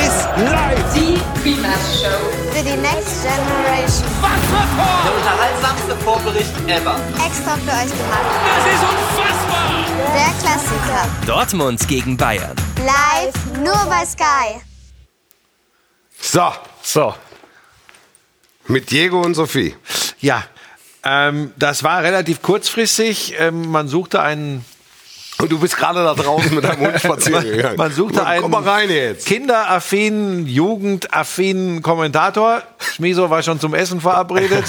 ist 0.02 0.28
live. 0.38 0.94
Die 0.94 1.18
Freelance 1.42 2.04
Show. 2.04 2.52
für 2.52 2.64
die 2.64 2.76
Next 2.78 3.24
Generation 3.24 4.10
Der 5.04 5.14
unterhaltsamste 5.16 5.96
Vorbericht 6.04 6.52
ever. 6.68 7.00
extra 7.26 7.56
für 7.56 7.72
euch 7.72 7.92
gemacht. 7.98 8.28
Das 8.56 8.74
ist 8.74 8.84
unfassbar! 8.84 10.14
Der 10.14 10.42
Klassiker. 10.42 11.08
Dortmund 11.26 11.88
gegen 11.88 12.18
Bayern. 12.18 12.56
Live 12.86 13.36
nur 13.64 13.86
bei 13.90 14.06
Sky. 14.06 14.62
So, 16.20 16.52
So, 16.84 17.16
mit 18.68 18.92
Diego 18.92 19.22
und 19.22 19.36
Sophie. 19.36 19.76
Ja, 20.20 20.44
ähm, 21.04 21.54
das 21.58 21.84
war 21.84 22.04
relativ 22.04 22.42
kurzfristig. 22.42 23.36
Ähm, 23.40 23.70
man 23.72 23.88
suchte 23.88 24.22
einen 24.22 24.66
Und 25.40 25.52
du 25.52 25.60
bist 25.60 25.78
gerade 25.78 26.04
da 26.04 26.16
draußen 26.16 26.54
mit 26.56 26.64
deinem 26.64 26.80
Hund 26.80 27.00
spazieren 27.00 27.44
gegangen. 27.44 27.78
Man 27.78 27.92
suchte 27.92 28.26
einen 28.26 28.42
Komm 28.42 28.52
mal 28.52 28.64
rein 28.64 28.90
jetzt. 28.90 29.28
kinderaffinen, 29.28 30.48
jugendaffinen 30.48 31.82
Kommentator. 31.84 32.64
Schmiso 32.96 33.30
war 33.30 33.44
schon 33.44 33.60
zum 33.60 33.74
Essen 33.76 34.02
verabredet. 34.02 34.66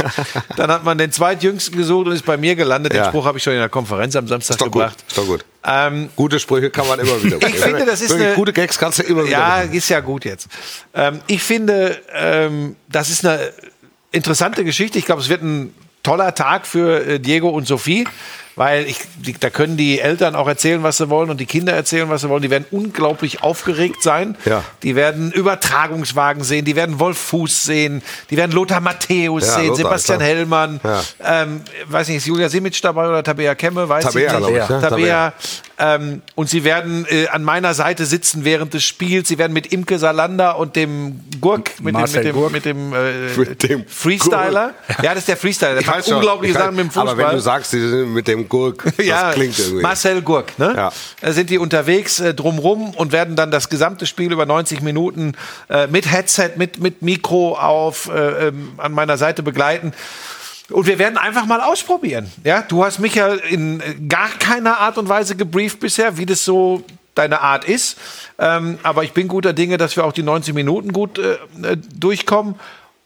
Dann 0.57 0.71
hat 0.71 0.85
man 0.85 0.99
den 0.99 1.11
zweitjüngsten 1.11 1.77
gesucht 1.77 2.07
und 2.09 2.13
ist 2.13 2.27
bei 2.27 2.37
mir 2.37 2.55
gelandet. 2.55 2.93
Den 2.93 2.99
Ja. 2.99 3.07
Spruch 3.09 3.25
habe 3.25 3.39
ich 3.39 3.45
schon 3.45 3.55
in 3.55 3.61
der 3.61 3.69
Konferenz 3.71 4.15
am 4.17 4.29
Samstag 4.29 4.55
Ist 4.57 4.61
doch 4.61 4.67
gut. 4.67 4.75
gebracht. 4.75 5.05
Ist 5.09 5.17
doch 5.19 5.27
gut. 5.27 5.45
Ähm, 5.65 6.11
Gute 6.17 6.39
Sprüche 6.39 6.71
kann 6.71 6.87
man 6.87 6.99
immer 7.01 7.23
wieder. 7.23 7.39
Ich 7.49 7.57
finde, 7.57 7.85
das 7.87 8.01
ist 8.01 8.11
Wirklich, 8.11 8.27
eine- 8.29 8.37
gute 8.37 8.53
Gags 8.53 8.79
kannst 8.79 8.99
du 8.99 9.03
immer 9.05 9.23
wieder. 9.23 9.33
ja, 9.39 9.49
machen. 9.61 9.73
ist 9.73 9.89
ja 9.89 10.01
gut 10.01 10.25
jetzt. 10.25 10.49
Ähm, 10.95 11.21
ich 11.27 11.43
finde, 11.43 11.99
ähm, 12.15 12.77
das 12.89 13.11
ist 13.11 13.25
eine 13.27 13.53
interessante 14.13 14.65
Geschichte. 14.65 14.99
Ich 14.99 15.07
glaube, 15.07 15.21
es 15.23 15.29
wird 15.29 15.43
ein 15.43 15.75
toller 16.03 16.35
Tag 16.35 16.67
für 16.67 17.07
äh, 17.07 17.19
Diego 17.21 17.49
und 17.49 17.67
Sophie, 17.67 18.07
weil 18.59 18.87
ich, 18.87 18.99
die, 19.25 19.35
da 19.35 19.51
können 19.51 19.77
die 19.77 20.01
Eltern 20.01 20.35
auch 20.35 20.49
erzählen, 20.49 20.83
was 20.83 20.97
sie 20.97 21.09
wollen 21.09 21.31
und 21.31 21.39
die 21.39 21.47
Kinder 21.47 21.73
erzählen, 21.73 22.09
was 22.09 22.23
sie 22.23 22.29
wollen. 22.29 22.43
Die 22.43 22.51
werden 22.51 22.67
unglaublich 22.71 23.43
aufgeregt 23.43 24.03
sein. 24.03 24.37
Ja. 24.45 24.65
Die 24.83 24.97
werden 24.97 25.31
Übertragungswagen 25.31 26.43
sehen, 26.43 26.65
die 26.65 26.75
werden 26.77 26.99
Wolf 26.99 27.19
Fuß 27.19 27.65
sehen, 27.65 28.03
die 28.31 28.37
werden 28.37 28.53
Lothar 28.53 28.81
Matthäus 28.81 29.47
Ja, 29.47 29.53
sehen, 29.55 29.69
Lothar, 29.69 29.77
Sebastian 29.77 30.19
klar. 30.19 30.29
Hellmann. 30.29 30.81
Ja. 30.83 31.03
Ähm, 31.25 31.61
weiß 31.87 32.09
nicht, 32.09 32.19
ist 32.19 32.27
Julia 32.27 32.49
Simic 32.49 32.81
dabei 32.83 33.09
oder 33.09 33.23
Tabea 33.23 33.55
Kemme? 33.55 33.89
Weiß 33.89 34.05
Tabea, 34.05 34.27
ich 34.27 34.33
nicht. 34.33 34.39
glaube 34.39 34.59
ich, 34.59 34.69
ja. 34.69 34.81
Tabea. 34.89 35.33
Ähm, 35.81 36.23
und 36.35 36.51
sie 36.51 36.65
werden 36.65 37.07
äh, 37.09 37.29
an 37.29 37.45
meiner 37.45 37.73
Seite 37.73 38.05
sitzen 38.05 38.45
während 38.45 38.75
des 38.75 38.83
Spiels. 38.83 39.29
Sie 39.29 39.39
werden 39.39 39.53
mit 39.53 39.73
Imke 39.73 39.99
Salander 40.01 40.59
und 40.59 40.75
dem 40.75 41.21
Gurk, 41.41 41.81
mit 41.81 41.93
Marcel 41.93 42.25
dem, 42.25 42.35
Gurk. 42.35 42.51
mit 42.51 42.65
dem, 42.65 42.91
mit 42.91 42.99
dem, 42.99 43.45
äh, 43.45 43.49
Mit 43.49 43.63
dem 43.63 43.87
Freestyler. 43.87 44.75
Ja, 45.03 45.11
das 45.11 45.19
ist 45.19 45.29
der 45.29 45.37
Freestyler. 45.37 45.75
Der 45.75 45.83
Ich 45.83 45.87
macht 45.87 46.09
unglaubliche 46.09 46.55
Sachen 46.55 46.75
mit 46.75 46.85
dem 46.87 46.91
Fußball. 46.91 47.09
Aber 47.09 47.19
wenn 47.29 47.37
du 47.37 47.41
sagst, 47.41 47.73
die 47.73 47.79
sind 47.81 48.13
mit 48.13 48.27
dem 48.27 48.48
Gurk, 48.49 48.85
das 48.97 49.07
ja, 49.07 49.33
klingt 49.33 49.59
irgendwie. 49.59 49.83
Marcel 49.83 50.23
Gurk, 50.23 50.59
ne? 50.59 50.73
Ja. 50.77 50.93
Da 51.21 51.33
sind 51.33 51.51
die 51.51 51.59
unterwegs 51.59 52.21
äh, 52.21 52.35
drumrum 52.35 52.91
und 52.91 53.13
werden 53.13 53.37
dann 53.37 53.51
das 53.51 53.69
gesamte 53.69 54.07
Spiel 54.07 54.33
über 54.33 54.47
90 54.47 54.81
Minuten 54.83 55.35
äh, 55.69 55.87
mit 55.87 56.11
Headset, 56.11 56.53
mit, 56.57 56.81
mit 56.81 57.03
Mikro 57.03 57.57
auf 57.57 58.09
äh, 58.09 58.49
ähm, 58.49 58.73
an 58.79 58.93
meiner 58.93 59.17
Seite 59.19 59.43
begleiten. 59.43 59.93
Und 60.71 60.87
wir 60.87 60.99
werden 60.99 61.17
einfach 61.17 61.47
mal 61.47 61.61
ausprobieren. 61.61 62.31
Ja, 62.45 62.63
du 62.63 62.85
hast 62.85 62.99
mich 62.99 63.15
ja 63.15 63.33
in 63.35 63.81
äh, 63.81 63.95
gar 64.09 64.29
keiner 64.29 64.79
Art 64.79 64.99
und 64.99 65.09
Weise 65.09 65.35
gebrieft 65.35 65.81
bisher, 65.81 66.19
wie 66.19 66.27
das 66.27 66.45
so 66.45 66.85
deine 67.15 67.41
Art 67.41 67.65
ist. 67.65 67.99
Ähm, 68.39 68.79
aber 68.83 69.03
ich 69.03 69.13
bin 69.13 69.29
guter 69.29 69.53
Dinge, 69.53 69.77
dass 69.77 69.97
wir 69.97 70.05
auch 70.05 70.13
die 70.13 70.23
90 70.23 70.55
Minuten 70.55 70.93
gut 70.93 71.19
äh, 71.19 71.33
äh, 71.63 71.77
durchkommen. 71.95 72.55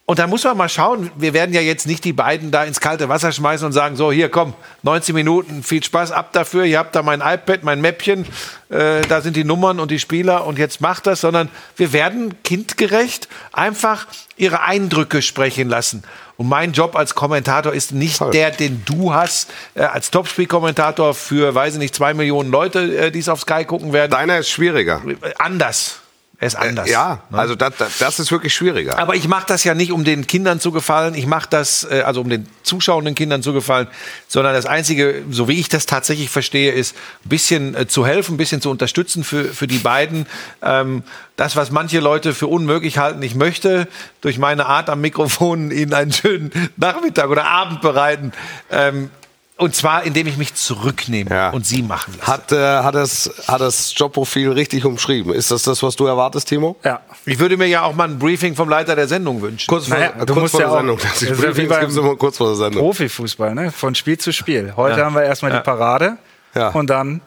Und 0.05 0.19
da 0.19 0.27
muss 0.27 0.43
man 0.43 0.57
mal 0.57 0.69
schauen, 0.69 1.13
wir 1.17 1.33
werden 1.33 1.55
ja 1.55 1.61
jetzt 1.61 1.87
nicht 1.87 2.05
die 2.05 2.13
beiden 2.13 2.51
da 2.51 2.65
ins 2.65 2.81
kalte 2.81 3.09
Wasser 3.09 3.31
schmeißen 3.31 3.65
und 3.65 3.73
sagen, 3.73 3.95
so, 3.95 4.11
hier, 4.11 4.29
komm, 4.29 4.53
90 4.83 5.15
Minuten, 5.15 5.63
viel 5.63 5.83
Spaß, 5.83 6.11
ab 6.11 6.33
dafür, 6.33 6.65
ihr 6.65 6.81
habt 6.81 6.97
da 6.97 7.03
mein 7.03 7.21
iPad, 7.21 7.63
mein 7.63 7.81
Mäppchen, 7.81 8.27
äh, 8.69 9.01
da 9.03 9.21
sind 9.21 9.37
die 9.37 9.45
Nummern 9.45 9.79
und 9.79 9.93
die 9.93 10.01
Spieler 10.01 10.45
und 10.45 10.59
jetzt 10.59 10.81
macht 10.81 11.07
das, 11.07 11.21
sondern 11.21 11.49
wir 11.77 11.93
werden 11.93 12.35
kindgerecht 12.43 13.29
einfach 13.53 14.09
ihre 14.37 14.63
Eindrücke 14.63 15.23
sprechen 15.23 15.69
lassen. 15.69 16.03
Und 16.37 16.49
mein 16.49 16.73
Job 16.73 16.97
als 16.97 17.15
Kommentator 17.15 17.73
ist 17.73 17.93
nicht 17.93 18.21
der, 18.35 18.51
den 18.51 18.83
du 18.85 19.15
hast, 19.15 19.53
äh, 19.75 19.83
als 19.83 20.11
Topspiel-Kommentator 20.11 21.15
für, 21.15 21.55
weiß 21.55 21.75
ich 21.75 21.79
nicht, 21.79 21.95
zwei 21.95 22.13
Millionen 22.13 22.51
Leute, 22.51 22.81
äh, 22.81 23.11
die 23.13 23.21
es 23.21 23.29
auf 23.29 23.43
Sky 23.43 23.65
gucken 23.65 23.93
werden. 23.93 24.11
Deiner 24.11 24.39
ist 24.39 24.51
schwieriger. 24.51 25.01
Anders. 25.39 26.02
Er 26.43 26.49
ist 26.49 26.57
anders. 26.57 26.91
Ja, 26.91 27.21
ne? 27.31 27.39
also 27.39 27.55
das, 27.55 27.77
das, 27.79 27.99
das 27.99 28.19
ist 28.19 28.33
wirklich 28.33 28.53
schwieriger. 28.53 28.99
Aber 28.99 29.15
ich 29.15 29.29
mache 29.29 29.47
das 29.47 29.63
ja 29.63 29.75
nicht, 29.75 29.93
um 29.93 30.03
den 30.03 30.27
Kindern 30.27 30.59
zu 30.59 30.73
gefallen. 30.73 31.15
Ich 31.15 31.25
mache 31.25 31.47
das, 31.49 31.87
äh, 31.89 32.01
also 32.01 32.21
um 32.21 32.29
den 32.29 32.49
zuschauenden 32.65 33.15
Kindern 33.15 33.45
zu 33.45 33.53
gefallen, 33.53 33.87
sondern 34.27 34.53
das 34.53 34.67
Einzige, 34.67 35.23
so 35.31 35.47
wie 35.47 35.61
ich 35.61 35.69
das 35.69 35.87
tatsächlich 35.87 36.31
verstehe, 36.31 36.73
ist 36.73 36.97
ein 37.25 37.29
bisschen 37.29 37.77
äh, 37.77 37.87
zu 37.87 38.05
helfen, 38.05 38.35
ein 38.35 38.39
bisschen 38.39 38.61
zu 38.61 38.71
unterstützen 38.71 39.23
für, 39.23 39.45
für 39.45 39.69
die 39.69 39.79
beiden. 39.79 40.27
Ähm, 40.63 41.05
das, 41.37 41.55
was 41.55 41.71
manche 41.71 42.01
Leute 42.01 42.35
für 42.35 42.49
unmöglich 42.49 42.99
halten, 42.99 43.23
ich 43.23 43.37
möchte 43.37 43.87
durch 44.21 44.39
meine 44.39 44.67
Art 44.67 44.91
am 44.91 45.01
Mikrofon 45.01 45.71
ihnen 45.71 45.95
einen 45.95 46.13
schönen 46.13 46.51
Nachmittag 46.77 47.31
oder 47.31 47.45
Abend 47.45 47.83
bereiten. 47.83 48.33
Ähm, 48.69 49.11
und 49.59 49.75
zwar, 49.77 50.03
indem 50.05 50.27
ich 50.27 50.37
mich 50.37 50.55
zurücknehme 50.55 51.31
Ja. 51.31 51.51
und 51.51 51.65
sie 51.67 51.83
machen 51.83 52.15
lasse. 52.19 52.31
Hat, 52.33 52.53
äh, 52.53 52.57
hat, 52.83 52.95
das, 52.95 53.31
hat 53.47 53.61
das 53.61 53.93
Jobprofil 53.97 54.51
richtig 54.53 54.85
umschrieben? 54.85 55.33
Ist 55.33 55.51
das 55.51 55.63
das, 55.63 55.83
was 55.83 55.95
du 55.97 56.07
erwartest, 56.07 56.49
Timo? 56.49 56.77
ja. 56.85 57.01
Ich 57.25 57.39
würde 57.39 57.57
mir 57.57 57.67
ja 57.67 57.83
auch 57.83 57.95
mal 57.95 58.09
ein 58.09 58.19
Briefing 58.19 58.57
vom 58.57 58.69
Leiter 58.69 58.97
der 58.97 59.07
Sendung 59.07 59.41
wünschen. 59.43 59.69
Kurz 59.69 59.87
vor, 59.87 59.97
Naja, 59.97 60.11
du 60.25 60.27
kurz 60.35 60.41
musst 60.41 60.51
vor 60.53 60.61
ja 60.61 60.67
der 60.67 60.73
auch- 60.75 60.79
Sendung. 60.81 60.99
das 61.01 61.23
ist 61.23 61.41
Briefings 61.41 61.79
gibt's 61.81 61.97
immer 61.97 62.17
kurz 62.17 62.37
vor 62.39 62.49
der 62.49 62.57
Sendung. 62.57 62.83
Profifußball, 62.83 63.55
ne? 63.55 63.71
Von 63.71 63.95
Spiel 63.95 64.19
zu 64.19 64.33
Spiel. 64.33 64.73
Heute 64.77 64.99
Ja. 64.99 65.07
haben 65.07 65.15
wir 65.15 65.23
erstmal 65.23 65.53
Ja. 65.53 65.59
die 65.59 65.65
Parade 65.65 66.17
Ja. 66.57 66.71
und 66.71 66.89
dann 66.91 67.21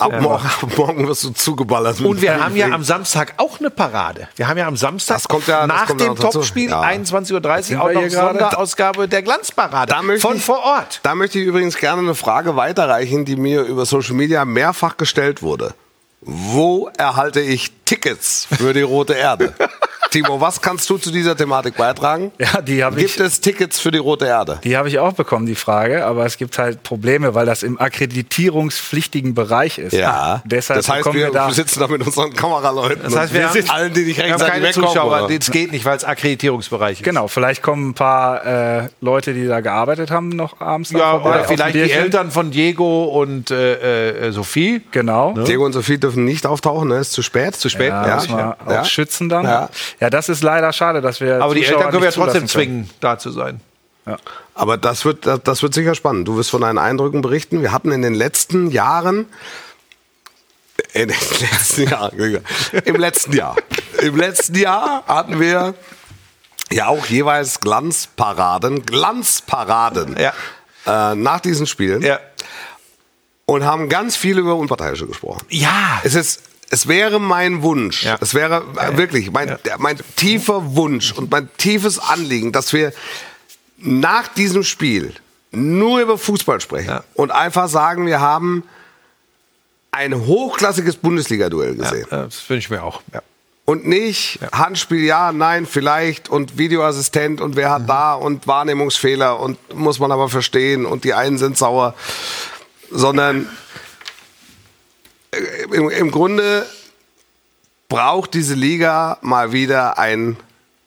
Ab, 0.00 0.20
morgen, 0.20 0.44
ab 0.62 0.76
morgen 0.76 1.06
wirst 1.08 1.24
du 1.24 1.30
zugeballert. 1.30 2.00
Und 2.00 2.20
wir 2.22 2.42
haben 2.42 2.56
ja 2.56 2.68
am 2.70 2.82
Samstag 2.82 3.34
auch 3.36 3.58
eine 3.60 3.70
Parade. 3.70 4.28
Wir 4.36 4.48
haben 4.48 4.58
ja 4.58 4.66
am 4.66 4.76
Samstag 4.76 5.16
Das 5.16 5.28
kommt 5.28 5.46
ja- 5.46 5.66
das 5.66 5.88
nach 5.88 5.96
dem. 5.96 6.16
Topspiel 6.16 6.70
Ja. 6.70 6.80
21.30 6.82 7.62
Sind 7.62 7.76
Uhr 7.78 7.84
auch 7.84 7.92
noch? 7.92 8.08
Sonderausgabe 8.08 9.08
der 9.08 9.22
Glanzparade 9.22 9.92
Da 9.92 10.02
möchte 10.02 10.26
von 10.26 10.36
ich- 10.36 10.44
vor 10.44 10.60
Ort. 10.64 11.00
Da 11.02 11.14
möchte 11.14 11.38
ich 11.38 11.44
übrigens 11.46 11.76
gerne 11.76 12.00
eine 12.02 12.14
Frage 12.14 12.56
weiterreichen, 12.56 13.24
die 13.24 13.36
mir 13.36 13.62
über 13.62 13.84
Social 13.86 14.14
Media 14.14 14.44
mehrfach 14.44 14.96
gestellt 14.96 15.42
wurde. 15.42 15.74
Wo 16.22 16.90
erhalte 16.98 17.40
ich 17.40 17.79
Tickets 17.90 18.46
für 18.56 18.72
die 18.72 18.82
Rote 18.82 19.14
Erde? 19.14 19.52
Timo, 20.12 20.40
was 20.40 20.60
kannst 20.60 20.88
du 20.90 20.96
zu 20.98 21.10
dieser 21.12 21.36
Thematik 21.36 21.76
beitragen? 21.76 22.30
Ja, 22.38 22.60
die 22.60 22.82
habe 22.84 23.00
ich- 23.00 23.06
Gibt 23.16 23.20
es 23.20 23.40
Tickets 23.40 23.78
für 23.80 23.90
die 23.90 23.98
Rote 23.98 24.26
Erde? 24.26 24.60
Die 24.64 24.76
habe 24.76 24.88
ich 24.88 24.98
auch 25.00 25.12
bekommen, 25.12 25.46
die 25.46 25.54
Frage, 25.56 26.04
aber 26.04 26.24
es 26.24 26.36
gibt 26.36 26.56
halt 26.58 26.82
Probleme, 26.84 27.34
weil 27.34 27.46
das 27.46 27.62
im 27.64 27.78
akkreditierungspflichtigen 27.80 29.34
Bereich 29.34 29.78
ist. 29.78 29.92
Deshalb 29.92 30.78
das 30.80 30.88
heißt, 30.88 31.06
wir, 31.06 31.14
wir 31.14 31.30
da. 31.30 31.50
sitzen 31.50 31.80
da 31.80 31.88
mit 31.88 32.04
unseren 32.06 32.32
Kameraleuten. 32.32 33.02
Das 33.04 33.16
heißt, 33.16 33.34
wir, 33.34 33.44
haben, 33.46 33.52
sind 33.52 33.70
allen, 33.72 33.92
die 33.92 34.02
nicht 34.04 34.20
rechtzeitig 34.20 34.46
keine 34.54 34.66
wegkommen. 34.68 34.88
Zuschauer. 34.88 35.24
oder? 35.24 35.36
Das 35.38 35.50
geht 35.50 35.72
nicht, 35.72 35.84
weil 35.84 35.96
es 35.96 36.04
Akkreditierungsbereich 36.04 37.00
ist. 37.00 37.04
Genau, 37.04 37.26
vielleicht 37.28 37.62
kommen 37.62 37.90
ein 37.90 37.94
paar 37.94 38.46
äh, 38.82 38.88
Leute, 39.00 39.34
die 39.34 39.46
da 39.46 39.60
gearbeitet 39.60 40.10
haben, 40.10 40.28
noch 40.30 40.60
abends 40.60 40.92
noch 40.92 41.00
Ja, 41.00 41.10
vorbei 41.12 41.30
oder 41.40 41.44
vielleicht 41.44 41.74
die. 41.74 41.90
Eltern 41.90 42.30
von 42.30 42.50
Diego 42.50 43.04
und 43.04 43.50
äh, 43.50 44.28
äh, 44.28 44.32
Sophie. 44.32 44.82
Genau. 44.92 45.34
Diego 45.34 45.64
und 45.64 45.72
Sophie 45.72 45.98
dürfen 45.98 46.24
nicht 46.24 46.46
auftauchen, 46.46 46.88
ne? 46.88 46.98
Ist 46.98 47.12
zu 47.12 47.22
spät. 47.22 47.54
Zu 47.56 47.68
spät. 47.68 47.79
Ja, 47.88 48.14
muss 48.16 48.28
man 48.28 48.52
auch 48.52 48.70
Ja. 48.70 48.84
schützen 48.84 49.28
dann. 49.28 49.44
Ja. 49.44 49.68
Ja. 50.00 50.10
das 50.10 50.28
ist 50.28 50.42
leider 50.42 50.72
schade, 50.72 51.00
dass 51.00 51.20
wir. 51.20 51.42
Aber 51.42 51.54
die 51.54 51.60
Zuschauer 51.62 51.78
Eltern 51.78 51.90
können 51.92 52.02
wir 52.02 52.10
ja 52.10 52.14
trotzdem 52.14 52.46
zulassen 52.48 52.60
können. 52.66 52.84
zwingen, 52.86 52.90
da 53.00 53.18
zu 53.18 53.30
sein. 53.30 53.60
Aber 54.54 54.76
das 54.76 55.04
wird, 55.04 55.24
das- 55.26 55.40
das 55.44 55.62
wird 55.62 55.72
sicher 55.74 55.94
spannend. 55.94 56.26
Du 56.26 56.36
wirst 56.36 56.50
von 56.50 56.62
deinen 56.62 56.78
Eindrücken 56.78 57.20
berichten. 57.22 57.62
Wir 57.62 57.70
hatten 57.72 57.92
in 57.92 58.02
den 58.02 58.14
letzten 58.14 58.70
Jahren, 58.70 59.26
in 60.94 61.08
den 61.08 61.16
letzten 61.40 61.88
Jahren, 61.88 62.18
im 62.84 62.96
letzten 62.96 63.32
Jahr, 63.34 63.56
im 64.00 64.16
letzten 64.16 64.56
Jahr 64.56 65.04
hatten 65.06 65.38
wir 65.38 65.74
ja 66.72 66.86
auch 66.88 67.06
jeweils 67.06 67.60
Glanzparaden, 67.60 68.84
Glanzparaden 68.86 70.16
Ja. 70.18 70.32
äh, 70.86 71.14
nach 71.14 71.40
diesen 71.40 71.66
Spielen 71.66 72.02
Ja. 72.02 72.18
und 73.46 73.64
haben 73.64 73.88
ganz 73.88 74.16
viel 74.16 74.38
über 74.38 74.56
Unparteiische 74.56 75.06
gesprochen. 75.06 75.44
Ja. 75.50 76.00
Es 76.02 76.14
ist, 76.14 76.42
es 76.70 76.86
wäre 76.88 77.18
mein 77.20 77.62
Wunsch, 77.62 78.04
Ja. 78.04 78.16
es 78.20 78.32
wäre 78.34 78.64
äh, 78.76 78.96
wirklich 78.96 79.30
mein, 79.30 79.58
mein 79.78 79.98
tiefer 80.16 80.74
Wunsch 80.76 81.12
und 81.12 81.30
mein 81.30 81.48
tiefes 81.58 81.98
Anliegen, 81.98 82.52
dass 82.52 82.72
wir 82.72 82.92
nach 83.78 84.28
diesem 84.28 84.62
Spiel 84.62 85.12
nur 85.50 86.00
über 86.00 86.16
Fußball 86.16 86.60
sprechen 86.60 86.88
Ja. 86.88 87.04
und 87.14 87.30
einfach 87.32 87.68
sagen, 87.68 88.06
wir 88.06 88.20
haben 88.20 88.62
ein 89.90 90.14
hochklassiges 90.26 90.96
Bundesliga-Duell 90.96 91.74
gesehen. 91.74 92.06
Ja, 92.10 92.24
das 92.24 92.48
wünsche 92.48 92.66
ich 92.66 92.70
mir 92.70 92.82
auch. 92.84 93.02
Ja. 93.12 93.22
Und 93.64 93.86
nicht 93.86 94.38
Handspiel, 94.52 95.04
ja, 95.04 95.32
nein, 95.32 95.66
vielleicht 95.66 96.28
und 96.28 96.58
Videoassistent 96.58 97.40
und 97.40 97.56
wer 97.56 97.70
hat 97.70 97.88
da 97.88 98.14
und 98.14 98.46
Wahrnehmungsfehler 98.46 99.38
und 99.40 99.58
muss 99.74 99.98
man 99.98 100.10
aber 100.12 100.28
verstehen 100.28 100.86
und 100.86 101.02
die 101.04 101.14
einen 101.14 101.38
sind 101.38 101.56
sauer, 101.58 101.94
sondern 102.90 103.48
im, 105.72 105.90
im 105.90 106.10
Grunde 106.10 106.66
braucht 107.88 108.34
diese 108.34 108.54
Liga 108.54 109.18
mal 109.20 109.52
wieder 109.52 109.98
ein, 109.98 110.36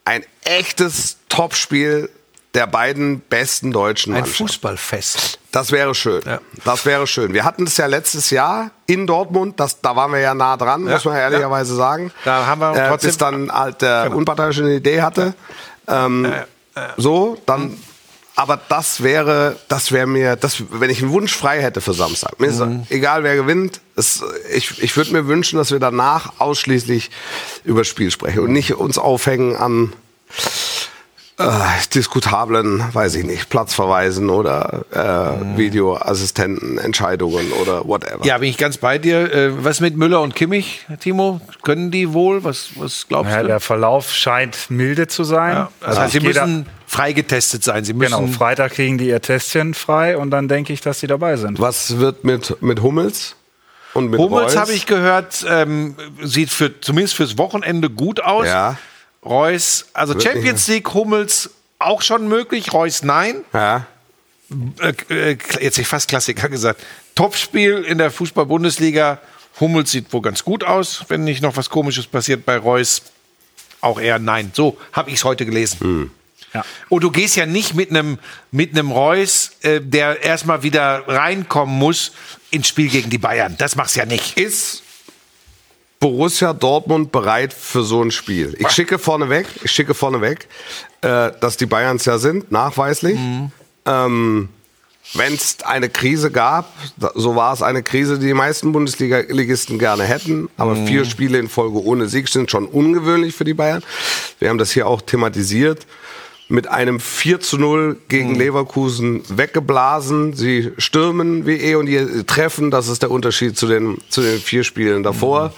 ein 0.06 0.24
echtes 0.44 1.18
Topspiel 1.30 2.10
der 2.54 2.68
beiden 2.68 3.20
besten 3.20 3.72
deutschen 3.72 4.14
Ein 4.14 4.22
Mannschaften. 4.22 4.48
Fußballfest. 4.48 5.40
Das 5.52 5.72
wäre 5.72 5.96
schön. 5.96 6.22
Ja. 6.26 6.40
Das 6.64 6.86
wäre 6.86 7.08
schön. 7.08 7.34
Wir 7.34 7.44
hatten 7.46 7.64
es 7.66 7.78
ja 7.78 7.88
letztes 7.88 8.30
Jahr 8.30 8.70
in 8.86 9.08
Dortmund. 9.08 9.60
Das, 9.60 9.82
da 9.82 9.96
waren 9.96 10.12
wir 10.12 10.20
ja 10.20 10.34
nah 10.36 10.56
dran, 10.56 10.86
Ja. 10.86 10.94
muss 10.94 11.06
man 11.06 11.16
ehrlicherweise 11.18 11.76
sagen. 11.76 12.12
Da 12.26 12.46
haben 12.46 12.62
wir 12.62 12.76
äh, 12.76 12.90
trotzdem- 12.90 13.08
bis 13.10 13.18
dann 13.18 13.52
halt 13.52 13.82
der 13.82 14.04
Genau. 14.06 14.18
Unparteiische 14.18 14.62
eine 14.64 14.76
Idee 14.76 15.02
hatte. 15.02 15.34
Ähm, 15.88 16.32
So, 16.98 17.38
dann. 17.46 17.78
Aber 18.36 18.60
das 18.70 19.04
wäre, 19.04 19.58
das 19.68 19.92
wäre 19.92 20.08
mir, 20.08 20.36
das, 20.36 20.64
wenn 20.72 20.90
ich 20.90 21.02
einen 21.04 21.12
Wunsch 21.12 21.36
frei 21.36 21.62
hätte 21.62 21.82
für 21.82 21.94
Samstag. 21.94 22.40
Mir 22.40 22.48
ist 22.48 22.60
Mhm. 22.60 22.88
egal 22.90 23.24
wer 23.24 23.36
gewinnt. 23.36 23.80
Es, 23.96 24.24
ich 24.52 24.82
ich 24.82 24.98
würde 24.98 25.12
mir 25.12 25.28
wünschen, 25.28 25.58
dass 25.58 25.70
wir 25.72 25.80
danach 25.80 26.34
ausschließlich 26.40 27.12
über 27.64 27.82
das 27.82 27.88
Spiel 27.88 28.10
sprechen 28.10 28.40
und 28.40 28.52
nicht 28.52 28.74
uns 28.76 28.98
aufhängen 28.98 29.56
an 29.56 29.94
äh, 31.40 31.46
diskutablen, 31.94 32.84
weiß 32.94 33.16
ich 33.16 33.26
nicht, 33.26 33.50
Platzverweisen 33.50 34.30
oder 34.30 34.86
äh, 34.92 35.58
Videoassistenten, 35.58 36.78
Entscheidungen 36.78 37.52
oder 37.54 37.88
whatever. 37.88 38.24
Ja, 38.24 38.38
bin 38.38 38.50
ich 38.50 38.58
ganz 38.58 38.78
bei 38.78 39.00
dir. 39.00 39.34
Äh, 39.34 39.64
was 39.64 39.80
mit 39.80 39.98
Müller 39.98 40.22
und 40.22 40.36
Kimmich, 40.36 40.86
Timo? 41.00 41.42
Können 41.64 41.90
die 41.90 42.14
wohl? 42.14 42.44
Was, 42.44 42.70
was 42.76 43.08
glaubst 43.08 43.32
Ja, 43.32 43.42
du? 43.42 43.48
der 43.48 43.60
Verlauf 43.60 44.12
scheint 44.12 44.70
milde 44.70 45.08
zu 45.08 45.24
sein. 45.24 45.54
Ja, 45.56 45.70
das 45.80 45.90
Also 45.90 46.02
heißt, 46.02 46.12
sie 46.14 46.18
ich 46.20 46.24
gehe 46.24 46.34
da- 46.34 46.46
müssen 46.46 46.66
freigetestet 46.94 47.64
sein. 47.64 47.84
Sie 47.84 47.94
müssen 47.94 48.16
Genau, 48.16 48.32
Freitag 48.32 48.74
kriegen 48.74 49.00
die 49.00 49.08
ihr 49.08 49.22
Testchen 49.22 49.74
frei 49.74 50.16
und 50.16 50.30
dann 50.30 50.48
denke 50.48 50.72
ich, 50.74 50.82
dass 50.82 51.00
sie 51.00 51.08
dabei 51.08 51.38
sind. 51.38 51.60
Was 51.60 51.98
wird 51.98 52.24
mit, 52.24 52.62
mit 52.62 52.82
Hummels 52.82 53.36
und 53.94 54.12
mit 54.12 54.20
Hummels 54.20 54.56
habe 54.56 54.74
ich 54.74 54.86
gehört, 54.86 55.44
ähm, 55.50 55.96
sieht 56.22 56.52
für, 56.52 56.80
zumindest 56.82 57.16
fürs 57.16 57.38
Wochenende 57.38 57.90
gut 57.90 58.22
aus. 58.22 58.46
Ja. 58.46 58.78
Reus, 59.26 59.86
also 59.94 60.14
Wird 60.14 60.24
Champions 60.24 60.68
League, 60.68 60.94
Hummels 60.94 61.50
auch 61.80 62.02
schon 62.02 62.28
möglich, 62.28 62.74
Reus 62.74 63.04
nein. 63.04 63.44
Ja. 63.54 63.88
Äh, 64.80 64.94
äh, 65.32 65.38
jetzt 65.62 65.80
ich 65.80 65.88
fast 65.88 66.08
Klassiker 66.08 66.48
gesagt. 66.50 66.82
Topspiel 67.16 67.84
in 67.84 67.98
der 67.98 68.12
Fußball-Bundesliga. 68.12 69.20
Hummels 69.60 69.92
sieht 69.92 70.12
wohl 70.14 70.22
ganz 70.22 70.44
gut 70.44 70.64
aus, 70.64 71.06
wenn 71.08 71.24
nicht 71.24 71.42
noch 71.42 71.58
was 71.58 71.70
Komisches 71.70 72.06
passiert 72.06 72.46
bei 72.46 72.58
Reus. 72.58 73.02
Auch 73.82 74.00
eher 74.00 74.20
nein. 74.20 74.52
So 74.54 74.78
habe 74.92 75.10
ich 75.10 75.18
es 75.18 75.24
heute 75.24 75.46
gelesen. 75.46 76.12
Ja. 76.54 76.64
Und 76.90 77.04
du 77.04 77.12
gehst 77.12 77.36
ja 77.36 77.46
nicht 77.46 77.74
mit 77.74 77.90
einem 77.90 78.20
mit 78.52 78.72
einem 78.72 78.92
Reus, 78.92 79.52
äh, 79.62 79.82
der 79.82 80.24
erstmal 80.24 80.64
wieder 80.64 81.08
reinkommen 81.08 81.78
muss 81.78 82.12
ins 82.52 82.68
Spiel 82.68 82.90
gegen 82.90 83.10
die 83.10 83.18
Bayern. 83.18 83.56
Das 83.58 83.76
machst 83.76 83.96
du 83.96 84.02
ja 84.02 84.06
nicht. 84.06 84.38
Ist 84.38 84.84
Borussia 86.00 86.54
Dortmund 86.54 87.12
bereit 87.12 87.54
für 87.54 87.84
so 87.84 88.04
ein 88.04 88.12
Spiel? 88.12 88.56
Ich 88.60 88.70
schicke 88.70 89.00
vorneweg, 89.00 89.48
ich 89.64 89.72
schicke 89.72 89.94
vorneweg, 89.94 90.48
äh, 91.02 91.32
dass 91.40 91.58
die 91.58 91.66
Bayerns 91.66 92.06
ja 92.06 92.18
sind, 92.18 92.52
nachweislich. 92.52 93.18
Ähm, 93.86 94.50
Wenn 95.16 95.34
es 95.34 95.58
eine 95.64 95.90
Krise 95.90 96.32
gab, 96.32 96.74
so 97.16 97.36
war 97.36 97.54
es 97.54 97.62
eine 97.62 97.84
Krise, 97.84 98.20
die 98.20 98.28
die 98.28 98.34
meisten 98.34 98.72
Bundesliga-Ligisten 98.72 99.78
gerne 99.78 100.04
hätten. 100.04 100.50
Aber 100.58 100.76
vier 100.76 101.06
Spiele 101.06 101.40
in 101.40 101.50
Folge 101.50 101.84
ohne 101.84 102.08
Sieg 102.08 102.30
sind 102.30 102.50
schon 102.50 102.66
ungewöhnlich 102.66 103.36
für 103.36 103.44
die 103.44 103.54
Bayern. 103.54 103.84
Wir 104.40 104.50
haben 104.50 104.58
das 104.58 104.72
hier 104.72 104.88
auch 104.88 105.02
thematisiert. 105.02 105.86
Mit 106.54 106.68
einem 106.68 107.00
4 107.00 107.40
zu 107.40 107.58
0 107.58 107.98
gegen 108.10 108.36
Leverkusen 108.36 109.24
weggeblasen. 109.28 110.34
Sie 110.34 110.72
stürmen 110.78 111.48
wie 111.48 111.56
eh 111.56 111.74
und 111.74 111.88
je 111.88 112.06
treffen. 112.28 112.70
Das 112.70 112.90
ist 112.90 113.02
der 113.02 113.10
Unterschied 113.10 113.58
zu 113.58 113.66
den, 113.66 113.98
zu 114.10 114.22
den 114.22 114.40
vier 114.40 114.64
Spielen 114.64 115.02
davor. 115.02 115.52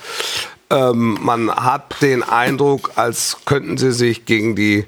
Ähm, 0.70 1.18
man 1.22 1.54
hat 1.54 2.02
den 2.02 2.24
Eindruck, 2.24 2.93
als 2.96 3.39
könnten 3.43 3.78
sie 3.78 3.91
sich 3.91 4.24
gegen 4.24 4.56
die 4.56 4.86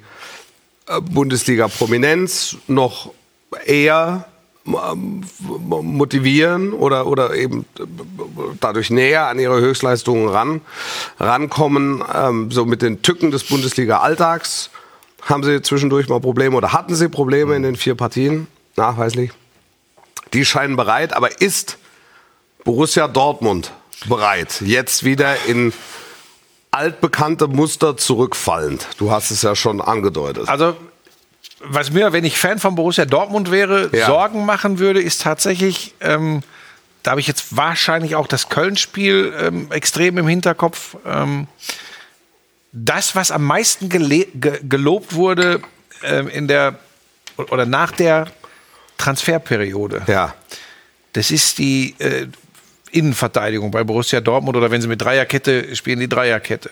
äh, 0.85 1.01
Bundesliga-Prominenz 1.01 2.55
noch 2.67 3.11
eher 3.65 4.29
ähm, 4.65 5.25
motivieren 5.59 6.71
oder, 6.71 7.05
oder 7.07 7.35
eben 7.35 7.65
äh, 7.77 7.83
dadurch 8.61 8.91
näher 8.91 9.27
an 9.27 9.39
ihre 9.39 9.59
Höchstleistungen 9.59 10.29
ran, 10.29 10.61
rankommen. 11.19 12.01
Ähm, 12.15 12.49
so 12.49 12.63
mit 12.63 12.81
den 12.81 13.01
Tücken 13.01 13.29
des 13.29 13.43
Bundesliga-Alltags 13.43 14.69
haben 15.21 15.43
sie 15.43 15.61
zwischendurch 15.61 16.07
mal 16.09 16.19
Probleme 16.19 16.55
oder 16.55 16.73
hatten 16.73 16.95
sie 16.95 17.09
Probleme 17.09 17.55
in 17.55 17.63
den 17.63 17.75
vier 17.75 17.95
Partien, 17.95 18.47
nachweislich. 18.75 19.31
Die 20.33 20.45
scheinen 20.45 20.75
bereit, 20.75 21.13
aber 21.13 21.41
ist 21.41 21.77
Borussia 22.63 23.07
Dortmund 23.07 23.71
bereit, 24.07 24.61
jetzt 24.61 25.03
wieder 25.03 25.35
in 25.47 25.73
altbekannte 26.71 27.47
Muster 27.47 27.97
zurückfallend? 27.97 28.87
Du 28.97 29.11
hast 29.11 29.31
es 29.31 29.41
ja 29.41 29.55
schon 29.55 29.81
angedeutet. 29.81 30.47
Also, 30.47 30.75
was 31.59 31.91
mir, 31.91 32.13
wenn 32.13 32.23
ich 32.25 32.37
Fan 32.37 32.59
von 32.59 32.75
Borussia 32.75 33.05
Dortmund 33.05 33.51
wäre, 33.51 33.89
Ja. 33.93 34.05
Sorgen 34.05 34.45
machen 34.45 34.79
würde, 34.79 35.01
ist 35.01 35.21
tatsächlich, 35.21 35.95
ähm, 36.01 36.43
da 37.03 37.11
habe 37.11 37.21
ich 37.21 37.27
jetzt 37.27 37.55
wahrscheinlich 37.55 38.15
auch 38.15 38.27
das 38.27 38.49
Köln-Spiel 38.49 39.33
ähm, 39.39 39.71
extrem 39.71 40.17
im 40.17 40.27
Hinterkopf. 40.27 40.97
Ähm, 41.05 41.47
das, 42.85 43.15
was 43.15 43.31
am 43.31 43.43
meisten 43.43 43.89
ge 43.89 44.27
gelobt 44.67 45.13
wurde 45.13 45.61
ähm, 46.03 46.27
in 46.27 46.47
der 46.47 46.77
oder 47.37 47.65
nach 47.65 47.91
der 47.91 48.27
Transferperiode, 48.97 50.03
Ja. 50.07 50.33
das 51.13 51.31
ist 51.31 51.57
die 51.59 51.95
äh, 51.99 52.27
Innenverteidigung 52.91 53.69
bei 53.71 53.83
Borussia 53.83 54.21
Dortmund 54.21 54.57
oder 54.57 54.71
wenn 54.71 54.81
sie 54.81 54.87
mit 54.87 55.01
Dreierkette 55.01 55.75
spielen, 55.75 55.99
die 55.99 56.09
Dreierkette. 56.09 56.71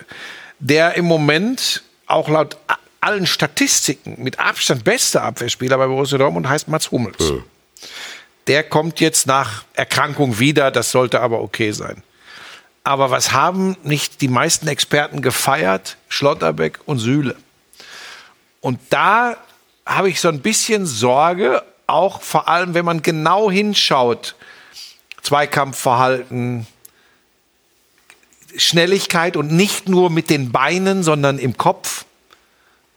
Der 0.59 0.95
im 0.95 1.05
Moment 1.05 1.83
auch 2.07 2.29
laut 2.29 2.57
allen 3.01 3.27
Statistiken 3.27 4.15
mit 4.23 4.39
Abstand 4.39 4.83
beste 4.83 5.21
Abwehrspieler 5.21 5.77
bei 5.77 5.85
Borussia 5.85 6.17
Dortmund 6.17 6.47
heißt 6.47 6.67
Mats 6.67 6.89
Hummels. 6.91 7.33
Der 8.47 8.63
kommt 8.63 8.99
jetzt 8.99 9.27
nach 9.27 9.65
Erkrankung 9.73 10.39
wieder, 10.39 10.71
das 10.71 10.91
sollte 10.91 11.19
aber 11.21 11.41
okay 11.41 11.71
sein. 11.71 12.01
Aber 12.85 13.09
was 13.09 13.31
haben 13.31 13.75
nicht 13.81 14.21
die 14.21 14.27
meisten 14.27 14.67
Experten 14.67 15.23
gefeiert? 15.23 15.97
Schlotterbeck 16.07 16.79
und 16.85 16.99
Süle. 16.99 17.35
Und 18.61 18.79
da 18.91 19.37
habe 19.87 20.07
ich 20.07 20.21
so 20.21 20.29
ein 20.29 20.41
bisschen 20.41 20.85
Sorge, 20.85 21.63
auch 21.87 22.21
vor 22.21 22.47
allem, 22.47 22.75
wenn 22.75 22.85
man 22.85 23.01
genau 23.01 23.49
hinschaut, 23.49 24.35
Zweikampfverhalten, 25.23 26.67
Schnelligkeit 28.55 29.35
und 29.35 29.51
nicht 29.51 29.89
nur 29.89 30.11
mit 30.11 30.29
den 30.29 30.51
Beinen, 30.51 31.01
sondern 31.01 31.39
im 31.39 31.57
Kopf. 31.57 32.05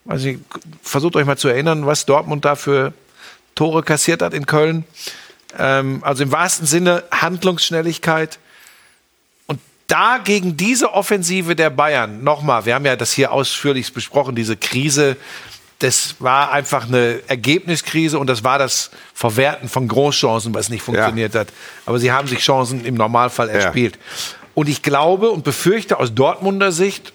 Also 0.06 0.34
versucht 0.82 1.16
euch 1.16 1.24
mal 1.24 1.38
zu 1.38 1.48
erinnern, 1.48 1.86
was 1.86 2.04
Dortmund 2.04 2.44
da 2.44 2.56
für 2.56 2.92
Tore 3.54 3.82
kassiert 3.82 4.20
hat 4.20 4.34
in 4.34 4.44
Köln. 4.44 4.84
Ähm, 5.58 6.00
also 6.04 6.24
im 6.24 6.30
wahrsten 6.30 6.66
Sinne 6.66 7.04
Handlungsschnelligkeit. 7.10 8.38
Da 9.88 10.18
gegen 10.18 10.56
diese 10.56 10.92
Offensive 10.92 11.56
der 11.56 11.70
Bayern, 11.70 12.22
nochmal, 12.22 12.66
wir 12.66 12.74
haben 12.74 12.84
ja 12.84 12.94
das 12.94 13.12
hier 13.12 13.32
ausführlich 13.32 13.92
besprochen, 13.92 14.34
diese 14.34 14.56
Krise, 14.56 15.16
das 15.78 16.16
war 16.18 16.52
einfach 16.52 16.86
eine 16.86 17.20
Ergebniskrise 17.28 18.18
und 18.18 18.26
das 18.26 18.44
war 18.44 18.58
das 18.58 18.90
Verwerten 19.14 19.68
von 19.68 19.88
Großchancen, 19.88 20.52
was 20.52 20.68
nicht 20.68 20.82
funktioniert 20.82 21.34
hat. 21.34 21.48
Aber 21.86 21.98
sie 21.98 22.12
haben 22.12 22.28
sich 22.28 22.40
Chancen 22.40 22.84
im 22.84 22.94
Normalfall 22.94 23.48
erspielt. 23.48 23.98
Und 24.54 24.68
ich 24.68 24.82
glaube 24.82 25.30
und 25.30 25.44
befürchte 25.44 25.98
aus 25.98 26.14
Dortmunder 26.14 26.72
Sicht, 26.72 27.12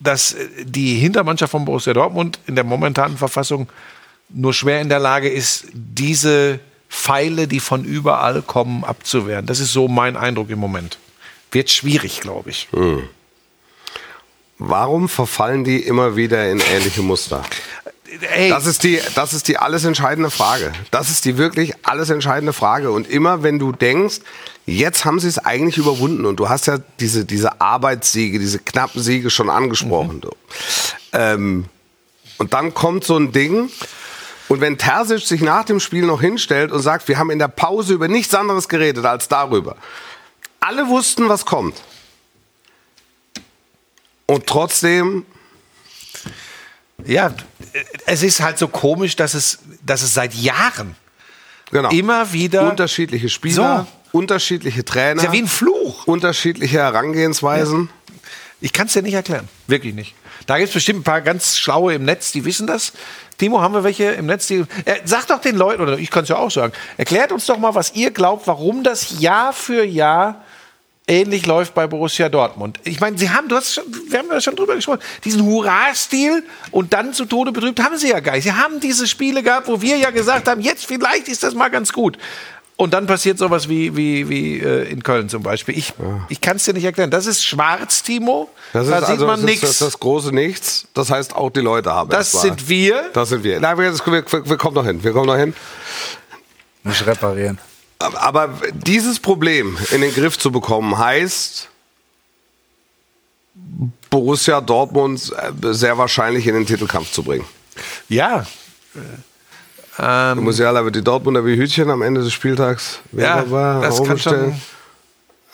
dass 0.00 0.34
äh, 0.34 0.48
die 0.64 0.96
Hintermannschaft 0.96 1.50
von 1.50 1.64
Borussia 1.64 1.94
Dortmund 1.94 2.38
in 2.46 2.54
der 2.54 2.64
momentanen 2.64 3.16
Verfassung 3.16 3.68
nur 4.28 4.52
schwer 4.52 4.80
in 4.80 4.88
der 4.88 4.98
Lage 4.98 5.28
ist, 5.28 5.66
diese 5.72 6.60
Pfeile, 6.90 7.48
die 7.48 7.60
von 7.60 7.84
überall 7.84 8.42
kommen, 8.42 8.84
abzuwehren. 8.84 9.46
Das 9.46 9.60
ist 9.60 9.72
so 9.72 9.88
mein 9.88 10.16
Eindruck 10.16 10.50
im 10.50 10.58
Moment. 10.58 10.98
Wird 11.54 11.70
schwierig, 11.70 12.20
glaube 12.20 12.50
ich. 12.50 12.68
Warum 14.58 15.08
verfallen 15.08 15.64
die 15.64 15.78
immer 15.78 16.16
wieder 16.16 16.50
in 16.50 16.60
ähnliche 16.60 17.02
Muster? 17.02 17.42
Ey, 18.34 18.48
Das 18.48 18.66
ist 18.66 18.82
die, 18.82 19.00
das 19.14 19.32
ist 19.32 19.48
die 19.48 19.56
alles 19.56 19.84
entscheidende 19.84 20.30
Frage. 20.30 20.72
Das 20.90 21.10
ist 21.10 21.24
die 21.24 21.36
wirklich 21.38 21.72
alles 21.82 22.10
entscheidende 22.10 22.52
Frage. 22.52 22.90
Und 22.92 23.08
immer 23.08 23.42
wenn 23.42 23.58
du 23.58 23.72
denkst, 23.72 24.20
jetzt 24.66 25.04
haben 25.04 25.20
sie 25.20 25.28
es 25.28 25.38
eigentlich 25.38 25.78
überwunden 25.78 26.26
und 26.26 26.36
du 26.36 26.48
hast 26.48 26.66
ja 26.66 26.78
diese, 27.00 27.24
diese 27.24 27.60
Arbeitssiege, 27.60 28.38
diese 28.38 28.58
knappen 28.58 29.02
Siege 29.02 29.30
schon 29.30 29.50
angesprochen. 29.50 30.20
Du. 30.20 30.30
Ähm, 31.12 31.66
und 32.38 32.52
dann 32.52 32.74
kommt 32.74 33.04
so 33.04 33.16
ein 33.16 33.32
Ding. 33.32 33.70
Und 34.48 34.60
wenn 34.60 34.76
Terzic 34.76 35.20
sich 35.20 35.40
nach 35.40 35.64
dem 35.64 35.80
Spiel 35.80 36.04
noch 36.04 36.20
hinstellt 36.20 36.70
und 36.70 36.82
sagt, 36.82 37.08
wir 37.08 37.18
haben 37.18 37.30
in 37.30 37.38
der 37.38 37.48
Pause 37.48 37.94
über 37.94 38.08
nichts 38.08 38.34
anderes 38.34 38.68
geredet 38.68 39.04
als 39.04 39.28
darüber. 39.28 39.76
Alle 40.66 40.88
wussten, 40.88 41.28
was 41.28 41.44
kommt. 41.44 41.76
Und 44.24 44.46
trotzdem, 44.46 45.26
Ja, 47.04 47.34
es 48.06 48.22
ist 48.22 48.40
halt 48.40 48.56
so 48.56 48.68
komisch, 48.68 49.14
dass 49.14 49.34
es, 49.34 49.58
dass 49.84 50.00
es 50.00 50.14
seit 50.14 50.32
Jahren 50.32 50.96
genau. 51.70 51.90
immer 51.90 52.32
wieder 52.32 52.70
unterschiedliche 52.70 53.28
Spieler, 53.28 53.86
unterschiedliche 54.12 54.86
Trainer, 54.86 55.20
ist 55.20 55.26
ja 55.26 55.32
wie 55.32 55.42
ein 55.42 55.48
Fluch. 55.48 56.06
unterschiedliche 56.06 56.78
Herangehensweisen. 56.78 57.90
Ich 58.62 58.72
kann 58.72 58.86
es 58.86 58.94
dir 58.94 59.02
nicht 59.02 59.12
erklären. 59.12 59.46
Wirklich 59.66 59.94
nicht. 59.94 60.14
Da 60.46 60.56
gibt 60.56 60.68
es 60.68 60.74
bestimmt 60.74 61.00
ein 61.00 61.04
paar 61.04 61.20
ganz 61.20 61.58
Schlaue 61.58 61.92
im 61.92 62.06
Netz, 62.06 62.32
die 62.32 62.46
wissen 62.46 62.66
das. 62.66 62.94
Timo, 63.36 63.60
haben 63.60 63.74
wir 63.74 63.84
welche 63.84 64.04
im 64.12 64.24
Netz? 64.24 64.46
Die, 64.46 64.64
äh, 64.86 65.00
sagt 65.04 65.28
doch 65.28 65.42
den 65.42 65.56
Leuten, 65.56 65.82
oder 65.82 65.98
ich 65.98 66.10
kann 66.10 66.22
es 66.22 66.30
ja 66.30 66.36
auch 66.36 66.50
sagen, 66.50 66.72
erklärt 66.96 67.32
uns 67.32 67.44
doch 67.44 67.58
mal, 67.58 67.74
was 67.74 67.94
ihr 67.94 68.10
glaubt, 68.12 68.46
warum 68.46 68.82
das 68.82 69.20
Jahr 69.20 69.52
für 69.52 69.84
Jahr 69.84 70.43
ähnlich 71.06 71.46
läuft 71.46 71.74
bei 71.74 71.86
Borussia 71.86 72.28
Dortmund. 72.28 72.80
Ich 72.84 73.00
meine, 73.00 73.18
sie 73.18 73.30
haben, 73.30 73.48
du 73.48 73.56
hast 73.56 73.74
schon, 73.74 73.84
wir 74.08 74.18
haben 74.18 74.28
ja 74.30 74.40
schon 74.40 74.56
drüber 74.56 74.74
gesprochen, 74.74 75.00
diesen 75.24 75.44
Hurra-Stil 75.44 76.44
und 76.70 76.92
dann 76.92 77.12
zu 77.12 77.26
Tode 77.26 77.52
betrübt 77.52 77.80
haben 77.82 77.96
sie 77.98 78.10
ja 78.10 78.20
gar 78.20 78.32
nicht. 78.32 78.44
Sie 78.44 78.52
haben 78.52 78.80
diese 78.80 79.06
Spiele 79.06 79.42
gehabt, 79.42 79.68
wo 79.68 79.80
wir 79.82 79.96
ja 79.96 80.10
gesagt 80.10 80.48
haben, 80.48 80.60
jetzt 80.60 80.86
vielleicht 80.86 81.28
ist 81.28 81.42
das 81.42 81.54
mal 81.54 81.68
ganz 81.68 81.92
gut. 81.92 82.18
Und 82.76 82.92
dann 82.92 83.06
passiert 83.06 83.38
sowas 83.38 83.68
wie, 83.68 83.96
wie, 83.96 84.28
wie 84.28 84.58
äh, 84.58 84.90
in 84.90 85.02
Köln 85.04 85.28
zum 85.28 85.44
Beispiel. 85.44 85.78
Ich, 85.78 85.92
ich 86.28 86.40
kann 86.40 86.56
es 86.56 86.64
dir 86.64 86.72
nicht 86.72 86.84
erklären. 86.84 87.08
Das 87.08 87.26
ist 87.26 87.44
schwarz, 87.44 88.02
Timo. 88.02 88.50
Das 88.72 88.88
da 88.88 88.98
ist 88.98 89.00
sieht 89.02 89.10
also 89.10 89.26
man 89.26 89.42
das, 89.42 89.50
ist, 89.50 89.62
das, 89.62 89.68
nichts. 89.68 89.78
das 89.78 90.00
große 90.00 90.34
Nichts. 90.34 90.88
Das 90.92 91.08
heißt, 91.08 91.36
auch 91.36 91.50
die 91.50 91.60
Leute 91.60 91.92
haben 91.92 92.10
Das 92.10 92.32
sind 92.32 92.68
wir. 92.68 93.10
Das 93.12 93.28
sind 93.28 93.44
wir. 93.44 93.60
Nein, 93.60 93.78
wir, 93.78 93.92
wir, 93.92 94.32
wir, 94.32 94.50
wir 94.50 94.56
kommen 94.56 94.74
noch 94.74 94.84
hin. 94.84 95.04
Wir 95.04 95.12
kommen 95.12 95.26
noch 95.26 95.36
hin. 95.36 95.54
Nicht 96.82 97.06
reparieren. 97.06 97.58
Aber 98.14 98.50
dieses 98.72 99.18
Problem 99.18 99.78
in 99.90 100.00
den 100.00 100.12
Griff 100.12 100.38
zu 100.38 100.52
bekommen, 100.52 100.98
heißt 100.98 101.68
Borussia 104.10 104.60
Dortmund 104.60 105.32
äh, 105.36 105.72
sehr 105.72 105.96
wahrscheinlich 105.98 106.46
in 106.46 106.54
den 106.54 106.66
Titelkampf 106.66 107.10
zu 107.12 107.22
bringen. 107.22 107.44
Ja. 108.08 108.46
Musst 110.36 110.58
ja 110.58 110.70
aber 110.70 110.90
die 110.90 111.02
Dortmunder 111.02 111.44
wie 111.44 111.56
Hütchen 111.56 111.90
am 111.90 112.02
Ende 112.02 112.22
des 112.22 112.32
Spieltags 112.32 113.00
Ja, 113.12 113.42
wunderbar 113.42 113.80
das 113.82 114.02
kann 114.02 114.18
schon. 114.18 114.60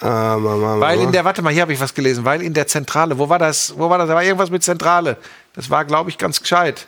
Äh, 0.03 0.07
ma, 0.07 0.39
ma, 0.39 0.57
ma, 0.57 0.81
Weil 0.81 1.01
in 1.01 1.13
der, 1.13 1.27
warte 1.27 1.43
mal, 1.43 1.53
hier 1.53 1.61
habe 1.63 1.75
ich 1.75 1.81
was 1.81 1.93
gelesen, 1.93 2.25
weil 2.25 2.41
in 2.41 2.55
der 2.55 2.67
Zentrale, 2.67 3.19
wo 3.19 3.29
war 3.29 3.39
das? 3.39 3.75
Wo 3.77 3.91
war 3.91 3.99
das? 3.99 4.09
Da 4.09 4.15
war 4.15 4.25
irgendwas 4.25 4.51
mit 4.51 4.63
Zentrale. 4.63 5.19
Das 5.55 5.69
war, 5.69 5.85
glaube 5.85 6.09
ich, 6.09 6.17
ganz 6.17 6.41
gescheit. 6.41 6.87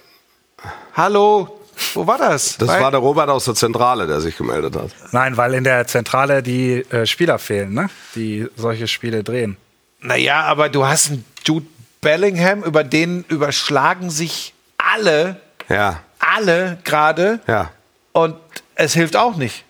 Hallo, 0.95 1.61
wo 1.95 2.07
war 2.07 2.19
das? 2.19 2.57
das 2.59 2.69
weil, 2.69 2.83
war 2.83 2.91
der 2.91 3.01
Robert 3.01 3.29
aus 3.29 3.45
der 3.45 3.55
Zentrale, 3.55 4.07
der 4.07 4.21
sich 4.21 4.37
gemeldet 4.37 4.77
hat. 4.77 4.91
Nein, 5.13 5.37
weil 5.37 5.55
in 5.55 5.65
der 5.65 5.87
Zentrale 5.87 6.43
die 6.43 6.85
äh, 6.91 7.07
Spieler 7.07 7.39
fehlen, 7.39 7.75
ne? 7.75 7.89
die 8.15 8.47
solche 8.57 8.89
Spiele 8.89 9.23
drehen. 9.25 9.57
Naja, 10.01 10.43
aber 10.43 10.69
du 10.69 10.87
hast 10.87 11.11
einen 11.11 11.25
Jude 11.45 11.67
Bellingham, 12.01 12.63
über 12.65 12.83
den 12.85 13.25
überschlagen 13.29 14.11
sich 14.11 14.55
alle, 14.77 15.41
Ja, 15.69 16.01
alle 16.19 16.79
gerade. 16.85 17.41
ja. 17.47 17.71
Und 18.13 18.37
es 18.75 18.93
hilft 18.95 19.17
auch 19.17 19.37
nicht. 19.37 19.65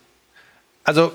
Also, 0.85 1.13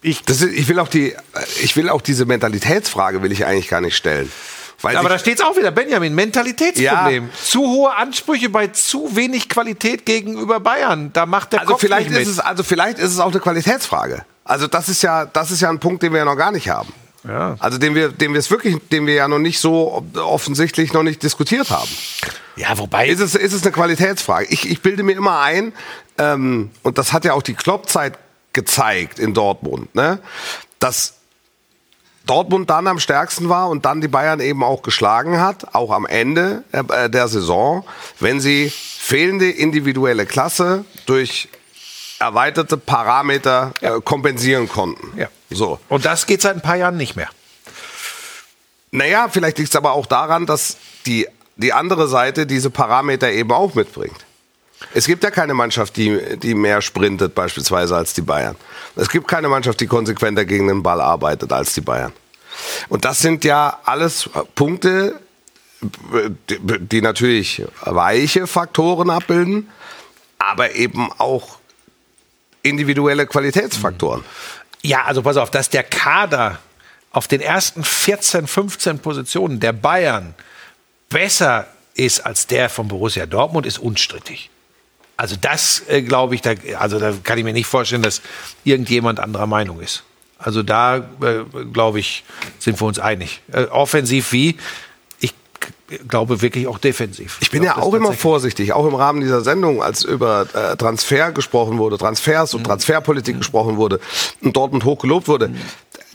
ich. 0.00 0.22
Das 0.24 0.40
ist, 0.40 0.52
ich 0.54 0.68
will 0.68 0.78
auch 0.78 0.88
die, 0.88 1.14
ich 1.62 1.76
will 1.76 1.88
auch 1.88 2.00
diese 2.00 2.24
Mentalitätsfrage 2.24 3.22
will 3.22 3.32
ich 3.32 3.44
eigentlich 3.44 3.68
gar 3.68 3.80
nicht 3.80 3.96
stellen. 3.96 4.30
Weil 4.80 4.96
Aber 4.96 5.08
da 5.08 5.18
steht 5.18 5.40
es 5.40 5.44
auch 5.44 5.56
wieder, 5.56 5.72
Benjamin, 5.72 6.14
Mentalitätsproblem. 6.14 7.30
Zu 7.42 7.62
hohe 7.62 7.94
Ansprüche 7.96 8.48
bei 8.48 8.68
zu 8.68 9.16
wenig 9.16 9.48
Qualität 9.48 10.06
gegenüber 10.06 10.60
Bayern. 10.60 11.12
Da 11.12 11.26
macht 11.26 11.52
der 11.52 11.60
also 11.60 11.72
Kopf 11.72 11.80
vielleicht 11.80 12.10
nicht 12.10 12.20
ist 12.20 12.28
mit. 12.28 12.38
es, 12.38 12.40
also 12.40 12.62
vielleicht 12.62 12.98
ist 12.98 13.12
es 13.12 13.18
auch 13.18 13.32
eine 13.32 13.40
Qualitätsfrage. 13.40 14.24
Also 14.44 14.68
das 14.68 14.88
ist 14.88 15.02
ja, 15.02 15.26
das 15.26 15.50
ist 15.50 15.60
ja 15.60 15.68
ein 15.68 15.80
Punkt, 15.80 16.02
den 16.02 16.12
wir 16.12 16.20
ja 16.20 16.24
noch 16.24 16.36
gar 16.36 16.52
nicht 16.52 16.70
haben. 16.70 16.92
Ja. 17.26 17.56
Also 17.58 17.78
den 17.78 17.94
wir, 17.94 18.10
den 18.10 18.32
wir 18.32 18.38
es 18.38 18.50
wirklich, 18.50 18.76
den 18.90 19.06
wir 19.06 19.14
ja 19.14 19.26
noch 19.26 19.40
nicht 19.40 19.58
so 19.58 20.04
offensichtlich 20.14 20.92
noch 20.92 21.02
nicht 21.02 21.22
diskutiert 21.22 21.70
haben. 21.70 21.90
Ja, 22.56 22.78
wobei. 22.78 23.08
Ist 23.08 23.20
es, 23.20 23.34
ist 23.34 23.52
es 23.52 23.62
eine 23.62 23.72
Qualitätsfrage? 23.72 24.46
Ich, 24.48 24.70
ich 24.70 24.80
bilde 24.80 25.02
mir 25.02 25.12
immer 25.12 25.40
ein, 25.40 25.72
ähm, 26.18 26.70
und 26.82 26.98
das 26.98 27.12
hat 27.12 27.24
ja 27.24 27.34
auch 27.34 27.42
die 27.42 27.54
Kloppzeit 27.54 28.18
gezeigt 28.52 29.18
in 29.18 29.34
Dortmund, 29.34 29.94
ne? 29.94 30.20
dass 30.78 31.17
Dortmund 32.28 32.70
dann 32.70 32.86
am 32.86 32.98
stärksten 32.98 33.48
war 33.48 33.68
und 33.68 33.84
dann 33.84 34.00
die 34.00 34.08
Bayern 34.08 34.40
eben 34.40 34.62
auch 34.62 34.82
geschlagen 34.82 35.40
hat, 35.40 35.74
auch 35.74 35.90
am 35.90 36.06
Ende 36.06 36.62
äh, 36.72 37.10
der 37.10 37.28
Saison, 37.28 37.84
wenn 38.20 38.40
sie 38.40 38.70
fehlende 38.70 39.50
individuelle 39.50 40.26
Klasse 40.26 40.84
durch 41.06 41.48
erweiterte 42.18 42.76
Parameter 42.76 43.72
äh, 43.80 44.00
kompensieren 44.00 44.68
konnten. 44.68 45.18
Ja. 45.18 45.28
So. 45.50 45.78
Und 45.88 46.04
das 46.04 46.26
geht 46.26 46.42
seit 46.42 46.56
ein 46.56 46.62
paar 46.62 46.76
Jahren 46.76 46.96
nicht 46.96 47.16
mehr. 47.16 47.30
Naja, 48.90 49.28
vielleicht 49.30 49.58
liegt 49.58 49.70
es 49.70 49.76
aber 49.76 49.92
auch 49.92 50.06
daran, 50.06 50.46
dass 50.46 50.76
die, 51.06 51.26
die 51.56 51.72
andere 51.72 52.08
Seite 52.08 52.46
diese 52.46 52.70
Parameter 52.70 53.30
eben 53.30 53.52
auch 53.52 53.74
mitbringt. 53.74 54.24
Es 54.94 55.06
gibt 55.06 55.22
ja 55.22 55.30
keine 55.30 55.54
Mannschaft, 55.54 55.96
die, 55.96 56.38
die 56.38 56.54
mehr 56.54 56.80
sprintet 56.80 57.34
beispielsweise 57.34 57.96
als 57.96 58.14
die 58.14 58.22
Bayern. 58.22 58.56
Es 58.96 59.08
gibt 59.08 59.28
keine 59.28 59.48
Mannschaft, 59.48 59.80
die 59.80 59.86
konsequenter 59.86 60.44
gegen 60.44 60.68
den 60.68 60.82
Ball 60.82 61.00
arbeitet 61.00 61.52
als 61.52 61.74
die 61.74 61.80
Bayern. 61.80 62.12
Und 62.88 63.04
das 63.04 63.20
sind 63.20 63.44
ja 63.44 63.78
alles 63.84 64.28
Punkte, 64.54 65.20
die, 65.80 67.00
natürlich 67.00 67.64
weiche 67.82 68.46
Faktoren 68.46 69.10
abbilden, 69.10 69.70
aber 70.38 70.74
eben 70.74 71.12
auch 71.18 71.58
individuelle 72.62 73.26
Qualitätsfaktoren. 73.26 74.24
Ja, 74.82 75.04
also 75.04 75.22
pass 75.22 75.36
auf, 75.36 75.50
dass 75.50 75.70
der 75.70 75.84
Kader 75.84 76.58
auf 77.12 77.28
den 77.28 77.40
ersten 77.40 77.84
14, 77.84 78.46
15 78.46 78.98
Positionen 78.98 79.60
der 79.60 79.72
Bayern 79.72 80.34
besser 81.08 81.66
ist 81.94 82.20
als 82.20 82.46
der 82.46 82.68
von 82.68 82.88
Borussia 82.88 83.26
Dortmund, 83.26 83.66
ist 83.66 83.78
unstrittig. 83.78 84.50
Also 85.18 85.34
das 85.38 85.82
äh, 85.88 86.00
glaube 86.02 86.36
ich, 86.36 86.42
da, 86.42 86.52
also 86.78 86.98
da 86.98 87.12
kann 87.24 87.36
ich 87.38 87.44
mir 87.44 87.52
nicht 87.52 87.66
vorstellen, 87.66 88.02
dass 88.02 88.22
irgendjemand 88.64 89.18
anderer 89.20 89.46
Meinung 89.46 89.80
ist. 89.80 90.04
Also 90.38 90.62
da 90.62 90.98
äh, 90.98 91.02
glaube 91.72 91.98
ich, 91.98 92.24
sind 92.60 92.80
wir 92.80 92.86
uns 92.86 93.00
einig. 93.00 93.42
Äh, 93.52 93.64
offensiv 93.64 94.30
wie, 94.30 94.56
ich 95.18 95.34
glaube 96.06 96.40
wirklich 96.40 96.68
auch 96.68 96.78
defensiv. 96.78 97.36
Ich 97.40 97.50
bin 97.50 97.62
glaub, 97.62 97.76
ja 97.78 97.82
auch 97.82 97.94
immer 97.94 98.12
vorsichtig, 98.12 98.72
auch 98.72 98.86
im 98.86 98.94
Rahmen 98.94 99.20
dieser 99.20 99.40
Sendung, 99.40 99.82
als 99.82 100.04
über 100.04 100.46
äh, 100.54 100.76
Transfer 100.76 101.32
gesprochen 101.32 101.78
wurde, 101.78 101.98
Transfers 101.98 102.52
Mhm. 102.52 102.58
und 102.58 102.64
Transferpolitik 102.64 103.38
gesprochen 103.38 103.76
wurde 103.76 103.98
und 104.40 104.54
Dortmund 104.56 104.84
hochgelobt 104.84 105.26
wurde. 105.26 105.50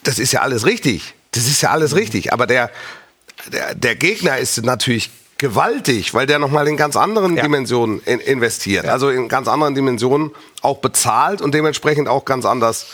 Das 0.03 0.17
ist 0.17 0.31
ja 0.31 0.41
alles 0.41 0.65
richtig. 0.65 1.13
Das 1.31 1.43
ist 1.45 1.61
ja 1.61 1.69
Mhm. 1.69 1.73
alles 1.75 1.95
richtig. 1.97 2.31
Aber 2.31 2.47
der, 2.47 2.71
der, 3.51 3.75
der 3.75 3.95
Gegner 3.97 4.37
ist 4.37 4.63
natürlich 4.63 5.09
gewaltig, 5.43 6.13
weil 6.13 6.25
der 6.25 6.39
nochmal 6.39 6.69
in 6.69 6.77
ganz 6.77 6.95
anderen 6.95 7.35
Ja. 7.35 7.43
Dimensionen 7.43 8.01
in, 8.05 8.21
investiert. 8.21 8.87
Also 8.87 9.09
in 9.09 9.27
ganz 9.27 9.49
anderen 9.49 9.75
Dimensionen 9.75 10.31
auch 10.61 10.77
bezahlt 10.77 11.41
und 11.41 11.53
dementsprechend 11.53 12.07
auch 12.07 12.23
ganz 12.23 12.45
anders, 12.45 12.85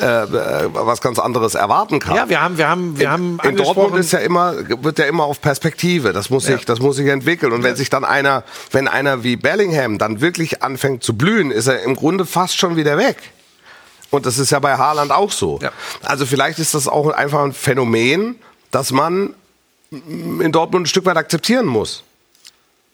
äh, 0.00 0.04
äh, 0.04 0.26
was 0.72 1.00
ganz 1.00 1.20
anderes 1.20 1.54
erwarten 1.54 2.00
kann. 2.00 2.16
Ja, 2.16 2.28
wir 2.28 2.42
haben, 2.42 2.58
wir 2.58 2.68
haben, 2.68 2.98
wir 2.98 3.08
haben 3.08 3.38
In 3.44 3.54
Dortmund 3.54 3.94
ist 3.94 4.12
ja 4.12 4.18
immer, 4.18 4.54
wird 4.82 4.98
ja 4.98 5.04
immer 5.04 5.22
auf 5.22 5.40
Perspektive. 5.40 6.12
Das 6.12 6.28
muss 6.28 6.46
sich, 6.46 6.64
das 6.64 6.80
muss 6.80 6.96
sich 6.96 7.06
entwickeln. 7.06 7.52
Und 7.52 7.62
wenn 7.62 7.76
sich 7.76 7.88
dann 7.88 8.04
einer, 8.04 8.42
wenn 8.72 8.88
einer 8.88 9.22
wie 9.22 9.36
Bellingham 9.36 9.98
dann 9.98 10.20
wirklich 10.20 10.60
anfängt 10.60 11.04
zu 11.04 11.16
blühen, 11.16 11.52
ist 11.52 11.68
er 11.68 11.84
im 11.84 11.94
Grunde 11.94 12.26
fast 12.26 12.58
schon 12.58 12.74
wieder 12.74 12.98
weg. 12.98 13.18
Und 14.10 14.26
das 14.26 14.38
ist 14.38 14.50
ja 14.50 14.58
bei 14.58 14.76
Haaland 14.76 15.12
auch 15.12 15.30
so. 15.30 15.60
Ja. 15.62 15.70
Also 16.02 16.26
vielleicht 16.26 16.58
ist 16.58 16.74
das 16.74 16.88
auch 16.88 17.10
einfach 17.10 17.44
ein 17.44 17.52
Phänomen, 17.52 18.34
dass 18.72 18.90
man 18.90 19.34
in 19.92 20.52
Dortmund 20.52 20.84
ein 20.84 20.86
Stück 20.86 21.04
weit 21.04 21.16
akzeptieren 21.16 21.66
muss. 21.66 22.02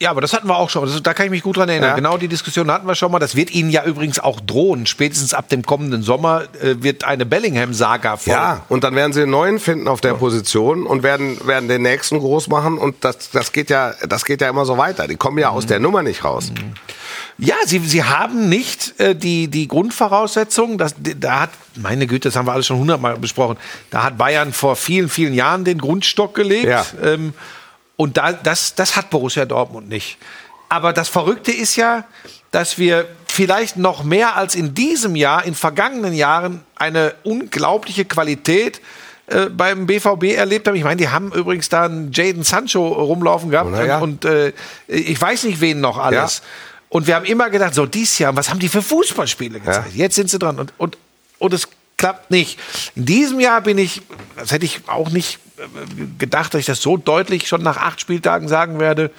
Ja, 0.00 0.10
aber 0.10 0.20
das 0.20 0.32
hatten 0.32 0.46
wir 0.46 0.56
auch 0.56 0.70
schon. 0.70 0.84
Das, 0.84 1.02
da 1.02 1.12
kann 1.12 1.26
ich 1.26 1.30
mich 1.30 1.42
gut 1.42 1.56
dran 1.56 1.68
erinnern. 1.68 1.90
Ja. 1.90 1.96
Genau 1.96 2.18
die 2.18 2.28
Diskussion 2.28 2.70
hatten 2.70 2.86
wir 2.86 2.94
schon 2.94 3.10
mal. 3.10 3.18
Das 3.18 3.34
wird 3.34 3.50
Ihnen 3.50 3.70
ja 3.70 3.84
übrigens 3.84 4.20
auch 4.20 4.38
drohen. 4.40 4.86
Spätestens 4.86 5.34
ab 5.34 5.48
dem 5.48 5.64
kommenden 5.64 6.02
Sommer 6.02 6.44
äh, 6.62 6.76
wird 6.82 7.02
eine 7.02 7.26
Bellingham-Saga 7.26 8.16
folgen. 8.16 8.38
Ja, 8.38 8.64
und 8.68 8.84
dann 8.84 8.94
werden 8.94 9.12
sie 9.12 9.22
einen 9.22 9.32
neuen 9.32 9.58
finden 9.58 9.88
auf 9.88 10.00
der 10.00 10.14
Position 10.14 10.86
und 10.86 11.02
werden, 11.02 11.44
werden 11.46 11.68
den 11.68 11.82
nächsten 11.82 12.20
groß 12.20 12.46
machen. 12.46 12.78
Und 12.78 13.04
das, 13.04 13.30
das, 13.30 13.50
geht 13.50 13.70
ja, 13.70 13.92
das 14.08 14.24
geht 14.24 14.40
ja 14.40 14.48
immer 14.48 14.64
so 14.64 14.78
weiter. 14.78 15.08
Die 15.08 15.16
kommen 15.16 15.38
ja 15.38 15.48
aus 15.48 15.66
der 15.66 15.80
Nummer 15.80 16.04
nicht 16.04 16.24
raus. 16.24 16.52
Ja, 17.38 17.54
sie, 17.64 17.78
sie 17.78 18.02
haben 18.02 18.48
nicht 18.48 18.98
äh, 18.98 19.14
die, 19.14 19.46
die 19.46 19.68
Grundvoraussetzungen. 19.68 20.76
Das, 20.76 20.94
da 20.98 21.40
hat, 21.40 21.50
meine 21.76 22.08
Güte, 22.08 22.28
das 22.28 22.36
haben 22.36 22.46
wir 22.46 22.52
alles 22.52 22.66
schon 22.66 22.78
hundertmal 22.78 23.16
besprochen. 23.16 23.56
Da 23.90 24.02
hat 24.02 24.18
Bayern 24.18 24.52
vor 24.52 24.74
vielen, 24.74 25.08
vielen 25.08 25.34
Jahren 25.34 25.64
den 25.64 25.78
Grundstock 25.78 26.34
gelegt. 26.34 26.66
Ja. 26.66 26.84
Ähm, 27.02 27.32
und 27.96 28.16
da, 28.16 28.32
das, 28.32 28.74
das 28.74 28.96
hat 28.96 29.10
Borussia 29.10 29.44
Dortmund 29.44 29.88
nicht. 29.88 30.18
Aber 30.68 30.92
das 30.92 31.08
Verrückte 31.08 31.52
ist 31.52 31.76
ja, 31.76 32.04
dass 32.50 32.76
wir 32.76 33.06
vielleicht 33.26 33.76
noch 33.76 34.02
mehr 34.02 34.36
als 34.36 34.56
in 34.56 34.74
diesem 34.74 35.14
Jahr, 35.14 35.44
in 35.44 35.54
vergangenen 35.54 36.14
Jahren, 36.14 36.62
eine 36.74 37.14
unglaubliche 37.22 38.04
Qualität 38.04 38.80
äh, 39.28 39.46
beim 39.46 39.86
BVB 39.86 40.36
erlebt 40.36 40.66
haben. 40.66 40.74
Ich 40.74 40.84
meine, 40.84 40.96
die 40.96 41.08
haben 41.08 41.30
übrigens 41.32 41.68
da 41.68 41.84
einen 41.84 42.10
Jaden 42.12 42.42
Sancho 42.42 42.86
rumlaufen 42.86 43.50
gehabt 43.50 43.70
Na 43.70 43.84
ja. 43.84 43.98
und 43.98 44.24
äh, 44.24 44.52
ich 44.86 45.20
weiß 45.20 45.44
nicht, 45.44 45.60
wen 45.60 45.80
noch 45.80 45.98
alles. 45.98 46.38
Ja. 46.38 46.44
Und 46.88 47.06
wir 47.06 47.14
haben 47.16 47.26
immer 47.26 47.50
gedacht, 47.50 47.74
so 47.74 47.86
dieses 47.86 48.18
Jahr, 48.18 48.34
was 48.34 48.48
haben 48.48 48.60
die 48.60 48.68
für 48.68 48.82
Fußballspiele 48.82 49.60
gezeigt? 49.60 49.94
Jetzt 49.94 50.14
sind 50.14 50.30
sie 50.30 50.38
dran 50.38 50.58
und, 50.58 50.72
und, 50.78 50.96
und 51.38 51.52
es 51.52 51.68
klappt 51.98 52.30
nicht. 52.30 52.58
In 52.94 53.04
diesem 53.04 53.40
Jahr 53.40 53.60
bin 53.60 53.76
ich, 53.76 54.02
das 54.36 54.52
hätte 54.52 54.64
ich 54.64 54.82
auch 54.86 55.10
nicht 55.10 55.38
gedacht, 56.18 56.54
dass 56.54 56.60
ich 56.60 56.66
das 56.66 56.80
so 56.80 56.96
deutlich 56.96 57.48
schon 57.48 57.62
nach 57.62 57.76
acht 57.76 58.00
Spieltagen 58.00 58.48
sagen 58.48 58.78
werde. 58.78 59.10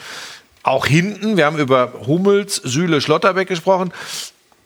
Auch 0.64 0.86
hinten, 0.86 1.38
wir 1.38 1.46
haben 1.46 1.58
über 1.58 1.94
Hummels, 2.08 2.56
Süle, 2.56 3.02
Schlotterbeck 3.02 3.48
gesprochen. 3.48 3.94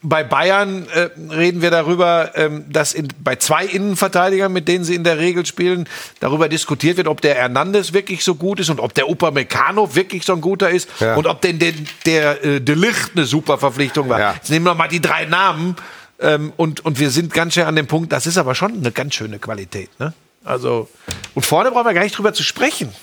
Bei 0.05 0.23
Bayern 0.23 0.85
äh, 0.89 1.09
reden 1.33 1.61
wir 1.61 1.71
darüber, 1.71 2.31
ähm, 2.35 2.65
dass 2.69 2.93
in, 2.93 3.07
bei 3.23 3.37
zwei 3.37 3.65
Innenverteidigern, 3.65 4.51
mit 4.51 4.67
denen 4.67 4.83
sie 4.83 4.95
in 4.95 5.05
der 5.05 5.17
Regel 5.17 5.45
spielen, 5.45 5.87
darüber 6.19 6.49
diskutiert 6.49 6.97
wird, 6.97 7.07
ob 7.07 7.21
der 7.21 7.35
Hernandez 7.35 7.93
wirklich 7.93 8.23
so 8.23 8.35
gut 8.35 8.59
ist 8.59 8.69
und 8.69 8.81
ob 8.81 8.93
der 8.93 9.09
Upamecano 9.09 9.95
wirklich 9.95 10.25
so 10.25 10.33
ein 10.33 10.41
guter 10.41 10.69
ist 10.69 10.89
Ja. 10.99 11.15
und 11.15 11.25
ob 11.25 11.41
denn 11.41 11.57
der, 11.57 11.73
der 12.05 12.43
äh, 12.43 12.59
De 12.61 12.75
Ligt 12.75 13.11
eine 13.15 13.25
super 13.25 13.57
Verpflichtung 13.57 14.09
war. 14.09 14.19
Ja. 14.19 14.33
Jetzt 14.33 14.49
nehmen 14.49 14.65
wir 14.65 14.75
mal 14.75 14.89
die 14.89 15.01
drei 15.01 15.23
Namen 15.25 15.77
ähm, 16.19 16.51
und, 16.57 16.83
und 16.85 16.99
wir 16.99 17.09
sind 17.09 17.33
ganz 17.33 17.53
schön 17.53 17.63
an 17.63 17.75
dem 17.77 17.87
Punkt, 17.87 18.11
das 18.11 18.27
ist 18.27 18.37
aber 18.37 18.55
schon 18.55 18.73
eine 18.73 18.91
ganz 18.91 19.15
schöne 19.15 19.39
Qualität. 19.39 19.89
Ne? 19.99 20.13
Also, 20.43 20.89
und 21.33 21.45
vorne 21.45 21.71
brauchen 21.71 21.85
wir 21.85 21.93
gar 21.93 22.03
nicht 22.03 22.17
drüber 22.17 22.33
zu 22.33 22.43
sprechen. 22.43 22.93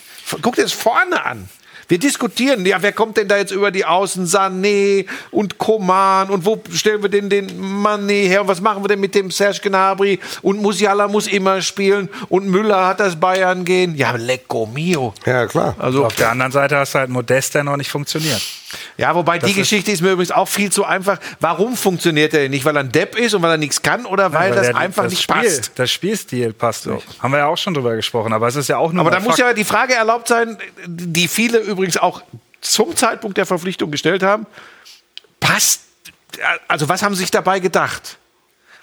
Guck 0.42 0.56
dir 0.56 0.62
das 0.62 0.72
vorne 0.72 1.24
an. 1.24 1.48
Wir 1.90 1.98
diskutieren, 1.98 2.64
ja, 2.64 2.80
wer 2.80 2.92
kommt 2.92 3.16
denn 3.16 3.26
da 3.26 3.36
jetzt 3.36 3.50
über 3.50 3.72
die 3.72 3.84
Außen? 3.84 4.24
Sané 4.24 5.06
und 5.32 5.58
Koman 5.58 6.30
und 6.30 6.46
wo 6.46 6.62
stellen 6.72 7.02
wir 7.02 7.08
denn 7.08 7.28
den 7.28 7.50
Mané 7.60 8.28
her 8.28 8.42
und 8.42 8.46
was 8.46 8.60
machen 8.60 8.84
wir 8.84 8.86
denn 8.86 9.00
mit 9.00 9.12
dem 9.16 9.32
Serge 9.32 9.58
Gnabry? 9.60 10.20
Und 10.40 10.62
Musiala 10.62 11.08
muss 11.08 11.26
immer 11.26 11.60
spielen 11.62 12.08
und 12.28 12.46
Müller 12.46 12.86
hat 12.86 13.00
das 13.00 13.18
Bayern 13.18 13.64
gehen. 13.64 13.96
Ja, 13.96 14.12
lecco 14.12 14.66
mio. 14.66 15.14
Ja, 15.26 15.48
klar. 15.48 15.74
Also, 15.78 16.06
Auf 16.06 16.14
der 16.14 16.30
anderen 16.30 16.52
Seite 16.52 16.76
hast 16.76 16.94
du 16.94 17.00
halt 17.00 17.10
Modest, 17.10 17.56
der 17.56 17.64
noch 17.64 17.76
nicht 17.76 17.90
funktioniert. 17.90 18.40
Ja, 18.96 19.14
wobei 19.14 19.38
die 19.38 19.50
ist- 19.50 19.56
Geschichte 19.56 19.90
ist 19.90 20.00
mir 20.00 20.12
übrigens 20.12 20.30
auch 20.32 20.46
viel 20.48 20.70
zu 20.70 20.84
einfach. 20.84 21.18
Warum 21.40 21.76
funktioniert 21.76 22.32
er 22.34 22.40
denn 22.40 22.50
nicht? 22.52 22.64
Weil 22.64 22.76
er 22.76 22.80
ein 22.84 22.92
Depp 22.92 23.16
ist 23.16 23.34
und 23.34 23.42
weil 23.42 23.50
er 23.52 23.56
nichts 23.56 23.82
kann 23.82 24.06
oder 24.06 24.32
weil, 24.32 24.52
das 24.52 24.68
der- 24.68 24.76
einfach 24.76 25.04
das 25.04 25.12
nicht 25.12 25.22
Spiel, 25.22 25.36
passt? 25.36 25.72
Das 25.76 25.90
Spielstil 25.90 26.52
passt 26.52 26.86
nicht. 26.86 27.06
Haben 27.20 27.32
wir 27.32 27.38
ja 27.38 27.46
auch 27.46 27.58
schon 27.58 27.74
drüber 27.74 27.96
gesprochen, 27.96 28.32
aber 28.32 28.46
es 28.48 28.56
ist 28.56 28.68
ja 28.68 28.78
auch 28.78 28.92
nur 28.92 29.00
Aber 29.00 29.10
da 29.10 29.20
muss 29.20 29.36
ja 29.38 29.52
die 29.52 29.64
Frage 29.64 29.94
erlaubt 29.94 30.28
sein, 30.28 30.56
die 30.86 31.26
viele 31.28 31.58
übrigens 31.58 31.96
auch 31.96 32.22
zum 32.60 32.94
Zeitpunkt 32.94 33.36
der 33.38 33.46
Verpflichtung 33.46 33.90
gestellt 33.90 34.22
haben. 34.22 34.46
Passt, 35.40 35.80
also 36.68 36.88
was 36.88 37.02
haben 37.02 37.14
Sie 37.14 37.22
sich 37.22 37.30
dabei 37.30 37.58
gedacht? 37.60 38.18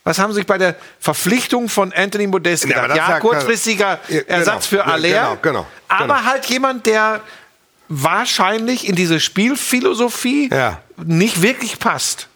Was 0.04 0.20
haben 0.20 0.32
Sie 0.32 0.38
sich 0.38 0.48
bei 0.48 0.58
der 0.58 0.76
Verpflichtung 1.00 1.70
von 1.70 1.92
Anthony 1.94 2.28
Modest 2.28 2.64
Ja, 2.64 2.70
gedacht? 2.70 2.90
das 2.92 2.98
Ja, 2.98 3.10
ja 3.10 3.20
kurzfristiger 3.20 4.00
Ja, 4.08 4.22
genau. 4.22 4.24
Ersatz 4.40 4.66
für 4.68 4.78
Ja, 4.78 4.84
Aller, 4.86 5.08
genau, 5.10 5.38
genau, 5.42 5.68
aber 5.90 6.16
genau. 6.16 6.24
halt 6.26 6.46
jemand, 6.46 6.86
der 6.86 7.22
wahrscheinlich 7.90 8.88
in 8.88 8.96
diese 8.96 9.20
Spielphilosophie 9.20 10.50
Ja. 10.52 10.82
nicht 11.04 11.42
wirklich 11.42 11.80
passt. 11.80 12.28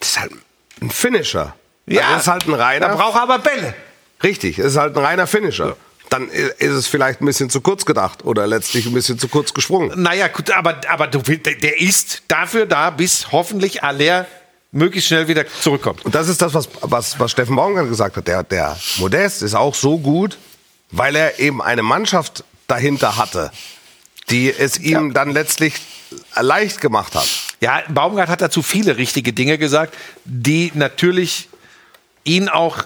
Das 0.00 0.10
ist 0.10 0.20
halt 0.20 0.32
ein 0.80 0.90
Finisher. 0.90 1.54
Ja, 1.86 2.02
Also 2.02 2.12
das 2.14 2.22
ist 2.22 2.28
halt 2.28 2.48
ein 2.48 2.54
reiner. 2.54 2.88
Da 2.88 2.94
braucht 2.96 3.16
er 3.16 3.22
aber 3.22 3.38
Bälle. 3.38 3.74
Richtig, 4.22 4.58
es 4.58 4.66
ist 4.72 4.76
halt 4.76 4.96
ein 4.96 5.04
reiner 5.04 5.26
Finisher. 5.26 5.76
Dann 6.10 6.28
ist 6.28 6.70
es 6.72 6.86
vielleicht 6.86 7.20
ein 7.20 7.26
bisschen 7.26 7.50
zu 7.50 7.60
kurz 7.60 7.84
gedacht 7.84 8.24
oder 8.24 8.46
letztlich 8.46 8.86
ein 8.86 8.94
bisschen 8.94 9.18
zu 9.18 9.28
kurz 9.28 9.52
gesprungen. 9.54 10.00
Naja, 10.00 10.28
gut, 10.28 10.50
aber, 10.52 10.80
aber 10.88 11.08
du, 11.08 11.18
der 11.20 11.80
ist 11.80 12.22
dafür 12.28 12.66
da, 12.66 12.90
bis 12.90 13.32
hoffentlich 13.32 13.82
Aller 13.82 14.26
möglichst 14.70 15.08
schnell 15.08 15.26
wieder 15.26 15.44
zurückkommt. 15.48 16.04
Und 16.04 16.14
das 16.14 16.28
ist 16.28 16.40
das, 16.42 16.54
was, 16.54 16.68
was, 16.82 17.18
was 17.18 17.30
Steffen 17.32 17.56
Baumgart 17.56 17.88
gesagt 17.88 18.16
hat. 18.16 18.28
Der, 18.28 18.42
der 18.44 18.76
Modest 18.98 19.42
ist 19.42 19.54
auch 19.54 19.74
so 19.74 19.98
gut, 19.98 20.38
weil 20.92 21.16
er 21.16 21.40
eben 21.40 21.60
eine 21.60 21.82
Mannschaft 21.82 22.44
dahinter 22.68 23.16
hatte, 23.16 23.50
die 24.30 24.52
es 24.52 24.78
ihm 24.78 25.12
dann 25.14 25.30
letztlich 25.30 25.74
leicht 26.34 26.80
gemacht 26.80 27.14
hat. 27.14 27.28
Ja, 27.60 27.82
Baumgart 27.88 28.28
hat 28.28 28.40
dazu 28.40 28.62
viele 28.62 28.96
richtige 28.96 29.32
Dinge 29.32 29.58
gesagt, 29.58 29.94
die 30.24 30.72
natürlich 30.74 31.48
ihn 32.24 32.48
auch 32.48 32.84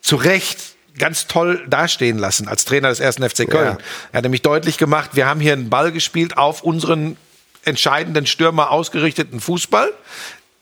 zu 0.00 0.16
Recht 0.16 0.58
ganz 0.98 1.26
toll 1.26 1.64
dastehen 1.68 2.18
lassen 2.18 2.48
als 2.48 2.64
Trainer 2.64 2.88
des 2.88 3.00
ersten 3.00 3.28
FC 3.28 3.48
Köln. 3.48 3.76
Ja. 3.76 3.78
Er 4.12 4.18
hat 4.18 4.22
nämlich 4.22 4.42
deutlich 4.42 4.76
gemacht, 4.76 5.10
wir 5.14 5.26
haben 5.26 5.40
hier 5.40 5.52
einen 5.52 5.70
Ball 5.70 5.92
gespielt 5.92 6.36
auf 6.36 6.62
unseren 6.62 7.16
entscheidenden 7.64 8.26
Stürmer 8.26 8.70
ausgerichteten 8.70 9.40
Fußball. 9.40 9.92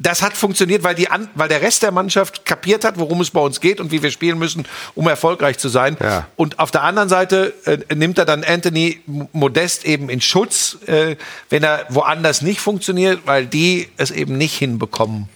Das 0.01 0.23
hat 0.23 0.37
funktioniert, 0.37 0.85
weil, 0.85 0.95
die 0.95 1.09
weil 1.35 1.49
der 1.49 1.61
Rest 1.61 1.83
der 1.83 1.91
Mannschaft 1.91 2.45
kapiert 2.45 2.85
hat, 2.85 3.01
worum 3.01 3.21
es 3.21 3.31
bei 3.31 3.41
uns 3.41 3.61
geht 3.61 3.81
und 3.81 3.91
wie 3.91 4.01
wir 4.01 4.13
spielen 4.13 4.39
müssen, 4.39 4.65
um 4.95 5.09
erfolgreich 5.09 5.59
zu 5.59 5.69
sein. 5.69 5.97
Ja. 6.01 6.29
Und 6.37 6.61
auf 6.61 6.71
der 6.71 6.85
anderen 6.85 7.09
Seite 7.09 7.53
äh, 7.65 7.95
nimmt 7.95 8.17
er 8.17 8.25
dann 8.25 8.45
Anthony 8.45 9.01
Modest 9.33 9.85
eben 9.85 10.09
in 10.09 10.21
Schutz, 10.21 10.79
äh, 10.87 11.17
wenn 11.51 11.65
er 11.65 11.87
woanders 11.89 12.43
nicht 12.43 12.61
funktioniert, 12.61 13.23
weil 13.25 13.47
die 13.47 13.89
es 13.97 14.13
eben 14.13 14.39
nicht 14.39 14.57
hinbekommen, 14.57 15.29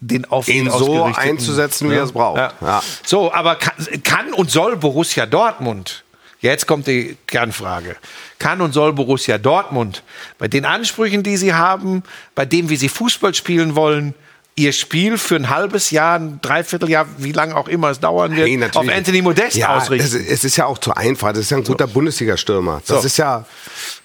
den 0.00 0.24
auf 0.24 0.48
Ihn 0.48 0.70
so 0.70 1.04
einzusetzen, 1.04 1.90
wie 1.90 1.94
er 1.94 2.04
es 2.04 2.12
braucht. 2.12 2.38
Ja. 2.38 2.52
Ja. 2.60 2.82
So, 3.04 3.32
aber 3.32 3.56
kann, 3.56 3.74
kann 4.02 4.32
und 4.32 4.50
soll 4.50 4.76
Borussia 4.76 5.26
Dortmund, 5.26 6.03
jetzt 6.44 6.66
kommt 6.66 6.86
die 6.86 7.16
Kernfrage, 7.26 7.96
kann 8.38 8.60
und 8.60 8.72
soll 8.72 8.92
Borussia 8.92 9.38
Dortmund 9.38 10.02
bei 10.38 10.46
den 10.46 10.64
Ansprüchen, 10.64 11.22
die 11.22 11.36
sie 11.36 11.54
haben, 11.54 12.02
bei 12.34 12.44
dem, 12.44 12.68
wie 12.68 12.76
sie 12.76 12.88
Fußball 12.88 13.34
spielen 13.34 13.74
wollen, 13.74 14.14
ihr 14.56 14.72
Spiel 14.72 15.18
für 15.18 15.34
ein 15.36 15.50
halbes 15.50 15.90
Jahr, 15.90 16.18
ein 16.18 16.38
Dreivierteljahr, 16.40 17.06
wie 17.18 17.32
lange 17.32 17.56
auch 17.56 17.66
immer 17.66 17.90
es 17.90 17.98
dauern 17.98 18.36
wird, 18.36 18.48
Nee, 18.48 18.64
auf. 18.72 18.88
Anthony 18.88 19.20
Modest 19.22 19.56
ja, 19.56 19.76
ausrichten? 19.76 20.06
Es, 20.06 20.14
es 20.14 20.44
ist 20.44 20.56
ja 20.56 20.66
auch 20.66 20.78
zu 20.78 20.94
einfach. 20.94 21.30
Das 21.30 21.40
ist 21.40 21.50
ja 21.50 21.56
ein 21.56 21.64
guter 21.64 21.88
Bundesliga-Stürmer. 21.88 22.80
Das 22.86 23.00
So. 23.00 23.06
ist 23.06 23.16
ja. 23.16 23.44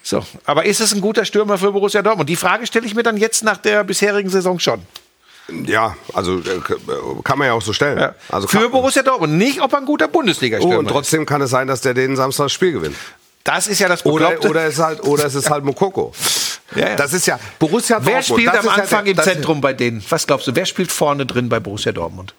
So, 0.02 0.26
aber 0.46 0.66
ist 0.66 0.80
es 0.82 0.94
ein 0.94 1.02
guter 1.02 1.26
Stürmer 1.26 1.58
für 1.58 1.72
Borussia 1.72 2.02
Dortmund? 2.02 2.30
Die 2.30 2.36
Frage 2.36 2.66
stelle 2.66 2.88
ich 2.88 2.96
mir 2.96 3.04
dann 3.04 3.18
jetzt 3.18 3.44
nach 3.44 3.58
der 3.58 3.84
bisherigen 3.84 4.30
Saison 4.30 4.58
schon. 4.60 4.82
Ja, 5.66 5.96
also 6.14 6.40
äh, 6.40 6.60
kann 7.24 7.38
man 7.38 7.48
ja 7.48 7.54
auch 7.54 7.62
so 7.62 7.74
stellen. 7.74 8.00
Ja. 8.00 8.16
Also 8.30 8.48
für 8.48 8.70
Borussia 8.70 9.04
Dortmund, 9.04 9.34
nicht 9.34 9.62
ob 9.62 9.72
er 9.74 9.80
ein 9.80 9.86
guter 9.86 10.06
oh, 10.08 10.12
Bundesliga-Stürmer 10.12 10.80
und 10.80 10.88
trotzdem 10.88 11.26
kann 11.26 11.42
es 11.42 11.50
sein, 11.50 11.68
dass 11.68 11.82
der 11.82 11.94
den 11.94 12.16
Samstag 12.16 12.46
das 12.46 12.54
Spiel 12.54 12.74
gewinnt. 12.74 12.96
Das 13.44 13.68
ist 13.68 13.80
ja 13.80 13.88
das 13.88 14.06
Oder, 14.06 14.28
Bekloppte. 14.28 14.50
oder, 14.50 14.66
es 14.66 14.74
ist 14.76 14.80
halt, 14.80 15.04
oder 15.04 15.26
es 15.26 15.36
ist 15.36 15.50
halt 15.50 15.64
Mokoko. 15.64 16.12
Ja, 16.76 16.90
ja. 16.90 16.96
Das 16.96 17.14
ist 17.14 17.26
ja 17.26 17.40
Borussia 17.58 17.96
Dortmund. 17.98 18.16
Wer 18.16 18.22
spielt 18.24 18.48
das 18.48 18.60
am 18.60 18.66
ja 18.66 18.72
Anfang 18.84 19.06
der- 19.06 19.14
im 19.16 19.20
Zentrum 19.20 19.62
bei 19.62 19.74
denen? 19.74 20.04
Was 20.10 20.28
glaubst 20.28 20.46
du, 20.48 20.56
wer 20.56 20.66
spielt 20.66 20.92
vorne 20.92 21.26
drin 21.26 21.50
bei 21.50 21.60
Borussia 21.60 21.92
Dortmund? 21.92 22.34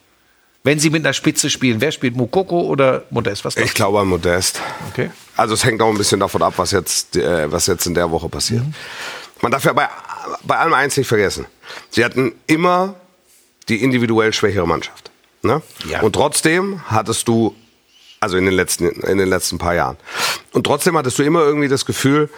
Wenn 0.62 0.78
sie 0.78 0.90
mit 0.90 1.04
einer 1.04 1.14
Spitze 1.14 1.48
spielen, 1.48 1.80
wer 1.80 1.90
spielt 1.90 2.16
Mukoko 2.16 2.60
oder 2.60 3.04
Modest? 3.10 3.44
Was 3.46 3.56
Ich 3.56 3.72
glaube 3.72 3.98
an 4.00 4.08
Modest. 4.08 4.60
Okay. 4.90 5.10
Also 5.36 5.54
es 5.54 5.64
hängt 5.64 5.80
auch 5.80 5.88
ein 5.88 5.96
bisschen 5.96 6.20
davon 6.20 6.42
ab, 6.42 6.52
was 6.58 6.70
jetzt, 6.72 7.16
äh, 7.16 7.50
was 7.50 7.66
jetzt 7.66 7.86
in 7.86 7.94
der 7.94 8.10
Woche 8.10 8.28
passiert. 8.28 8.62
Mhm. 8.62 8.74
Man 9.40 9.50
darf 9.52 9.64
ja 9.64 9.72
bei, 9.72 9.88
bei 10.44 10.58
allem 10.58 10.74
eins 10.74 10.98
nicht 10.98 11.08
vergessen. 11.08 11.46
Sie 11.88 12.04
hatten 12.04 12.34
immer 12.46 12.94
die 13.68 13.82
individuell 13.82 14.32
schwächere 14.32 14.66
Mannschaft. 14.66 15.10
Ne? 15.42 15.62
Ja. 15.88 16.00
Und 16.00 16.12
trotzdem 16.14 16.80
hattest 16.88 17.26
du, 17.28 17.54
also 18.20 18.36
in 18.36 18.44
den, 18.44 18.54
letzten, 18.54 18.88
in 18.88 19.18
den 19.18 19.28
letzten 19.28 19.58
paar 19.58 19.74
Jahren, 19.74 19.96
und 20.52 20.64
trotzdem 20.64 20.96
hattest 20.98 21.18
du 21.18 21.22
immer 21.22 21.40
irgendwie 21.42 21.68
das 21.68 21.86
Gefühl, 21.86 22.28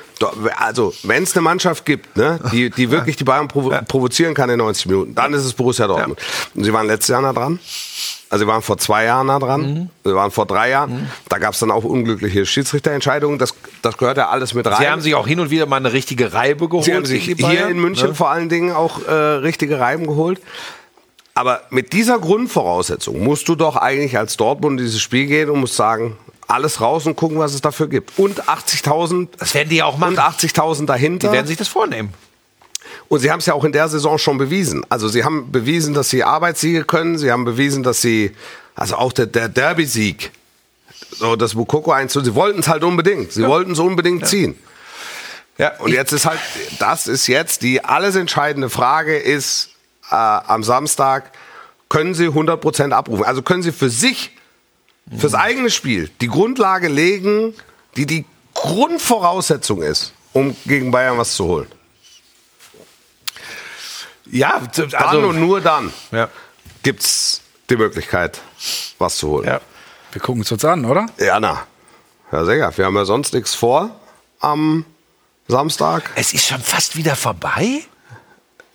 also 0.57 0.93
wenn 1.03 1.23
es 1.25 1.35
eine 1.35 1.43
Mannschaft 1.43 1.85
gibt, 1.85 2.17
ne, 2.17 2.39
die, 2.53 2.71
die 2.71 2.91
wirklich 2.91 3.17
die 3.17 3.25
Bayern 3.25 3.49
provo 3.49 3.71
provozieren 3.89 4.35
kann 4.35 4.51
in 4.51 4.59
90 4.59 4.87
Minuten, 4.87 5.15
dann 5.15 5.33
ist 5.33 5.45
es 5.45 5.53
Borussia 5.55 5.87
Dortmund. 5.87 6.21
Und 6.55 6.65
sie 6.65 6.73
waren 6.73 6.87
letztes 6.87 7.09
Jahr 7.09 7.23
nah 7.23 7.33
dran. 7.33 7.59
Also 8.29 8.45
sie 8.45 8.49
waren 8.49 8.63
vor 8.63 8.79
zwei 8.79 9.05
Jahren 9.05 9.27
nah 9.27 9.39
dran, 9.39 9.61
Mhm. 9.61 9.91
sie 10.05 10.15
waren 10.15 10.31
vor 10.31 10.47
drei 10.47 10.71
Jahren. 10.71 11.11
Da 11.29 11.39
gab 11.39 11.53
es 11.53 11.61
dann 11.61 11.71
auch 11.71 11.85
unglückliche 11.85 12.47
Schiedsrichterentscheidungen. 12.47 13.39
Das, 13.39 13.55
das 13.83 13.99
gehört 13.99 14.17
ja 14.17 14.29
alles 14.29 14.55
mit 14.55 14.67
rein. 14.67 14.77
Sie 14.79 14.89
haben 14.89 15.01
sich 15.03 15.15
auch 15.15 15.27
hin 15.27 15.41
und 15.41 15.51
wieder 15.51 15.67
mal 15.67 15.77
eine 15.77 15.93
richtige 15.93 16.33
Reibe 16.33 16.69
geholt. 16.69 16.85
Sie 16.85 16.95
haben 16.95 17.05
sich 17.05 17.25
hier 17.25 17.69
in 17.69 17.79
München 17.81 18.09
ne? 18.11 18.15
vor 18.15 18.31
allen 18.31 18.49
Dingen 18.49 18.73
auch 18.73 19.07
äh, 19.07 19.13
richtige 19.13 19.81
Reiben 19.81 20.07
geholt. 20.07 20.41
Aber 21.35 21.63
mit 21.71 21.93
dieser 21.93 22.19
Grundvoraussetzung 22.19 23.21
musst 23.23 23.49
du 23.49 23.55
doch 23.55 23.77
eigentlich 23.77 24.19
als 24.19 24.37
Dortmund 24.37 24.79
in 24.81 24.87
dieses 24.87 25.01
Spiel 25.01 25.27
gehen 25.27 25.49
und 25.49 25.61
musst 25.61 25.77
sagen, 25.77 26.17
alles 26.47 26.81
raus 26.81 27.07
und 27.07 27.17
gucken, 27.17 27.39
was 27.39 27.55
es 27.55 27.63
dafür 27.63 27.89
gibt. 27.89 28.19
Und 28.19 28.43
80.000 28.45 29.29
Das 29.39 29.55
werden 29.55 29.71
die 29.71 29.77
ja 29.77 29.87
auch 29.87 29.97
machen. 29.97 30.15
und 30.15 30.21
80.000 30.21 30.85
dahinter. 30.87 31.29
Die 31.29 31.33
werden 31.33 31.47
sich 31.47 31.57
das 31.57 31.69
vornehmen. 31.69 32.13
Und 33.09 33.21
sie 33.21 33.31
haben 33.31 33.39
es 33.39 33.47
ja 33.47 33.55
auch 33.55 33.65
in 33.65 33.73
der 33.73 33.89
Saison 33.89 34.19
schon 34.19 34.37
bewiesen. 34.37 34.85
Also 34.91 35.09
sie 35.09 35.25
haben 35.25 35.51
bewiesen, 35.51 35.95
dass 35.95 36.11
sie 36.11 36.25
Arbeitssiege 36.25 36.85
können. 36.85 37.17
Sie 37.17 37.31
haben 37.33 37.45
bewiesen, 37.45 37.83
dass 37.83 38.03
sie, 38.03 38.33
also 38.75 38.97
auch 38.97 39.13
der, 39.13 39.27
der 39.27 39.49
Derby-Sieg, 39.49 40.31
so 41.11 41.37
das 41.37 41.55
Mukoko 41.55 41.93
1 41.93 42.13
sie 42.13 42.35
wollten 42.35 42.61
es 42.61 42.69
halt 42.69 42.85
unbedingt. 42.85 43.33
Sie 43.33 43.47
wollten 43.47 43.73
es 43.73 43.79
unbedingt 43.79 44.27
ziehen. 44.27 44.59
Ja, 45.59 45.73
Und 45.79 45.93
jetzt 45.93 46.13
ist 46.13 46.27
halt, 46.27 46.41
das 46.79 47.07
ist 47.07 47.27
jetzt 47.27 47.63
die 47.63 47.85
alles 47.85 48.17
entscheidende 48.17 48.71
Frage 48.71 49.17
ist, 49.17 49.72
äh, 50.13 50.51
am 50.51 50.63
Samstag, 50.63 51.33
können 51.89 52.15
Sie 52.15 52.29
100% 52.29 52.93
abrufen? 52.93 53.25
Also 53.25 53.43
können 53.43 53.63
Sie 53.63 53.73
für 53.73 53.91
sich, 53.91 54.31
fürs 55.17 55.35
eigene 55.35 55.71
Spiel, 55.71 56.11
die 56.21 56.29
Grundlage 56.29 56.89
legen, 56.89 57.55
die 57.97 58.07
die 58.07 58.25
Grundvoraussetzung 58.55 59.83
ist, 59.83 60.13
um 60.33 60.57
gegen 60.67 60.91
Bayern 60.91 61.19
was 61.19 61.35
zu 61.35 61.45
holen. 61.47 61.69
ja, 64.31 64.61
Dann 64.75 64.95
also, 64.95 65.29
und 65.29 65.41
nur 65.41 65.61
dann 65.61 65.93
ja, 66.11 66.29
gibt's 66.83 67.41
die 67.69 67.77
Möglichkeit, 67.77 68.41
was 68.99 69.17
zu 69.17 69.29
holen. 69.29 69.47
ja. 69.47 69.61
Wir 70.13 70.21
gucken 70.21 70.43
es 70.43 70.53
uns 70.53 70.63
an, 70.65 70.85
oder? 70.85 71.07
Ja, 71.19 71.41
na. 71.41 71.67
Herr 72.29 72.45
Säger, 72.45 72.77
wir 72.77 72.85
haben 72.85 72.97
ja 72.97 73.07
sonst 73.07 73.33
nichts 73.33 73.55
vor 73.55 73.99
am 74.41 74.85
Samstag. 75.49 76.11
Es 76.17 76.35
ist 76.35 76.47
schon 76.47 76.61
fast 76.61 76.97
wieder 76.97 77.17
vorbei. 77.17 77.83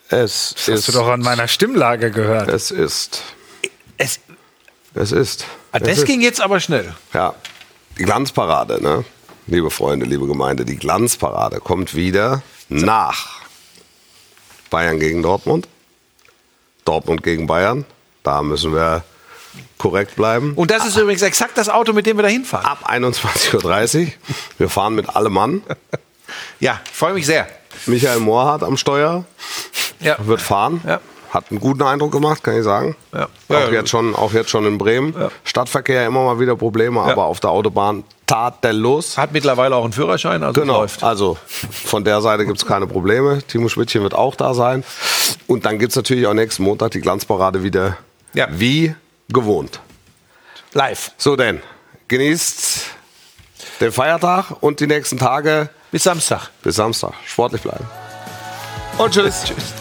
Es 0.09 0.53
Hast 0.57 0.67
ist, 0.69 0.87
du 0.87 0.91
doch 0.93 1.07
an 1.07 1.21
meiner 1.21 1.47
Stimmlage 1.47 2.11
gehört. 2.11 2.47
es 2.49 2.71
ist, 2.71 3.21
Es, 3.97 4.19
es 4.93 5.11
ist. 5.11 5.45
ah, 5.71 5.77
es 5.77 5.83
das 5.83 5.97
ist. 5.99 6.05
ging 6.05 6.21
jetzt 6.21 6.39
aber 6.41 6.59
schnell. 6.59 6.93
Ja. 7.13 7.33
Die 7.97 8.03
Glanzparade, 8.03 8.81
ne? 8.81 9.03
Liebe 9.47 9.71
Freunde, 9.71 10.05
liebe 10.05 10.27
Gemeinde, 10.27 10.65
die 10.65 10.75
Glanzparade 10.77 11.59
kommt 11.59 11.95
wieder 11.95 12.41
nach 12.69 13.41
Bayern 14.69 14.99
gegen 14.99 15.23
Dortmund. 15.23 15.67
Dortmund 16.85 17.23
gegen 17.23 17.47
Bayern. 17.47 17.85
Da 18.23 18.41
müssen 18.43 18.73
wir 18.73 19.03
korrekt 19.77 20.15
bleiben. 20.15 20.53
Und 20.55 20.69
das 20.71 20.85
ist 20.85 20.97
übrigens 20.97 21.21
exakt 21.21 21.57
das 21.57 21.69
Auto, 21.69 21.93
mit 21.93 22.05
dem 22.05 22.17
wir 22.17 22.23
da 22.23 22.29
hinfahren. 22.29 22.65
Ab 22.65 22.89
21.30 22.89 24.05
Uhr. 24.05 24.11
Wir 24.57 24.69
fahren 24.69 24.95
mit 24.95 25.09
allem 25.15 25.33
Mann. 25.33 25.63
Ja, 26.59 26.79
ich 26.85 26.91
freue 26.91 27.13
mich 27.13 27.25
sehr. 27.25 27.47
Michael 27.87 28.19
Mohrhardt 28.19 28.63
am 28.63 28.77
Steuer 28.77 29.25
Ja. 29.99 30.15
wird 30.19 30.41
fahren. 30.41 30.81
Ja. 30.85 30.99
Hat 31.31 31.45
einen 31.51 31.59
guten 31.59 31.81
Eindruck 31.83 32.13
gemacht, 32.13 32.41
kann 32.41 32.57
ich 32.57 32.63
sagen. 32.63 32.95
Ja. 33.13 33.27
Auch, 33.49 33.71
jetzt 33.71 33.89
schon, 33.89 34.15
auch 34.15 34.31
jetzt 34.31 34.49
schon 34.49 34.65
in 34.65 34.77
Bremen. 34.77 35.13
Stadtverkehr 35.43 36.05
immer 36.07 36.23
mal 36.23 36.39
wieder 36.39 36.55
Probleme, 36.55 37.01
aber 37.01 37.25
auf 37.25 37.41
der 37.41 37.49
Autobahn 37.49 38.05
tadellos. 38.27 39.17
Hat 39.17 39.33
mittlerweile 39.33 39.75
auch 39.75 39.83
einen 39.83 39.91
Führerschein, 39.93 40.41
also 40.41 40.61
Genau, 40.61 40.81
läuft. 40.81 41.03
also 41.03 41.37
von 41.69 42.05
der 42.05 42.21
Seite 42.21 42.45
gibt 42.45 42.57
es 42.57 42.65
keine 42.65 42.87
Probleme. 42.87 43.41
Timo 43.45 43.67
Schmidtchen 43.67 44.03
wird 44.03 44.13
auch 44.13 44.35
da 44.35 44.53
sein. 44.53 44.85
Und 45.47 45.65
dann 45.65 45.79
gibt 45.79 45.91
es 45.91 45.95
natürlich 45.97 46.25
auch 46.27 46.33
nächsten 46.33 46.63
Montag 46.63 46.91
die 46.91 47.01
Glanzparade 47.01 47.61
wieder 47.61 47.97
wie 48.51 48.95
gewohnt. 49.29 49.81
Live. 50.73 51.11
So 51.17 51.35
denn, 51.35 51.61
genießt 52.07 52.85
den 53.81 53.91
Feiertag 53.91 54.51
und 54.61 54.79
die 54.79 54.87
nächsten 54.87 55.17
Tage 55.17 55.69
Bis 55.91 56.03
Samstag. 56.03 56.49
bis 56.63 56.75
Samstag. 56.75 57.13
Sportlich 57.25 57.61
bleiben. 57.61 57.85
Und 58.97 59.13
tschüss. 59.13 59.43
Tschüss. 59.45 59.73